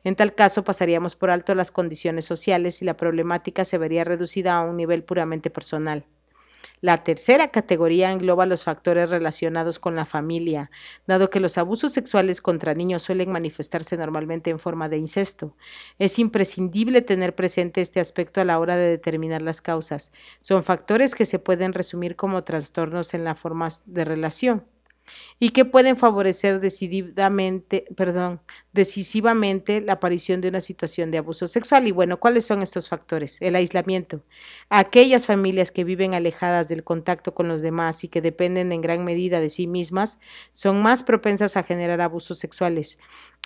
En 0.04 0.16
tal 0.16 0.34
caso, 0.34 0.64
pasaríamos 0.64 1.16
por 1.16 1.30
alto 1.30 1.54
las 1.54 1.72
condiciones 1.72 2.26
sociales 2.26 2.82
y 2.82 2.86
la 2.86 2.98
problemática 2.98 3.66
se 3.66 3.78
vería 3.78 4.04
reducida 4.04 4.56
a 4.56 4.64
un 4.64 4.78
nivel 4.78 5.04
puramente 5.04 5.50
personal. 5.50 6.06
La 6.82 7.04
tercera 7.04 7.50
categoría 7.50 8.12
engloba 8.12 8.46
los 8.46 8.64
factores 8.64 9.10
relacionados 9.10 9.80
con 9.80 9.96
la 9.96 10.06
familia, 10.06 10.72
dado 11.08 11.30
que 11.30 11.40
los 11.40 11.58
abusos 11.58 11.92
sexuales 11.92 12.42
contra 12.42 12.74
niños 12.74 13.04
suelen 13.04 13.32
manifestarse 13.32 13.98
normalmente 13.98 14.50
en 14.50 14.60
forma 14.60 14.88
de 14.88 14.98
incesto. 14.98 15.56
Es 15.98 16.20
imprescindible 16.20 17.02
tener 17.02 17.36
presente 17.36 17.82
este 17.82 18.00
aspecto 18.00 18.40
a 18.40 18.46
la 18.46 18.60
hora 18.60 18.78
de 18.78 18.90
determinar 18.90 19.42
las 19.42 19.62
causas. 19.62 20.12
Son 20.42 20.64
factores 20.64 21.16
que 21.16 21.26
se 21.26 21.40
pueden 21.40 21.74
resumir 21.74 22.16
como 22.16 22.44
trastornos 22.44 23.14
en 23.14 23.24
la 23.26 23.36
forma 23.36 23.70
de 23.86 24.06
relación 24.06 24.66
y 25.40 25.50
que 25.50 25.66
pueden 25.66 25.96
favorecer 25.96 26.60
decididamente, 26.60 27.86
perdón, 27.96 28.42
decisivamente 28.74 29.82
la 29.82 29.94
aparición 29.94 30.42
de 30.42 30.50
una 30.50 30.62
situación 30.62 31.12
de 31.12 31.18
abuso 31.18 31.48
sexual. 31.48 31.88
Y 31.88 31.92
bueno, 31.92 32.20
¿cuáles 32.20 32.46
son 32.46 32.62
estos 32.62 32.90
factores? 32.90 33.42
El 33.42 33.56
aislamiento. 33.56 34.24
Aquellas 34.70 35.26
familias 35.26 35.72
que 35.72 35.84
viven 35.84 36.14
alejadas 36.14 36.68
del 36.68 36.84
contacto 36.84 37.34
con 37.34 37.48
los 37.48 37.62
demás 37.62 38.04
y 38.04 38.08
que 38.08 38.22
dependen 38.22 38.72
en 38.72 38.82
gran 38.82 39.04
medida 39.04 39.40
de 39.40 39.50
sí 39.50 39.68
mismas 39.68 40.20
son 40.52 40.82
más 40.82 41.04
propensas 41.04 41.58
a 41.58 41.64
generar 41.64 42.02
abusos 42.02 42.40
sexuales. 42.40 42.98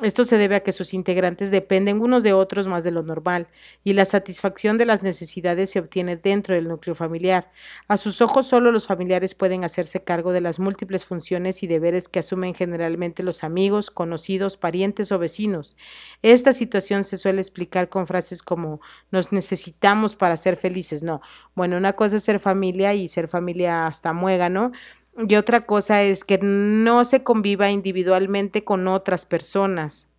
Esto 0.02 0.26
se 0.26 0.40
debe 0.40 0.56
a 0.56 0.64
que 0.64 0.72
sus 0.72 0.92
integrantes 0.96 1.52
dependen 1.52 2.02
unos 2.02 2.24
de 2.24 2.34
otros 2.34 2.66
más 2.66 2.84
de 2.84 2.90
lo 2.90 3.04
normal 3.04 3.48
y 3.84 3.94
la 3.94 4.06
satisfacción 4.06 4.80
de 4.80 4.88
las 4.88 5.04
necesidades 5.04 5.70
se 5.70 5.78
obtiene 5.78 6.18
dentro 6.18 6.56
del 6.56 6.68
núcleo 6.68 6.96
familiar. 6.96 7.52
A 7.88 7.98
sus 7.98 8.20
ojos 8.20 8.48
solo 8.48 8.72
los 8.72 8.88
familiares 8.88 9.36
pueden 9.36 9.64
hacerse 9.64 10.04
cargo 10.04 10.34
de 10.34 10.42
las 10.42 10.58
múltiples 10.58 11.06
funciones 11.06 11.62
y 11.62 11.68
deberes 11.68 12.10
que 12.10 12.18
asumen 12.18 12.56
generalmente 12.56 13.22
los 13.22 13.44
amigos, 13.44 13.92
conocidos, 13.92 14.58
parientes 14.58 15.12
o 15.12 15.20
vecinos. 15.20 15.78
Esta 16.24 16.54
situación 16.54 17.04
se 17.04 17.18
suele 17.18 17.40
explicar 17.42 17.88
con 17.90 18.08
frases 18.08 18.42
como 18.42 18.82
nos 19.12 19.32
necesitamos 19.32 20.16
para 20.16 20.38
ser 20.38 20.58
felices. 20.58 21.04
No, 21.04 21.22
bueno, 21.54 21.78
una 21.78 21.94
cosa 21.94 22.16
es 22.16 22.24
ser 22.24 22.40
familia 22.40 22.96
y 22.96 23.08
ser 23.10 23.28
familia 23.28 23.86
hasta 23.86 24.12
muégano, 24.12 24.72
y 25.18 25.36
otra 25.36 25.66
cosa 25.66 26.04
es 26.04 26.24
que 26.24 26.40
no 26.40 27.06
se 27.06 27.24
conviva 27.24 27.70
individualmente 27.70 28.64
con 28.64 28.88
otras 28.88 29.26
personas. 29.26 30.10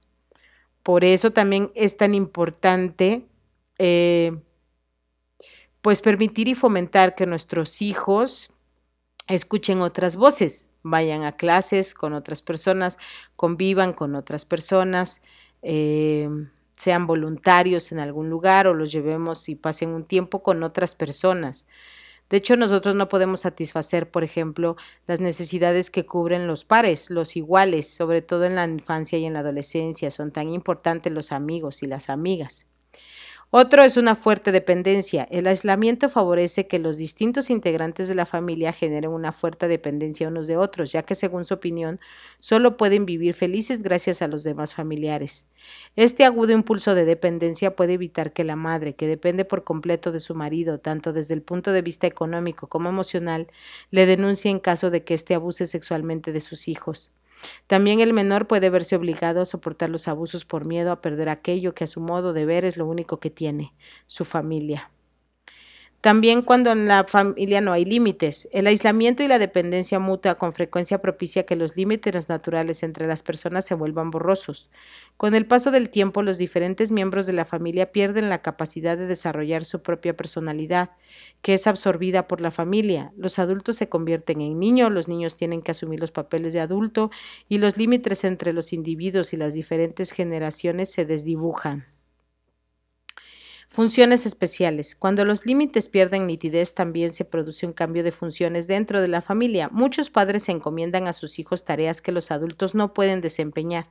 Por 0.82 1.04
eso 1.04 1.32
también 1.32 1.72
es 1.74 1.96
tan 1.96 2.14
importante, 2.14 3.26
eh, 3.78 4.36
pues, 5.80 6.00
permitir 6.00 6.48
y 6.48 6.54
fomentar 6.54 7.14
que 7.14 7.26
nuestros 7.26 7.82
hijos 7.82 8.50
escuchen 9.28 9.80
otras 9.80 10.16
voces, 10.16 10.68
vayan 10.82 11.24
a 11.24 11.36
clases 11.36 11.94
con 11.94 12.12
otras 12.12 12.42
personas, 12.42 12.98
convivan 13.36 13.92
con 13.94 14.14
otras 14.14 14.44
personas, 14.44 15.22
eh, 15.62 16.28
sean 16.76 17.06
voluntarios 17.06 17.92
en 17.92 18.00
algún 18.00 18.28
lugar 18.30 18.66
o 18.66 18.74
los 18.74 18.92
llevemos 18.92 19.48
y 19.48 19.54
pasen 19.54 19.90
un 19.90 20.04
tiempo 20.04 20.42
con 20.42 20.62
otras 20.62 20.94
personas. 20.94 21.66
De 22.30 22.38
hecho, 22.38 22.56
nosotros 22.56 22.96
no 22.96 23.08
podemos 23.08 23.40
satisfacer, 23.40 24.10
por 24.10 24.24
ejemplo, 24.24 24.76
las 25.06 25.20
necesidades 25.20 25.90
que 25.90 26.06
cubren 26.06 26.46
los 26.46 26.64
pares, 26.64 27.10
los 27.10 27.36
iguales, 27.36 27.94
sobre 27.94 28.22
todo 28.22 28.44
en 28.44 28.56
la 28.56 28.64
infancia 28.64 29.18
y 29.18 29.24
en 29.26 29.34
la 29.34 29.40
adolescencia. 29.40 30.10
Son 30.10 30.32
tan 30.32 30.48
importantes 30.50 31.12
los 31.12 31.32
amigos 31.32 31.82
y 31.82 31.86
las 31.86 32.10
amigas. 32.10 32.66
Otro 33.56 33.84
es 33.84 33.96
una 33.96 34.16
fuerte 34.16 34.50
dependencia. 34.50 35.28
El 35.30 35.46
aislamiento 35.46 36.08
favorece 36.08 36.66
que 36.66 36.80
los 36.80 36.96
distintos 36.96 37.50
integrantes 37.50 38.08
de 38.08 38.16
la 38.16 38.26
familia 38.26 38.72
generen 38.72 39.12
una 39.12 39.30
fuerte 39.30 39.68
dependencia 39.68 40.26
unos 40.26 40.48
de 40.48 40.56
otros, 40.56 40.90
ya 40.90 41.02
que 41.02 41.14
según 41.14 41.44
su 41.44 41.54
opinión 41.54 42.00
solo 42.40 42.76
pueden 42.76 43.06
vivir 43.06 43.32
felices 43.32 43.84
gracias 43.84 44.22
a 44.22 44.26
los 44.26 44.42
demás 44.42 44.74
familiares. 44.74 45.46
Este 45.94 46.24
agudo 46.24 46.50
impulso 46.50 46.96
de 46.96 47.04
dependencia 47.04 47.76
puede 47.76 47.92
evitar 47.92 48.32
que 48.32 48.42
la 48.42 48.56
madre, 48.56 48.96
que 48.96 49.06
depende 49.06 49.44
por 49.44 49.62
completo 49.62 50.10
de 50.10 50.18
su 50.18 50.34
marido, 50.34 50.80
tanto 50.80 51.12
desde 51.12 51.34
el 51.34 51.42
punto 51.42 51.70
de 51.70 51.82
vista 51.82 52.08
económico 52.08 52.66
como 52.66 52.88
emocional, 52.88 53.46
le 53.92 54.04
denuncie 54.06 54.50
en 54.50 54.58
caso 54.58 54.90
de 54.90 55.04
que 55.04 55.14
éste 55.14 55.32
abuse 55.32 55.66
sexualmente 55.66 56.32
de 56.32 56.40
sus 56.40 56.66
hijos. 56.66 57.12
También 57.66 58.00
el 58.00 58.12
menor 58.12 58.46
puede 58.46 58.70
verse 58.70 58.96
obligado 58.96 59.40
a 59.40 59.46
soportar 59.46 59.90
los 59.90 60.08
abusos 60.08 60.44
por 60.44 60.66
miedo 60.66 60.92
a 60.92 61.00
perder 61.00 61.28
aquello 61.28 61.74
que 61.74 61.84
a 61.84 61.88
su 61.88 62.00
modo 62.00 62.32
de 62.32 62.46
ver 62.46 62.64
es 62.64 62.76
lo 62.76 62.86
único 62.86 63.20
que 63.20 63.30
tiene, 63.30 63.74
su 64.06 64.24
familia. 64.24 64.90
También 66.04 66.42
cuando 66.42 66.70
en 66.70 66.86
la 66.86 67.04
familia 67.04 67.62
no 67.62 67.72
hay 67.72 67.86
límites. 67.86 68.46
El 68.52 68.66
aislamiento 68.66 69.22
y 69.22 69.26
la 69.26 69.38
dependencia 69.38 69.98
mutua 69.98 70.34
con 70.34 70.52
frecuencia 70.52 71.00
propicia 71.00 71.46
que 71.46 71.56
los 71.56 71.78
límites 71.78 72.28
naturales 72.28 72.82
entre 72.82 73.06
las 73.06 73.22
personas 73.22 73.64
se 73.64 73.74
vuelvan 73.74 74.10
borrosos. 74.10 74.68
Con 75.16 75.34
el 75.34 75.46
paso 75.46 75.70
del 75.70 75.88
tiempo, 75.88 76.22
los 76.22 76.36
diferentes 76.36 76.90
miembros 76.90 77.24
de 77.24 77.32
la 77.32 77.46
familia 77.46 77.90
pierden 77.90 78.28
la 78.28 78.42
capacidad 78.42 78.98
de 78.98 79.06
desarrollar 79.06 79.64
su 79.64 79.80
propia 79.80 80.14
personalidad, 80.14 80.90
que 81.40 81.54
es 81.54 81.66
absorbida 81.66 82.28
por 82.28 82.42
la 82.42 82.50
familia. 82.50 83.10
Los 83.16 83.38
adultos 83.38 83.76
se 83.76 83.88
convierten 83.88 84.42
en 84.42 84.58
niños, 84.58 84.92
los 84.92 85.08
niños 85.08 85.38
tienen 85.38 85.62
que 85.62 85.70
asumir 85.70 86.00
los 86.00 86.10
papeles 86.10 86.52
de 86.52 86.60
adulto 86.60 87.10
y 87.48 87.56
los 87.56 87.78
límites 87.78 88.24
entre 88.24 88.52
los 88.52 88.74
individuos 88.74 89.32
y 89.32 89.38
las 89.38 89.54
diferentes 89.54 90.10
generaciones 90.10 90.92
se 90.92 91.06
desdibujan. 91.06 91.93
Funciones 93.74 94.24
especiales. 94.24 94.94
Cuando 94.94 95.24
los 95.24 95.46
límites 95.46 95.88
pierden 95.88 96.28
nitidez, 96.28 96.74
también 96.74 97.10
se 97.10 97.24
produce 97.24 97.66
un 97.66 97.72
cambio 97.72 98.04
de 98.04 98.12
funciones 98.12 98.68
dentro 98.68 99.00
de 99.00 99.08
la 99.08 99.20
familia. 99.20 99.68
Muchos 99.72 100.10
padres 100.10 100.48
encomiendan 100.48 101.08
a 101.08 101.12
sus 101.12 101.40
hijos 101.40 101.64
tareas 101.64 102.00
que 102.00 102.12
los 102.12 102.30
adultos 102.30 102.76
no 102.76 102.94
pueden 102.94 103.20
desempeñar. 103.20 103.88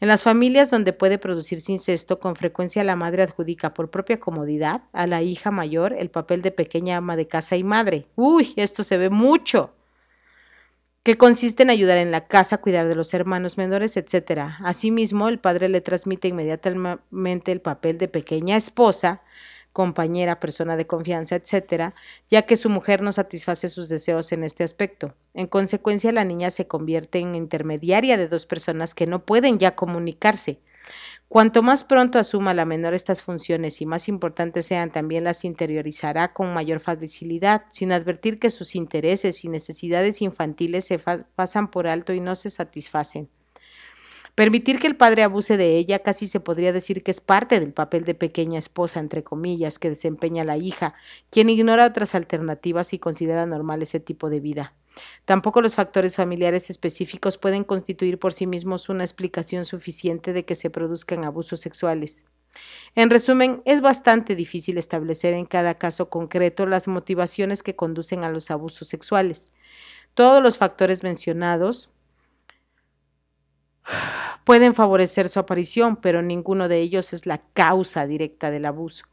En 0.00 0.08
las 0.08 0.24
familias 0.24 0.72
donde 0.72 0.92
puede 0.92 1.18
producirse 1.18 1.70
incesto, 1.70 2.18
con 2.18 2.34
frecuencia 2.34 2.82
la 2.82 2.96
madre 2.96 3.22
adjudica 3.22 3.72
por 3.72 3.88
propia 3.88 4.18
comodidad 4.18 4.82
a 4.92 5.06
la 5.06 5.22
hija 5.22 5.52
mayor 5.52 5.92
el 5.96 6.10
papel 6.10 6.42
de 6.42 6.50
pequeña 6.50 6.96
ama 6.96 7.14
de 7.14 7.28
casa 7.28 7.56
y 7.56 7.62
madre. 7.62 8.06
Uy, 8.16 8.52
esto 8.56 8.82
se 8.82 8.96
ve 8.96 9.10
mucho 9.10 9.70
que 11.04 11.18
consiste 11.18 11.62
en 11.62 11.70
ayudar 11.70 11.98
en 11.98 12.10
la 12.10 12.26
casa, 12.26 12.58
cuidar 12.58 12.88
de 12.88 12.94
los 12.94 13.12
hermanos 13.12 13.58
menores, 13.58 13.98
etc. 13.98 14.40
Asimismo, 14.64 15.28
el 15.28 15.38
padre 15.38 15.68
le 15.68 15.82
transmite 15.82 16.28
inmediatamente 16.28 17.52
el 17.52 17.60
papel 17.60 17.98
de 17.98 18.08
pequeña 18.08 18.56
esposa, 18.56 19.20
compañera, 19.74 20.40
persona 20.40 20.78
de 20.78 20.86
confianza, 20.86 21.36
etc., 21.36 21.92
ya 22.30 22.42
que 22.42 22.56
su 22.56 22.70
mujer 22.70 23.02
no 23.02 23.12
satisface 23.12 23.68
sus 23.68 23.90
deseos 23.90 24.32
en 24.32 24.44
este 24.44 24.64
aspecto. 24.64 25.14
En 25.34 25.46
consecuencia, 25.46 26.10
la 26.10 26.24
niña 26.24 26.50
se 26.50 26.66
convierte 26.66 27.18
en 27.18 27.34
intermediaria 27.34 28.16
de 28.16 28.26
dos 28.26 28.46
personas 28.46 28.94
que 28.94 29.06
no 29.06 29.26
pueden 29.26 29.58
ya 29.58 29.74
comunicarse. 29.76 30.60
Cuanto 31.28 31.62
más 31.62 31.84
pronto 31.84 32.18
asuma 32.18 32.54
la 32.54 32.64
menor 32.64 32.94
estas 32.94 33.22
funciones 33.22 33.80
y 33.80 33.86
más 33.86 34.08
importantes 34.08 34.66
sean, 34.66 34.90
también 34.90 35.24
las 35.24 35.44
interiorizará 35.44 36.32
con 36.32 36.54
mayor 36.54 36.80
facilidad, 36.80 37.62
sin 37.70 37.92
advertir 37.92 38.38
que 38.38 38.50
sus 38.50 38.74
intereses 38.74 39.44
y 39.44 39.48
necesidades 39.48 40.22
infantiles 40.22 40.84
se 40.84 40.98
pasan 40.98 41.70
por 41.70 41.86
alto 41.88 42.12
y 42.12 42.20
no 42.20 42.36
se 42.36 42.50
satisfacen. 42.50 43.28
Permitir 44.34 44.80
que 44.80 44.88
el 44.88 44.96
padre 44.96 45.22
abuse 45.22 45.56
de 45.56 45.76
ella 45.76 46.00
casi 46.00 46.26
se 46.26 46.40
podría 46.40 46.72
decir 46.72 47.04
que 47.04 47.12
es 47.12 47.20
parte 47.20 47.60
del 47.60 47.72
papel 47.72 48.04
de 48.04 48.14
pequeña 48.14 48.58
esposa, 48.58 48.98
entre 48.98 49.22
comillas, 49.22 49.78
que 49.78 49.88
desempeña 49.88 50.42
la 50.42 50.56
hija, 50.56 50.94
quien 51.30 51.50
ignora 51.50 51.86
otras 51.86 52.16
alternativas 52.16 52.92
y 52.92 52.98
considera 52.98 53.46
normal 53.46 53.82
ese 53.82 54.00
tipo 54.00 54.30
de 54.30 54.40
vida. 54.40 54.74
Tampoco 55.24 55.60
los 55.60 55.76
factores 55.76 56.16
familiares 56.16 56.68
específicos 56.68 57.38
pueden 57.38 57.62
constituir 57.62 58.18
por 58.18 58.32
sí 58.32 58.46
mismos 58.46 58.88
una 58.88 59.04
explicación 59.04 59.64
suficiente 59.64 60.32
de 60.32 60.44
que 60.44 60.56
se 60.56 60.70
produzcan 60.70 61.24
abusos 61.24 61.60
sexuales. 61.60 62.24
En 62.96 63.10
resumen, 63.10 63.62
es 63.64 63.80
bastante 63.80 64.34
difícil 64.34 64.78
establecer 64.78 65.34
en 65.34 65.46
cada 65.46 65.74
caso 65.74 66.10
concreto 66.10 66.66
las 66.66 66.88
motivaciones 66.88 67.62
que 67.62 67.76
conducen 67.76 68.24
a 68.24 68.30
los 68.30 68.50
abusos 68.50 68.88
sexuales. 68.88 69.52
Todos 70.14 70.42
los 70.42 70.58
factores 70.58 71.02
mencionados 71.02 71.93
pueden 74.44 74.74
favorecer 74.74 75.28
su 75.28 75.40
aparición, 75.40 75.96
pero 75.96 76.22
ninguno 76.22 76.68
de 76.68 76.78
ellos 76.78 77.12
es 77.12 77.26
la 77.26 77.42
causa 77.54 78.06
directa 78.06 78.50
del 78.50 78.66
abuso. 78.66 79.04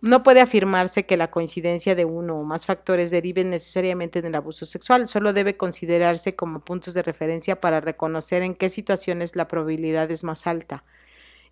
No 0.00 0.24
puede 0.24 0.40
afirmarse 0.40 1.06
que 1.06 1.16
la 1.16 1.30
coincidencia 1.30 1.94
de 1.94 2.04
uno 2.04 2.40
o 2.40 2.44
más 2.44 2.66
factores 2.66 3.12
deriven 3.12 3.50
necesariamente 3.50 4.18
en 4.18 4.26
el 4.26 4.34
abuso 4.34 4.66
sexual, 4.66 5.06
solo 5.06 5.32
debe 5.32 5.56
considerarse 5.56 6.34
como 6.34 6.60
puntos 6.60 6.92
de 6.94 7.02
referencia 7.02 7.60
para 7.60 7.80
reconocer 7.80 8.42
en 8.42 8.54
qué 8.54 8.68
situaciones 8.68 9.36
la 9.36 9.46
probabilidad 9.46 10.10
es 10.10 10.24
más 10.24 10.48
alta 10.48 10.84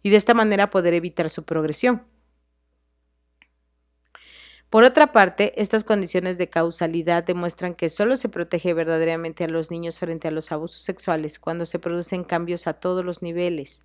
y 0.03 0.11
de 0.11 0.16
esta 0.16 0.34
manera 0.34 0.70
poder 0.70 0.95
evitar 0.95 1.30
su 1.30 1.45
progresión. 1.45 2.03
Por 4.71 4.85
otra 4.85 5.12
parte, 5.12 5.53
estas 5.61 5.85
condiciones 5.85 6.39
de 6.39 6.49
causalidad 6.49 7.25
demuestran 7.25 7.75
que 7.75 7.89
solo 7.89 8.16
se 8.16 8.29
protege 8.29 8.73
verdaderamente 8.73 9.45
a 9.45 9.49
los 9.49 9.71
niños 9.71 9.99
frente 9.99 10.29
a 10.29 10.31
los 10.31 10.53
abusos 10.53 10.81
sexuales 10.81 11.39
cuando 11.39 11.66
se 11.66 11.79
producen 11.79 12.25
cambios 12.25 12.66
a 12.66 12.75
todos 12.75 13.05
los 13.05 13.21
niveles 13.21 13.85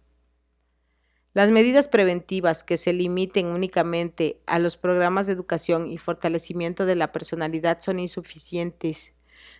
las 1.35 1.51
medidas 1.51 1.89
preventivas 1.89 2.63
que 2.63 2.77
se 2.77 2.93
limiten 2.93 3.47
únicamente 3.47 4.39
a 4.47 4.57
los 4.57 4.77
programas 4.77 5.27
de 5.27 5.33
educación 5.33 5.85
y 5.85 5.97
fortalecimiento 5.97 6.85
de 6.85 6.95
la 6.95 7.11
personalidad 7.11 7.81
son 7.81 7.99
insuficientes. 7.99 9.13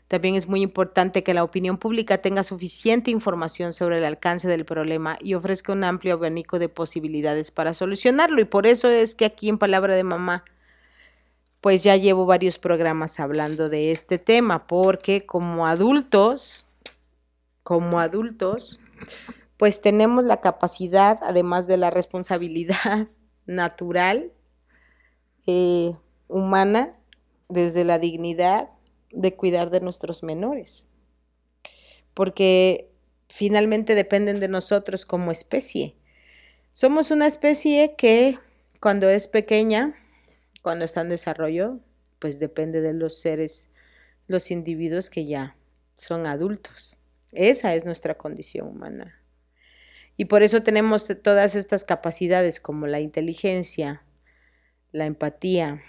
También 0.08 0.36
es 0.36 0.48
muy 0.48 0.62
importante 0.62 1.22
que 1.22 1.34
la 1.34 1.44
opinión 1.44 1.78
pública 1.78 2.20
tenga 2.20 2.44
suficiente 2.44 3.12
información 3.12 3.74
sobre 3.74 3.98
el 3.98 4.06
alcance 4.06 4.48
del 4.48 4.64
problema 4.64 5.18
y 5.20 5.34
ofrezca 5.34 5.74
un 5.74 5.84
amplio 5.84 6.14
abanico 6.14 6.60
de 6.60 6.70
posibilidades 6.70 7.52
para 7.52 7.74
solucionarlo. 7.74 8.40
Y 8.40 8.46
por 8.46 8.68
eso 8.68 8.88
es 8.88 9.14
que 9.14 9.26
aquí 9.26 9.50
en 9.50 9.58
Palabra 9.58 9.96
de 9.96 10.04
Mamá, 10.04 10.46
pues 11.66 11.82
ya 11.82 11.96
llevo 11.96 12.28
varios 12.28 12.60
programas 12.60 13.20
hablando 13.20 13.70
de 13.70 13.92
este 13.92 14.20
tema, 14.20 14.68
porque 14.68 15.26
como 15.26 15.66
adultos, 15.66 16.68
como 17.64 18.00
adultos, 18.00 18.80
pues 19.58 19.82
tenemos 19.82 20.26
la 20.26 20.42
capacidad, 20.42 21.18
además 21.24 21.66
de 21.66 21.78
la 21.78 21.90
responsabilidad 21.90 23.08
natural, 23.48 24.32
eh, 25.48 25.96
humana, 26.28 26.94
desde 27.50 27.84
la 27.84 27.98
dignidad 27.98 28.70
de 29.10 29.34
cuidar 29.34 29.72
de 29.72 29.82
nuestros 29.82 30.22
menores, 30.22 30.86
porque 32.14 32.92
finalmente 33.28 33.96
dependen 33.96 34.40
de 34.40 34.50
nosotros 34.50 35.04
como 35.04 35.32
especie. 35.32 35.96
Somos 36.70 37.10
una 37.10 37.26
especie 37.26 37.96
que 37.98 38.38
cuando 38.80 39.10
es 39.10 39.28
pequeña, 39.28 39.96
cuando 40.66 40.84
está 40.84 41.00
en 41.02 41.10
desarrollo, 41.10 41.80
pues 42.18 42.40
depende 42.40 42.82
de 42.82 42.96
los 42.96 43.20
seres, 43.20 43.70
los 44.26 44.50
individuos 44.50 45.12
que 45.12 45.28
ya 45.28 45.56
son 45.94 46.26
adultos. 46.26 46.98
Esa 47.34 47.76
es 47.76 47.86
nuestra 47.86 48.18
condición 48.18 48.70
humana. 48.70 49.22
Y 50.18 50.26
por 50.26 50.42
eso 50.42 50.64
tenemos 50.64 51.06
todas 51.22 51.54
estas 51.54 51.86
capacidades 51.86 52.60
como 52.60 52.88
la 52.88 53.00
inteligencia, 53.00 54.04
la 54.92 55.06
empatía, 55.06 55.84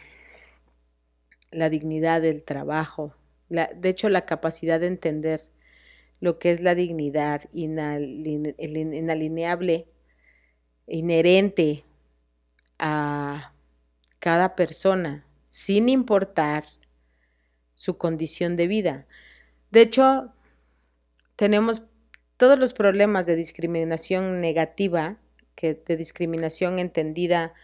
la 1.52 1.70
dignidad 1.70 2.20
del 2.20 2.42
trabajo, 2.42 3.16
de 3.48 3.88
hecho 3.88 4.10
la 4.10 4.26
capacidad 4.26 4.78
de 4.78 4.88
entender 4.88 5.48
lo 6.20 6.38
que 6.38 6.50
es 6.50 6.60
la 6.60 6.74
dignidad 6.74 7.48
inalineable, 7.50 9.88
inherente 10.86 11.82
a 12.78 13.54
cada 14.18 14.56
persona, 14.56 15.26
sin 15.48 15.88
importar 15.88 16.66
su 17.74 17.98
condición 17.98 18.56
de 18.56 18.66
vida. 18.66 19.06
De 19.70 19.82
hecho, 19.82 20.32
tenemos 21.36 21.82
todos 22.36 22.58
los 22.58 22.72
problemas 22.72 23.26
de 23.26 23.36
discriminación 23.36 24.40
negativa, 24.40 25.18
que 25.54 25.74
de 25.74 25.96
discriminación 25.96 26.78
entendida 26.78 27.54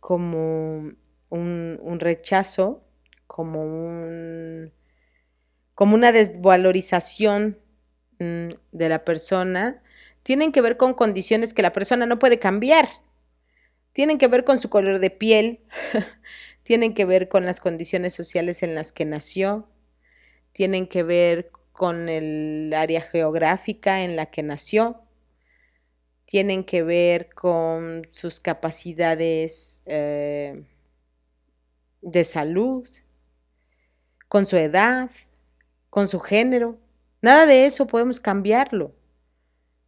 como 0.00 0.92
un, 1.30 1.98
rechazo, 2.00 2.84
como, 3.26 3.62
un, 3.62 4.72
una 5.78 6.12
desvalorización 6.12 7.58
mm, 8.18 8.48
de 8.72 8.88
la 8.88 9.04
persona, 9.04 9.82
tienen 10.22 10.52
que 10.52 10.60
ver 10.60 10.76
con 10.76 10.94
condiciones 10.94 11.54
que 11.54 11.62
la 11.62 11.72
persona 11.72 12.06
no 12.06 12.18
puede 12.18 12.38
cambiar. 12.38 12.88
Tienen 13.94 14.18
que 14.18 14.26
ver 14.26 14.42
con 14.42 14.58
su 14.58 14.70
color 14.70 14.98
de 14.98 15.10
piel, 15.10 15.60
tienen 16.64 16.94
que 16.94 17.04
ver 17.04 17.28
con 17.28 17.46
las 17.46 17.60
condiciones 17.60 18.12
sociales 18.12 18.64
en 18.64 18.74
las 18.74 18.90
que 18.90 19.04
nació, 19.04 19.68
tienen 20.50 20.88
que 20.88 21.04
ver 21.04 21.52
con 21.70 22.08
el 22.08 22.74
área 22.74 23.02
geográfica 23.02 24.02
en 24.02 24.16
la 24.16 24.26
que 24.26 24.42
nació, 24.42 25.00
tienen 26.24 26.64
que 26.64 26.82
ver 26.82 27.32
con 27.34 28.02
sus 28.10 28.40
capacidades 28.40 29.82
eh, 29.86 30.64
de 32.00 32.24
salud, 32.24 32.88
con 34.26 34.46
su 34.46 34.56
edad, 34.56 35.08
con 35.88 36.08
su 36.08 36.18
género. 36.18 36.80
Nada 37.22 37.46
de 37.46 37.66
eso 37.66 37.86
podemos 37.86 38.18
cambiarlo. 38.18 38.92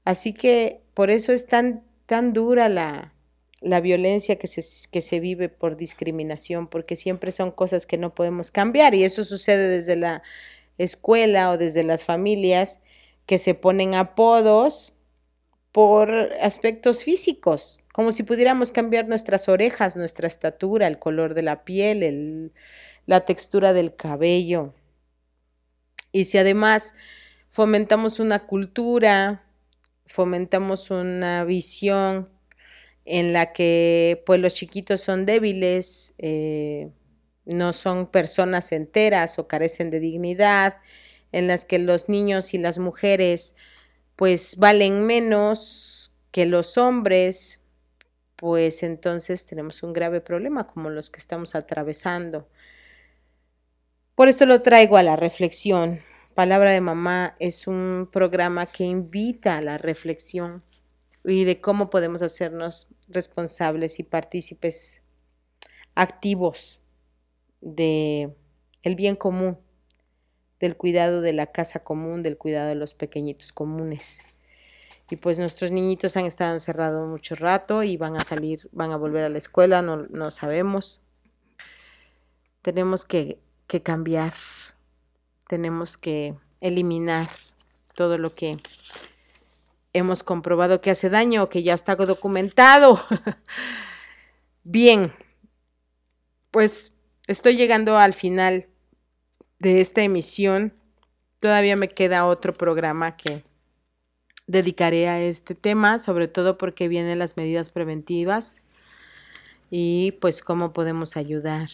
Así 0.04 0.32
que 0.32 0.84
por 0.94 1.10
eso 1.10 1.32
es 1.32 1.46
tan, 1.46 1.84
tan 2.06 2.32
dura 2.32 2.68
la, 2.68 3.15
la 3.60 3.80
violencia 3.80 4.36
que 4.36 4.46
se, 4.46 4.62
que 4.90 5.00
se 5.00 5.20
vive 5.20 5.48
por 5.48 5.76
discriminación, 5.76 6.68
porque 6.68 6.96
siempre 6.96 7.32
son 7.32 7.50
cosas 7.50 7.86
que 7.86 7.98
no 7.98 8.14
podemos 8.14 8.50
cambiar 8.50 8.94
y 8.94 9.04
eso 9.04 9.24
sucede 9.24 9.68
desde 9.68 9.96
la 9.96 10.22
escuela 10.78 11.50
o 11.50 11.58
desde 11.58 11.82
las 11.82 12.04
familias 12.04 12.80
que 13.24 13.38
se 13.38 13.54
ponen 13.54 13.94
apodos 13.94 14.94
por 15.72 16.10
aspectos 16.40 17.04
físicos, 17.04 17.80
como 17.92 18.12
si 18.12 18.22
pudiéramos 18.22 18.72
cambiar 18.72 19.08
nuestras 19.08 19.48
orejas, 19.48 19.96
nuestra 19.96 20.26
estatura, 20.26 20.86
el 20.86 20.98
color 20.98 21.34
de 21.34 21.42
la 21.42 21.64
piel, 21.64 22.52
la 23.04 23.24
textura 23.24 23.72
del 23.72 23.94
cabello. 23.94 24.74
Y 26.12 26.24
si 26.24 26.38
además 26.38 26.94
fomentamos 27.50 28.20
una 28.20 28.46
cultura, 28.46 29.44
fomentamos 30.06 30.90
una 30.90 31.44
visión 31.44 32.30
en 33.06 33.32
la 33.32 33.52
que 33.52 34.22
pues 34.26 34.40
los 34.40 34.52
chiquitos 34.52 35.00
son 35.00 35.24
débiles, 35.26 36.14
eh, 36.18 36.90
no 37.44 37.72
son 37.72 38.08
personas 38.08 38.72
enteras 38.72 39.38
o 39.38 39.46
carecen 39.46 39.90
de 39.90 40.00
dignidad, 40.00 40.74
en 41.32 41.46
las 41.46 41.64
que 41.64 41.78
los 41.78 42.08
niños 42.08 42.52
y 42.52 42.58
las 42.58 42.78
mujeres 42.78 43.54
pues 44.16 44.56
valen 44.56 45.06
menos 45.06 46.16
que 46.32 46.46
los 46.46 46.76
hombres, 46.78 47.60
pues 48.34 48.82
entonces 48.82 49.46
tenemos 49.46 49.82
un 49.82 49.92
grave 49.92 50.20
problema 50.20 50.66
como 50.66 50.90
los 50.90 51.10
que 51.10 51.20
estamos 51.20 51.54
atravesando. 51.54 52.48
Por 54.16 54.28
eso 54.28 54.46
lo 54.46 54.62
traigo 54.62 54.96
a 54.96 55.02
la 55.02 55.16
reflexión. 55.16 56.00
Palabra 56.34 56.72
de 56.72 56.80
Mamá 56.80 57.36
es 57.38 57.66
un 57.66 58.08
programa 58.10 58.66
que 58.66 58.84
invita 58.84 59.58
a 59.58 59.62
la 59.62 59.78
reflexión 59.78 60.62
y 61.26 61.44
de 61.44 61.60
cómo 61.60 61.90
podemos 61.90 62.22
hacernos 62.22 62.88
responsables 63.08 63.98
y 63.98 64.04
partícipes 64.04 65.02
activos 65.94 66.82
de 67.60 68.36
el 68.82 68.94
bien 68.94 69.16
común, 69.16 69.58
del 70.60 70.76
cuidado 70.76 71.20
de 71.20 71.32
la 71.32 71.46
casa 71.46 71.80
común, 71.82 72.22
del 72.22 72.38
cuidado 72.38 72.68
de 72.68 72.76
los 72.76 72.94
pequeñitos 72.94 73.52
comunes. 73.52 74.20
Y 75.10 75.16
pues 75.16 75.38
nuestros 75.38 75.72
niñitos 75.72 76.16
han 76.16 76.26
estado 76.26 76.54
encerrados 76.54 77.08
mucho 77.08 77.34
rato 77.34 77.82
y 77.82 77.96
van 77.96 78.16
a 78.16 78.24
salir, 78.24 78.68
van 78.72 78.92
a 78.92 78.96
volver 78.96 79.24
a 79.24 79.28
la 79.28 79.38
escuela, 79.38 79.82
no, 79.82 79.96
no 79.96 80.30
sabemos. 80.30 81.02
Tenemos 82.62 83.04
que, 83.04 83.40
que 83.66 83.82
cambiar, 83.82 84.34
tenemos 85.48 85.96
que 85.96 86.34
eliminar 86.60 87.30
todo 87.94 88.18
lo 88.18 88.32
que 88.34 88.58
hemos 89.96 90.22
comprobado 90.22 90.80
que 90.80 90.90
hace 90.90 91.10
daño, 91.10 91.48
que 91.48 91.62
ya 91.62 91.74
está 91.74 91.96
documentado. 91.96 93.04
Bien, 94.64 95.12
pues 96.50 96.96
estoy 97.26 97.56
llegando 97.56 97.98
al 97.98 98.14
final 98.14 98.66
de 99.58 99.80
esta 99.80 100.02
emisión. 100.02 100.72
Todavía 101.38 101.76
me 101.76 101.88
queda 101.88 102.26
otro 102.26 102.52
programa 102.52 103.16
que 103.16 103.44
dedicaré 104.46 105.08
a 105.08 105.20
este 105.20 105.54
tema, 105.54 105.98
sobre 105.98 106.28
todo 106.28 106.56
porque 106.58 106.88
vienen 106.88 107.18
las 107.18 107.36
medidas 107.36 107.70
preventivas 107.70 108.62
y 109.70 110.12
pues 110.20 110.40
cómo 110.40 110.72
podemos 110.72 111.16
ayudar. 111.16 111.68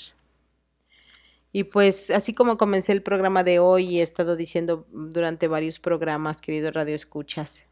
Y 1.53 1.65
pues 1.65 2.11
así 2.11 2.33
como 2.33 2.57
comencé 2.57 2.93
el 2.93 3.03
programa 3.03 3.45
de 3.45 3.59
hoy 3.59 3.99
he 3.99 4.03
estado 4.03 4.37
diciendo 4.37 4.87
durante 4.91 5.49
varios 5.49 5.79
programas, 5.79 6.41
querido 6.41 6.71
Radio 6.71 6.95
Escuchas, 6.95 7.67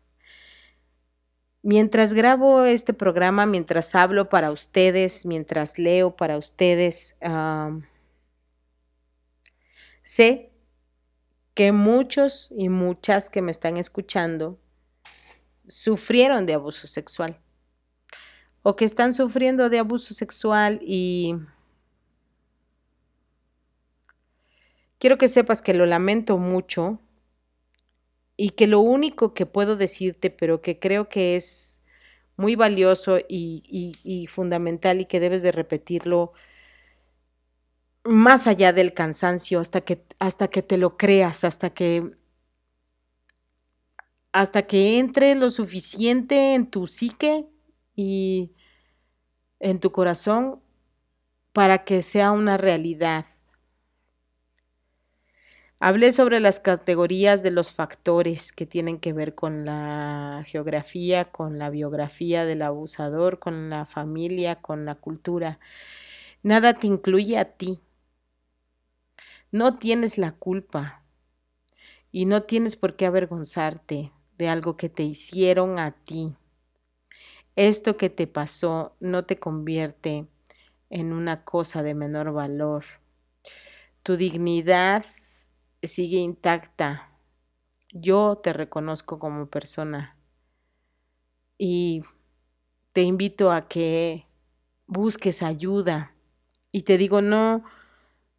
mientras 1.62 2.14
grabo 2.14 2.64
este 2.64 2.92
programa, 2.94 3.46
mientras 3.46 3.94
hablo 3.94 4.28
para 4.28 4.50
ustedes, 4.50 5.26
mientras 5.26 5.78
leo 5.78 6.16
para 6.16 6.38
ustedes, 6.38 7.16
sé 10.02 10.52
que 11.54 11.72
muchos 11.72 12.48
y 12.56 12.68
muchas 12.68 13.28
que 13.30 13.42
me 13.42 13.50
están 13.50 13.76
escuchando 13.76 14.58
sufrieron 15.66 16.46
de 16.46 16.54
abuso 16.54 16.86
sexual 16.86 17.38
o 18.62 18.76
que 18.76 18.84
están 18.84 19.14
sufriendo 19.14 19.68
de 19.70 19.78
abuso 19.78 20.14
sexual 20.14 20.80
y 20.82 21.36
quiero 24.98 25.18
que 25.18 25.28
sepas 25.28 25.62
que 25.62 25.74
lo 25.74 25.86
lamento 25.86 26.38
mucho 26.38 27.00
y 28.40 28.52
que 28.52 28.66
lo 28.66 28.80
único 28.80 29.34
que 29.34 29.44
puedo 29.44 29.76
decirte, 29.76 30.30
pero 30.30 30.62
que 30.62 30.78
creo 30.78 31.10
que 31.10 31.36
es 31.36 31.82
muy 32.38 32.56
valioso 32.56 33.18
y, 33.28 34.26
fundamental 34.30 34.98
y 35.02 35.04
que 35.04 35.20
debes 35.20 35.42
de 35.42 35.52
repetirlo 35.52 36.32
más 38.02 38.46
allá 38.46 38.72
del 38.72 38.94
cansancio, 38.94 39.60
hasta 39.60 39.82
que, 39.82 40.06
hasta 40.18 40.48
que 40.48 40.62
te 40.62 40.78
lo 40.78 40.96
creas, 40.96 41.44
hasta 41.44 41.74
que 41.74 42.16
hasta 44.32 44.62
que 44.62 44.98
entre 44.98 45.34
lo 45.34 45.50
suficiente 45.50 46.54
en 46.54 46.70
tu 46.70 46.86
psique 46.86 47.46
y 47.94 48.54
en 49.58 49.80
tu 49.80 49.92
corazón 49.92 50.62
para 51.52 51.84
que 51.84 52.00
sea 52.00 52.32
una 52.32 52.56
realidad. 52.56 53.26
Hablé 55.82 56.12
sobre 56.12 56.40
las 56.40 56.60
categorías 56.60 57.42
de 57.42 57.50
los 57.50 57.72
factores 57.72 58.52
que 58.52 58.66
tienen 58.66 58.98
que 59.00 59.14
ver 59.14 59.34
con 59.34 59.64
la 59.64 60.44
geografía, 60.46 61.32
con 61.32 61.58
la 61.58 61.70
biografía 61.70 62.44
del 62.44 62.60
abusador, 62.60 63.38
con 63.38 63.70
la 63.70 63.86
familia, 63.86 64.56
con 64.56 64.84
la 64.84 64.96
cultura. 64.96 65.58
Nada 66.42 66.74
te 66.74 66.86
incluye 66.86 67.38
a 67.38 67.46
ti. 67.46 67.80
No 69.50 69.78
tienes 69.78 70.18
la 70.18 70.32
culpa 70.32 71.02
y 72.12 72.26
no 72.26 72.42
tienes 72.42 72.76
por 72.76 72.96
qué 72.96 73.06
avergonzarte 73.06 74.12
de 74.36 74.48
algo 74.50 74.76
que 74.76 74.90
te 74.90 75.02
hicieron 75.02 75.78
a 75.78 75.92
ti. 75.92 76.36
Esto 77.56 77.96
que 77.96 78.10
te 78.10 78.26
pasó 78.26 78.96
no 79.00 79.24
te 79.24 79.38
convierte 79.38 80.26
en 80.90 81.14
una 81.14 81.42
cosa 81.42 81.82
de 81.82 81.94
menor 81.94 82.32
valor. 82.34 82.84
Tu 84.02 84.18
dignidad 84.18 85.06
sigue 85.82 86.18
intacta. 86.18 87.10
Yo 87.92 88.36
te 88.42 88.52
reconozco 88.52 89.18
como 89.18 89.48
persona 89.48 90.16
y 91.58 92.02
te 92.92 93.02
invito 93.02 93.52
a 93.52 93.68
que 93.68 94.26
busques 94.86 95.42
ayuda. 95.42 96.14
Y 96.72 96.82
te 96.82 96.98
digo, 96.98 97.22
no, 97.22 97.64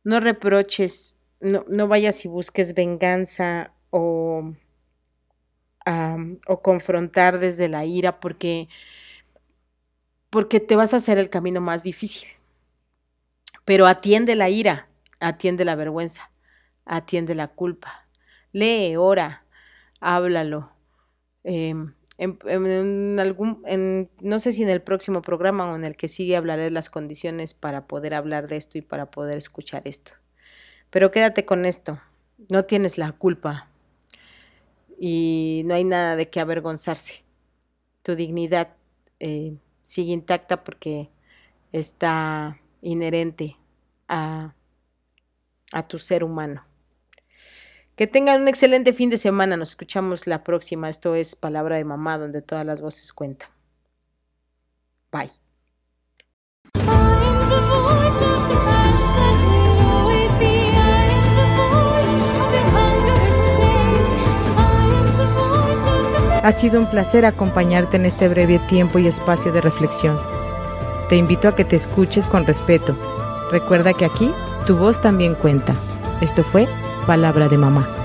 no 0.03 0.19
reproches, 0.19 1.19
no, 1.41 1.65
no 1.69 1.87
vayas 1.87 2.25
y 2.25 2.29
busques 2.29 2.75
venganza 2.75 3.73
o 3.91 4.53
o 6.47 6.61
confrontar 6.61 7.39
desde 7.39 7.67
la 7.67 7.85
ira 7.85 8.19
porque, 8.19 8.67
porque 10.31 10.59
te 10.59 10.75
vas 10.75 10.93
a 10.93 10.97
hacer 10.97 11.17
el 11.19 11.29
camino 11.29 11.61
más 11.61 11.83
difícil. 11.83 12.27
Pero 13.65 13.87
atiende 13.87 14.35
la 14.35 14.49
ira, 14.49 14.87
atiende 15.19 15.65
la 15.65 15.75
vergüenza, 15.75 16.30
atiende 16.85 17.35
la 17.35 17.49
culpa. 17.49 18.07
Lee, 18.51 18.95
ora, 18.97 19.45
háblalo. 19.99 20.71
Em, 21.43 21.93
en, 22.17 23.19
algún, 23.19 23.63
no 24.19 24.39
sé 24.39 24.51
si 24.51 24.63
en 24.63 24.69
el 24.69 24.81
próximo 24.81 25.21
programa 25.21 25.71
o 25.71 25.75
en 25.75 25.85
el 25.85 25.95
que 25.95 26.07
sigue 26.07 26.35
hablaré 26.35 26.63
de 26.63 26.71
las 26.71 26.89
condiciones 26.89 27.53
para 27.53 27.87
poder 27.87 28.13
hablar 28.13 28.47
de 28.47 28.57
esto 28.57 28.77
y 28.77 28.81
para 28.81 29.09
poder 29.09 29.37
escuchar 29.37 29.81
esto. 29.85 30.11
Pero 30.91 31.11
quédate 31.11 31.45
con 31.45 31.65
esto, 31.65 31.99
no 32.49 32.65
tienes 32.65 32.97
la 32.97 33.11
culpa, 33.13 33.71
y 35.03 35.63
no 35.65 35.73
hay 35.73 35.83
nada 35.83 36.15
de 36.15 36.29
qué 36.29 36.39
avergonzarse. 36.39 37.23
Tu 38.03 38.15
dignidad 38.15 38.75
eh, 39.19 39.57
sigue 39.81 40.13
intacta 40.13 40.63
porque 40.63 41.09
está 41.71 42.59
inherente 42.83 43.57
a, 44.07 44.53
a 45.71 45.87
tu 45.87 45.97
ser 45.97 46.23
humano. 46.23 46.63
Que 47.95 48.07
tengan 48.07 48.41
un 48.41 48.47
excelente 48.47 48.93
fin 48.93 49.09
de 49.09 49.17
semana. 49.17 49.57
Nos 49.57 49.69
escuchamos 49.69 50.27
la 50.27 50.43
próxima. 50.43 50.89
Esto 50.89 51.15
es 51.15 51.35
Palabra 51.35 51.75
de 51.75 51.85
Mamá, 51.85 52.17
donde 52.17 52.41
todas 52.41 52.65
las 52.65 52.81
voces 52.81 53.13
cuentan. 53.13 53.49
Bye. 55.11 55.29
Ha 66.43 66.51
sido 66.53 66.79
un 66.79 66.89
placer 66.89 67.23
acompañarte 67.23 67.97
en 67.97 68.05
este 68.07 68.27
breve 68.27 68.57
tiempo 68.67 68.97
y 68.97 69.05
espacio 69.05 69.51
de 69.51 69.61
reflexión. 69.61 70.19
Te 71.07 71.15
invito 71.15 71.47
a 71.47 71.55
que 71.55 71.65
te 71.65 71.75
escuches 71.75 72.25
con 72.25 72.47
respeto. 72.47 72.97
Recuerda 73.51 73.93
que 73.93 74.05
aquí 74.05 74.33
tu 74.65 74.75
voz 74.75 74.99
también 75.01 75.35
cuenta. 75.35 75.75
Esto 76.19 76.43
fue 76.43 76.67
Palabra 77.05 77.49
de 77.49 77.57
Mamá. 77.57 78.00